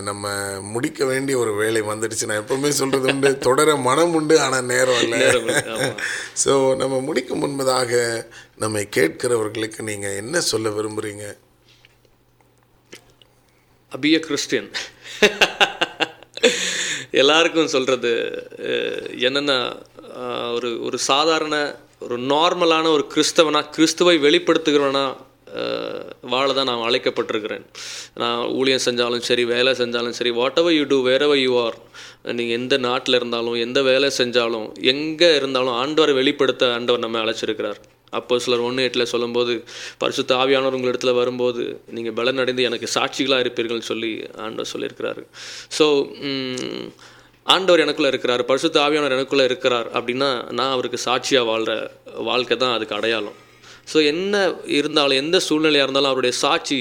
[0.01, 0.25] நம்ம
[0.59, 2.25] முடிக்க வேண்டிய ஒரு வேலை வந்துடுச்சு.
[2.25, 3.37] நான் எப்பவுமே சொல்கிறது உண்டு.
[3.37, 5.19] தொடர மனம் உண்டு ஆனால் நேரம் இல்லை.
[6.43, 7.91] ஸோ நம்ம முடிக்கும் முன்பதாக
[8.55, 11.25] நம்மை கேட்கிறவர்களுக்கு நீங்கள் என்ன சொல்ல விரும்புகிறீங்க
[13.91, 14.69] a கிறிஸ்டியன்
[17.11, 18.11] எல்லாருக்கும் சொல்கிறது
[19.27, 19.59] என்னென்னா
[20.53, 21.55] ஒரு ஒரு சாதாரண
[21.99, 25.05] ஒரு நார்மலான ஒரு கிறிஸ்தவனா கிறிஸ்துவை வெளிப்படுத்துகிறவனா
[26.33, 27.65] வாழ தான் நான் அழைக்கப்பட்டிருக்கிறேன்.
[28.21, 30.31] நான் ஊழியம் செஞ்சாலும் சரி வேலை செஞ்சாலும் சரி
[30.61, 31.77] whatever you do wherever you are
[32.37, 37.81] நீங்கள் எந்த நாட்டில் இருந்தாலும் எந்த வேலை செஞ்சாலும் எங்கே இருந்தாலும் ஆண்டவரை வெளிப்படுத்த ஆண்டவர் நம்ம அழைச்சிருக்கிறார்.
[38.17, 39.53] அப்போ சிலர் ஒன்று எட்டில் சொல்லும்போது
[40.01, 41.63] பரிசுத்த ஆவியானவர் உங்கள் இடத்துல வரும்போது
[41.95, 44.11] நீங்கள் பலன் அடைந்து எனக்கு சாட்சிகளாக இருப்பீர்கள்னு சொல்லி
[44.45, 45.23] ஆண்டவர் சொல்லியிருக்கிறாரு.
[45.77, 45.87] ஸோ
[47.53, 50.29] ஆண்டவர் எனக்குள்ளே இருக்கிறார் பரிசுத்த ஆவியானவர் எனக்குள்ளே இருக்கிறார் அப்படின்னா
[50.59, 51.73] நான் அவருக்கு சாட்சியாக வாழ்கிற
[52.29, 53.39] வாழ்க்கை தான் அதுக்கு அடையாளம்.
[53.93, 56.77] ஸோ என்ன இருந்தாலும் எந்த சூழ்நிலையாக இருந்தாலும் அவருடைய சாட்சி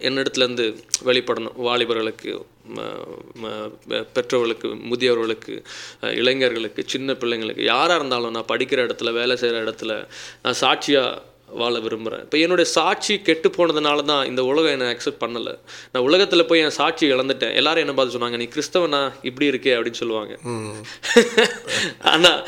[0.00, 0.66] என்னிடத்துலேருந்து
[1.04, 1.56] வெளிப்படணும்.
[1.58, 2.32] வாலிபர்களுக்கு
[2.76, 3.06] ம-
[3.42, 4.04] ம-
[4.90, 5.54] முதியவர்களுக்கு
[6.00, 10.06] இளைஞர்களுக்கு சின்ன பிள்ளைங்களுக்கு யாராக இருந்தாலும் நான் படிக்கிற இடத்துல வேலை செய்கிற இடத்துல
[10.42, 11.32] நான் சாட்சியாக
[11.62, 15.54] வாழ விரும்புகிறேன் இப்போ என்னுடைய சாட்சி கெட்டு போனதுனால தான் இந்த உலகம் என்னை அக்செப்ட் பண்ணலை.
[15.92, 17.54] நான் உலகத்தில் போய் என் சாட்சி இழந்துட்டேன்.
[17.60, 18.38] எல்லாரும் என்ன பார்த்து சொன்னாங்க?
[18.42, 19.02] நீ கிறிஸ்தவனா?
[19.28, 20.32] இப்படி இருக்கே அப்படின்னு சொல்லுவாங்க.
[22.12, 22.40] ஆனால்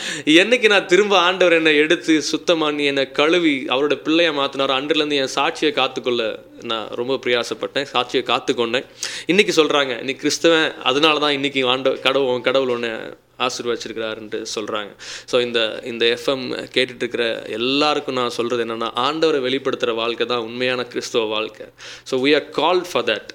[0.43, 5.35] என்னைக்கு நான் திரும்ப ஆண்டவர் என்னை எடுத்து சுத்தம் பண்ணி என்னை கழுவி அவரோட பிள்ளைய மாற்றினார் அன்றிலேருந்து என்
[5.39, 6.23] சாட்சியை காத்துக்கொள்ள
[6.71, 7.87] நான் ரொம்ப பிரயாசப்பட்டேன்.
[7.95, 8.89] சாட்சியை காத்துக்கொண்டேன்.
[9.33, 12.91] இன்னைக்கு சொல்கிறாங்க நீ கிறிஸ்தவன் அதனால தான் இன்னைக்கு ஆண்ட கடவுள் கடவுள் ஒன்று
[13.39, 14.93] ஆசீர்வச்சிருக்கிறாருன்ட்டு சொல்கிறாங்க
[15.33, 16.45] ஸோ இந்த இந்த எஃப்எம்
[16.77, 17.25] கேட்டுட்ருக்கிற
[17.59, 21.67] எல்லாருக்கும் நான் சொல்கிறது என்னென்னா ஆண்டவரை வெளிப்படுத்துகிற வாழ்க்கை தான் உண்மையான கிறிஸ்துவ வாழ்க்கை.
[22.11, 23.33] So we are call for that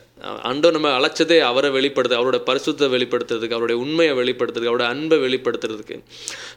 [0.50, 5.96] ஆண்டவர் நம்ம அழைச்சதே அவரை வெளிப்படுத்து அவரோட பரிசுத்தை வெளிப்படுத்துறதுக்கு அவருடைய உண்மையை வெளிப்படுத்துறதுக்கு அவரோட அன்பை வெளிப்படுத்துறதுக்கு.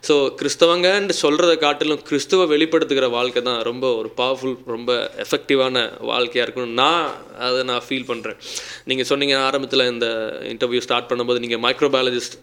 [0.09, 4.91] ஸோ கிறிஸ்தவங்கன்னு சொல்கிறத காட்டிலும் கிறிஸ்துவ வெளிப்படுத்துகிற வாழ்க்கை தான் ரொம்ப ஒரு பவர்ஃபுல் ரொம்ப
[5.25, 5.77] எஃபெக்டிவான
[6.11, 7.09] வாழ்க்கையாக இருக்கணும் நான்
[7.47, 8.39] அதை நான் ஃபீல் பண்ணுறேன்
[8.91, 10.09] நீங்கள் சொன்னீங்க ஆரம்பத்தில் இந்த
[10.53, 12.37] இன்டர்வியூ ஸ்டார்ட் பண்ணும்போது நீங்கள் மைக்ரோபயாலஜிஸ்ட்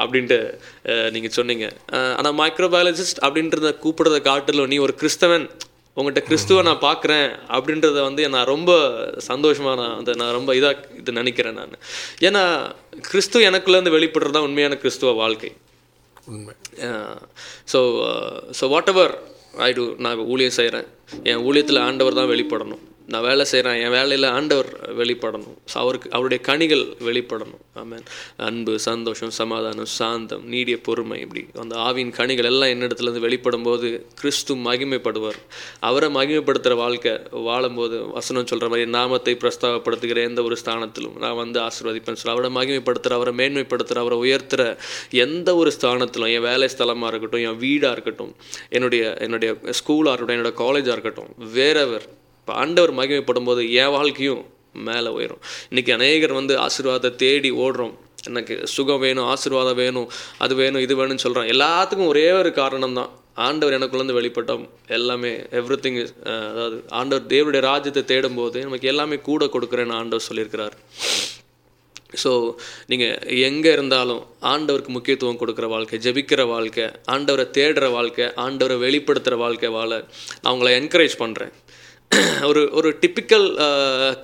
[0.00, 0.38] அப்படின்ட்டு
[1.14, 1.66] நீங்கள் சொன்னீங்க.
[2.18, 5.46] ஆனால் மைக்ரோபயாலஜிஸ்ட் அப்படின்றத கூப்பிடுறத காட்டிலும் நீ ஒரு கிறிஸ்தவன்
[5.96, 8.70] உங்கள்கிட்ட கிறிஸ்துவ நான் பார்க்குறேன் அப்படின்றத வந்து நான் ரொம்ப
[9.30, 11.74] சந்தோஷமாக நான் அதை நான் ரொம்ப இதாக இது நினைக்கிறேன் நான்.
[12.28, 12.44] ஏன்னா
[13.10, 15.50] கிறிஸ்து எனக்குள்ளேருந்து வெளிப்படுறது தான் உண்மையான கிறிஸ்துவ வாழ்க்கை.
[16.32, 16.54] உண்மை.
[17.72, 17.80] So
[18.60, 18.64] so
[18.94, 19.14] whatever
[19.68, 20.88] I do நான் ஊழியம் செய்கிறேன்
[21.30, 22.82] என் ஊழியத்தில் ஆண்டவர் தான் வெளிப்படணும்.
[23.12, 25.56] நான் வேலை செய்கிறேன் என் வேலையில் ஆண்டவர் வெளிப்படணும்.
[25.80, 27.62] அவருக்கு அவருடைய கனிகள் வெளிப்படணும்.
[27.82, 28.04] ஆமேன்.
[28.48, 31.42] அன்பு சந்தோஷம் சமாதானம் சாந்தம் நீடிய பொறுமை இப்படி.
[31.62, 33.88] அந்த ஆவியின் கனிகள் எல்லாம் என்னிடத்துலேருந்து வெளிப்படும் போது
[34.20, 35.40] கிறிஸ்து மகிமைப்படுவார்.
[35.90, 37.14] அவரை மகிமைப்படுத்துகிற வாழ்க்கை
[37.48, 42.18] வாழும்போது வசனம் சொல்கிற மாதிரி நாமத்தை பிரஸ்தாபப்படுத்துகிற எந்த ஒரு ஸ்தானத்திலும் நான் வந்து ஆசீர்வதிப்பேன்.
[42.22, 44.64] சொல்லி அவரை மகிமைப்படுத்துகிற அவரை மேன்மைப்படுத்துகிற அவரை உயர்த்துகிற
[45.26, 48.34] எந்த ஒரு ஸ்தானத்திலும் என் வேலை ஸ்தலமாக இருக்கட்டும் என் வீடாக இருக்கட்டும்
[48.76, 52.06] என்னுடைய என்னுடைய ஸ்கூலாக இருக்கட்டும் என்னோட காலேஜாக இருக்கட்டும் வேறவர்
[52.42, 54.40] இப்போ ஆண்டவர் மகிமைப்படும் போது என் வாழ்க்கையும்
[54.86, 55.42] மேலே உயரும்.
[55.70, 57.92] இன்றைக்கி அநேகர் வந்து ஆசீர்வாதத்தை தேடி ஓடுறோம்.
[58.30, 60.08] எனக்கு சுகம் வேணும் ஆசீர்வாதம் வேணும்
[60.44, 63.12] அது வேணும் இது வேணும்னு சொல்கிறோம் எல்லாத்துக்கும் ஒரே ஒரு காரணம் தான்
[63.46, 64.64] ஆண்டவர் எனக்குள்ளேருந்து வெளிப்பட்டோம்
[64.98, 66.00] எல்லாமே எவ்ரி திங்
[66.50, 70.76] அதாவது ஆண்டவர் தேவருடைய ராஜ்யத்தை தேடும்போது நமக்கு எல்லாமே கூட கொடுக்குறேன்னு ஆண்டவர் சொல்லியிருக்கிறார்.
[72.22, 72.30] ஸோ
[72.90, 73.16] நீங்கள்
[73.48, 74.22] எங்கே இருந்தாலும்
[74.52, 79.90] ஆண்டவருக்கு முக்கியத்துவம் கொடுக்குற வாழ்க்கை ஜெபிக்கிற வாழ்க்கை ஆண்டவரை தேடுற வாழ்க்கை ஆண்டவரை வெளிப்படுத்துகிற வாழ்க்கை வாழ
[80.42, 81.54] நான் உங்களை என்கரேஜ் பண்ணுறேன்
[82.48, 83.46] ஒரு ஒரு டிப்பிக்கல்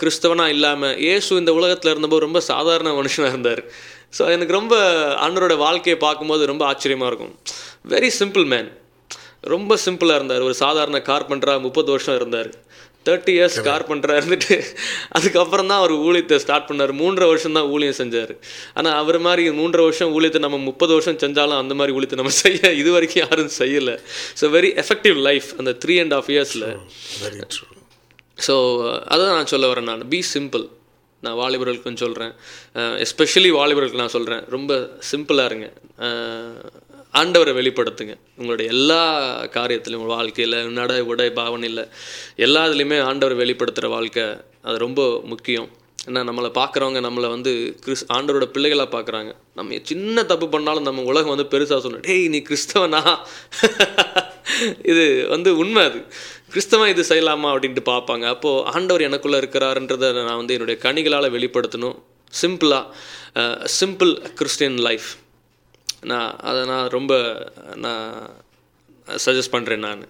[0.01, 3.63] கிறிஸ்தவனாக இல்லாமல் இயேசு இந்த உலகத்தில் இருந்தபோது ரொம்ப சாதாரண மனுஷனாக இருந்தார்.
[4.17, 4.75] ஸோ எனக்கு ரொம்ப
[5.25, 7.33] ஆண்டவரோட வாழ்க்கையை பார்க்கும்போது ரொம்ப ஆச்சரியமாக இருக்கும்.
[7.93, 8.69] வெரி சிம்பிள் மேன்
[9.55, 10.47] ரொம்ப சிம்பிளாக இருந்தார்.
[10.49, 12.51] ஒரு சாதாரண கார்பெண்டராக முப்பது வருஷம் இருந்தார்.
[13.07, 14.57] தேர்ட்டி இயர்ஸ் கார்பெண்டராக இருந்துட்டு
[15.19, 16.93] அதுக்கப்புறம் தான் அவர் ஊழியத்தை ஸ்டார்ட் பண்ணார்.
[17.01, 18.33] மூன்றரை வருஷம் தான் ஊழியம் செஞ்சார்.
[18.79, 22.75] ஆனால் அவர் மாதிரி மூன்றரை வருஷம் ஊழியத்தை நம்ம முப்பது வருஷம் செஞ்சாலும் அந்த மாதிரி ஊழியத்தை நம்ம செய்ய
[22.83, 23.97] இது வரைக்கும் யாரும் செய்யலை.
[24.43, 26.69] ஸோ வெரி எஃபெக்டிவ் லைஃப் அந்த த்ரீ அண்ட் ஆஃப் இயர்ஸில்
[28.47, 28.55] ஸோ
[29.13, 30.09] அதான் நான் சொல்ல வரேன் நான்.
[30.09, 30.65] பி சிம்பிள்
[31.23, 32.33] நான் வாலிபர்களுக்கும் சொல்கிறேன்
[33.05, 34.73] எஸ்பெஷலி வாலிபர்களுக்கு நான் சொல்கிறேன் ரொம்ப
[35.11, 35.69] சிம்பிளாக இருங்க.
[37.15, 38.15] ஆண்டவரை வெளிப்படுத்துங்க.
[38.37, 39.01] உங்களுடைய எல்லா
[39.57, 41.83] காரியத்திலையும் உங்கள் வாழ்க்கையில் நட உடை பாவனையில்
[42.47, 44.27] எல்லா இதுலேயுமே ஆண்டவரை வெளிப்படுத்துகிற வாழ்க்கை
[44.63, 45.69] அது ரொம்ப முக்கியம்.
[46.07, 49.31] ஏன்னா நம்மளை பார்க்குறவங்க நம்மளை வந்து கிறிஸ் ஆண்டவரோட பிள்ளைகளாக பார்க்குறாங்க.
[49.55, 53.03] நம்ம சின்ன தப்பு பண்ணாலும் நம்ம உலகம் வந்து பெருசாக சொல்லணும் டேய் நீ கிறிஸ்தவனா?
[54.91, 55.99] இது வந்து உண்மை அது.
[56.53, 58.27] கிறிஸ்தவன் இது செய்யலாமா அப்படின்ட்டு பார்ப்பாங்க.
[58.35, 61.97] அப்போது ஆண்டவர் எனக்குள்ளே இருக்கிறாருன்றதை நான் வந்து என்னுடைய கணிகளால் வெளிப்படுத்தணும்.
[62.41, 65.09] சிம்பிளாக சிம்பிள் கிறிஸ்டியன் லைஃப்
[66.11, 67.13] நான் அதை நான் ரொம்ப
[67.85, 68.09] நான்
[69.25, 70.03] சஜஸ்ட் பண்ணுறேன் நான்.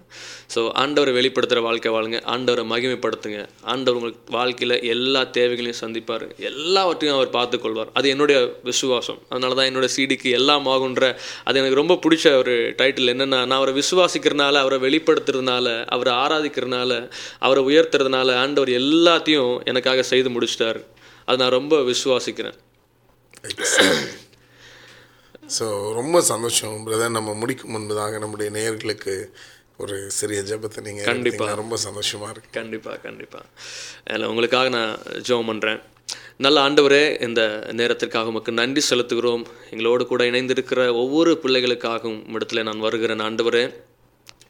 [0.55, 2.19] ஸோ ஆண்டவரை வெளிப்படுத்துகிற வாழ்க்கை வாழுங்க.
[2.35, 3.41] ஆண்டவரை மகிமைப்படுத்துங்க.
[3.73, 6.27] ஆண்டவர் உங்களுக்கு வாழ்க்கையில் எல்லா தேவைகளையும் சந்திப்பார்.
[6.51, 7.91] எல்லாவற்றையும் அவர் பார்த்துக்கொள்வார்.
[7.93, 8.39] அது என்னுடைய
[8.71, 9.21] விசுவாசம்.
[9.33, 11.13] அதனால தான் என்னோட சிடிக்கு எல்லாம் ஆகுன்ற
[11.45, 16.93] அது எனக்கு ரொம்ப பிடிச்ச ஒரு டைட்டில் என்னென்னா நான் அவரை விசுவாசிக்கிறதுனால அவரை வெளிப்படுத்துறதுனால அவரை ஆராதிக்கிறதுனால
[17.39, 20.81] அவரை உயர்த்துறதுனால ஆண்டவர் எல்லாத்தையும் எனக்காக செய்து முடிச்சிட்டார்.
[21.25, 22.59] அதை நான் ரொம்ப விசுவாசிக்கிறேன்.
[25.57, 25.67] ஸோ
[25.99, 29.15] ரொம்ப சந்தோஷம் பிரதர் நம்ம முடிக்கும் முன்பதாக நம்முடைய நேயர்களுக்கு
[29.83, 31.47] ஒரு சிறிய ஜெபத்தை நீங்கள் கண்டிப்பா.
[31.61, 32.51] ரொம்ப சந்தோஷமாக இருக்கு.
[32.51, 33.45] கண்டிப்பாக கண்டிப்பாக
[34.09, 34.93] அதில் உங்களுக்காக நான்
[35.29, 35.81] ஜெபம் பண்ணுறேன்
[36.45, 37.43] நல்ல ஆண்டவரே இந்த
[37.81, 39.45] நேரத்திற்காக உமக்கு நன்றி செலுத்துகிறோம்.
[39.71, 43.65] எங்களோடு கூட இணைந்திருக்கிற ஒவ்வொரு பிள்ளைகளுக்காகவும் இடத்துல நான் வருகிறேன் ஆண்டவரே.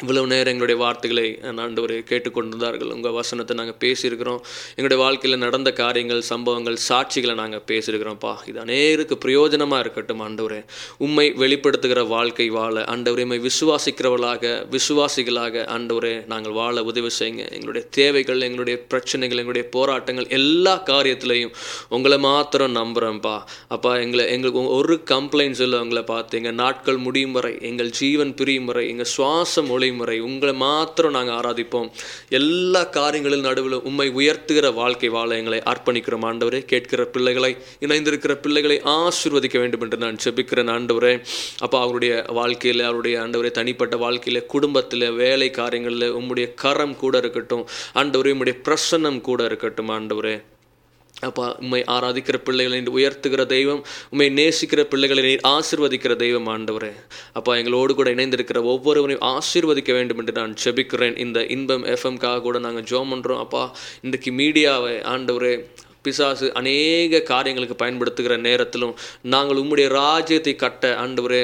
[0.03, 1.25] இவ்வளவு நேரம் எங்களுடைய வார்த்தைகளை
[1.63, 2.91] ஆண்டவரே கேட்டுக்கொண்டிருந்தார்கள்.
[2.97, 4.43] உங்கள் வசனத்தை நாங்கள் பேசியிருக்கிறோம்.
[4.75, 8.33] எங்களுடைய வாழ்க்கையில் நடந்த காரியங்கள் சம்பவங்கள் சாட்சிகளை நாங்கள் பேசியிருக்கிறோம்ப்பா.
[8.51, 10.61] இது அநேருக்கு பிரயோஜனமாக இருக்கட்டும் ஆண்டவரே.
[11.07, 17.47] உண்மை வெளிப்படுத்துகிற வாழ்க்கை வாழ ஆண்டவரே உம்மை விசுவாசிக்கிறவர்களாக விசுவாசிகளாக ஆண்டவரே நாங்கள் வாழ உதவி செய்யுங்க.
[17.57, 21.53] எங்களுடைய தேவைகள் எங்களுடைய பிரச்சனைகள் எங்களுடைய போராட்டங்கள் எல்லா காரியத்திலையும்
[21.99, 23.37] உங்களை மாத்திரம் நம்புகிறோம்ப்பா
[23.77, 26.39] அப்பா எங்களை எங்களுக்கு ஒரு கம்ப்ளைண்ட்ஸ் இல்லை உங்களை பார்த்து.
[26.43, 31.35] எங்கள் நாட்கள் முடியும் வரை எங்கள் ஜீவன் பிரியும் வரை எங்கள் சுவாசம் ஒளி முறை உங்களை மாத்திரம் நாங்கள்
[31.35, 31.91] ஆராதிப்போம்.
[32.29, 36.27] எல்லா காரியங்களின் நடுவில் உண்மை உயர்த்துகிற வாழ்க்கை வாழ எங்களை அர்ப்பணிக்கிறோம்.
[36.31, 40.73] ஆண்டவரே கேட்கிற பிள்ளைகளை இணைந்திருக்கிற பிள்ளைகளை ஆசிர்வதிக்க வேண்டும் என்று நான் செபிக்கிறேன்.
[40.77, 41.23] ஆண்டவரே
[41.59, 47.67] அப்போ அவருடைய வாழ்க்கையில் அவருடைய ஆண்டவரே தனிப்பட்ட வாழ்க்கையில் குடும்பத்தில் வேலை காரியங்களில் உம்முடைய கரம் கூட இருக்கட்டும்.
[47.95, 49.89] ஆண்டவரே உம்முடைய பிரசன்னம் கூட இருக்கட்டும்.
[49.89, 50.43] ஆண்டவரே
[51.21, 56.93] அப்பா உண்மை ஆராதிக்கிற பிள்ளைகளை நீர் உயர்த்துகிற தெய்வம் உண்மை நேசிக்கிற பிள்ளைகளை நீர் ஆசிர்வதிக்கிற தெய்வம் ஆண்டவரே.
[57.33, 62.83] அப்பா எங்களோடு கூட இணைந்திருக்கிற ஒவ்வொருவரையும் ஆசீர்வதிக்க வேண்டும் என்று நான் செபிக்கிறேன் இந்த இன்பம் எஃப்எம்காக கூட நாங்கள்
[62.83, 63.77] ஜோம் பண்ணுறோம் அப்பா.
[64.03, 65.67] இன்றைக்கு மீடியாவை ஆண்டவரே
[66.03, 71.43] பிசாசு அநேக காரியங்களுக்கு பயன்படுத்துகிற நேரத்திலும் நாங்கள் உம்முடைய ராஜ்யத்தை கட்ட ஆண்டவரே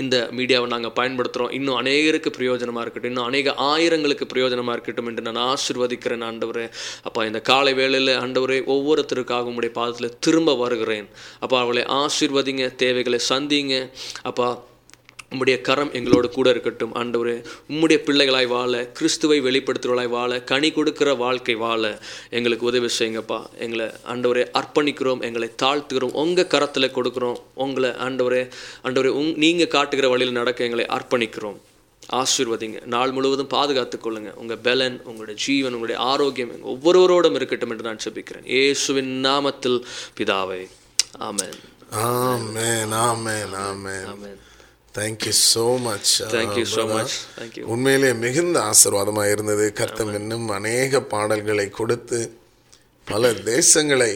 [0.00, 1.52] இந்த மீடியாவை நாங்கள் பயன்படுத்துகிறோம்.
[1.52, 3.10] இன்னும் அநேகருக்கு பிரயோஜனமாக இருக்கட்டும்.
[3.12, 6.70] இன்னும் அநேக ஆயிரங்களுக்கு பிரயோஜனமாக இருக்கட்டும் என்று நான் ஆசிர்வதிக்கிறேன் ஆண்டவரே.
[7.02, 11.08] அப்பா இந்த காலை வேளையில் ஆண்டவரே ஒவ்வொருத்தருக்காக உடைய பாதத்தில் திரும்ப வருகிறேன்.
[11.40, 13.90] அப்பா அவளை ஆசிர்வதிங்க தேவைகளை சந்திங்க.
[14.22, 14.70] அப்பா
[15.32, 17.36] உம்முடைய கரம் எங்களோடு கூட இருக்கட்டும் ஆண்டவரே.
[17.70, 21.98] உம்முடைய பிள்ளைகளாய் வாழ கிறிஸ்துவை வெளிப்படுத்துகிறவளாய் வாழ கனி கொடுக்கிற வாழ்க்கை வாழ
[22.30, 23.40] எங்களுக்கு உதவி செய்யுங்கப்பா.
[23.58, 27.38] எங்களை ஆண்டவரே அர்ப்பணிக்கிறோம் எங்களை தாழ்த்துகிறோம் உங்கள் கரத்தில் கொடுக்குறோம்.
[27.54, 28.42] உங்களை ஆண்டவரே
[28.84, 31.58] ஆண்டவரே உங் நீங்கள் காட்டுகிற வழியில் நடக்க எங்களை அர்ப்பணிக்கிறோம்.
[32.12, 32.78] ஆசீர்வதிங்க.
[32.84, 34.30] நாள் முழுவதும் பாதுகாத்துக் கொள்ளுங்க.
[34.34, 39.78] உங்கள் பலன் உங்களுடைய ஜீவன் உங்களுடைய ஆரோக்கியம் எங்கள் ஒவ்வொருவரோடும் இருக்கட்டும் என்று நான் செபிக்கிறேன் இயேசுவின் நாமத்தில்
[40.16, 40.62] பிதாவே.
[41.28, 41.58] ஆமென்.
[41.90, 44.06] ஆமென் ஆமென் ஆமென்.
[44.06, 44.40] ஆமென்.
[44.94, 47.12] Thank you so much Thank you so much.
[47.38, 47.64] Thank you.
[47.72, 49.66] உண்மையிலே மிகுந்த ஆசீர்வாதமாக இருந்தது.
[49.72, 52.20] கர்த்தர் இன்னும் அநேக பாடல்களை கொடுத்து
[53.06, 54.12] பல தேசங்களை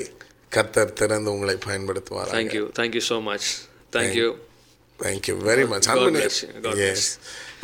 [0.53, 3.49] கர்த்தர் திறந்து உங்களை பயன்படுத்துவார் thank you thank you so much
[3.97, 4.29] thank you
[5.01, 5.89] thank you very much
[6.91, 7.09] yes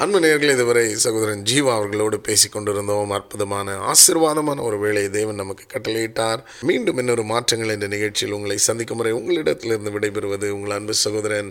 [0.03, 3.11] அன்பு நேர்களை இதுவரை சகோதரன் ஜீவா அவர்களோடு பேசிக் கொண்டிருந்தோம்.
[3.11, 6.40] அற்புதமான ஆசிர்வாதமான ஒரு வேலையை தேவன் நமக்கு கட்டளையிட்டார்.
[6.61, 11.50] மீண்டும் இன்னொரு மாற்றங்கள் என்ற நிகழ்ச்சியில் உங்களை சந்திக்கும் முறை உங்களிடத்திலிருந்து விடைபெறுவது உங்கள் அன்பு சகோதரன்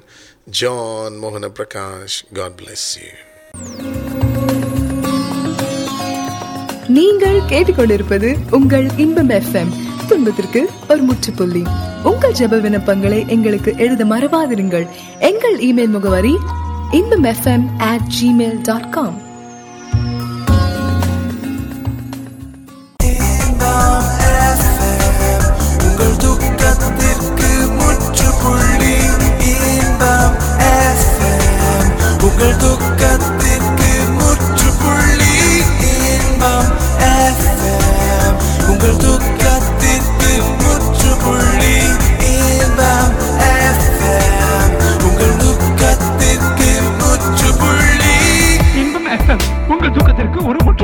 [0.49, 2.17] ஜான் மோகன பிரகாஷ்.
[2.33, 3.11] காட் பிளஸ் யூ
[6.87, 9.71] நீங்கள் கேட்டுக்கொண்டிருப்பது உங்கள் இன்பம் எஃப்எம்
[10.07, 11.63] துன்பத்திற்கு ஒரு முற்றுப்புள்ளி.
[12.03, 14.87] உங்கள் ஜெப விண்ணப்பங்களை எங்களுக்கு எழுத மறவாதிருங்கள்.
[15.19, 16.35] எங்கள் இமெயில் முகவரி
[16.93, 18.57] இன்பம் எஃப்எம் at ஜிமெயில்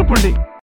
[0.10, 0.30] చెప్పండి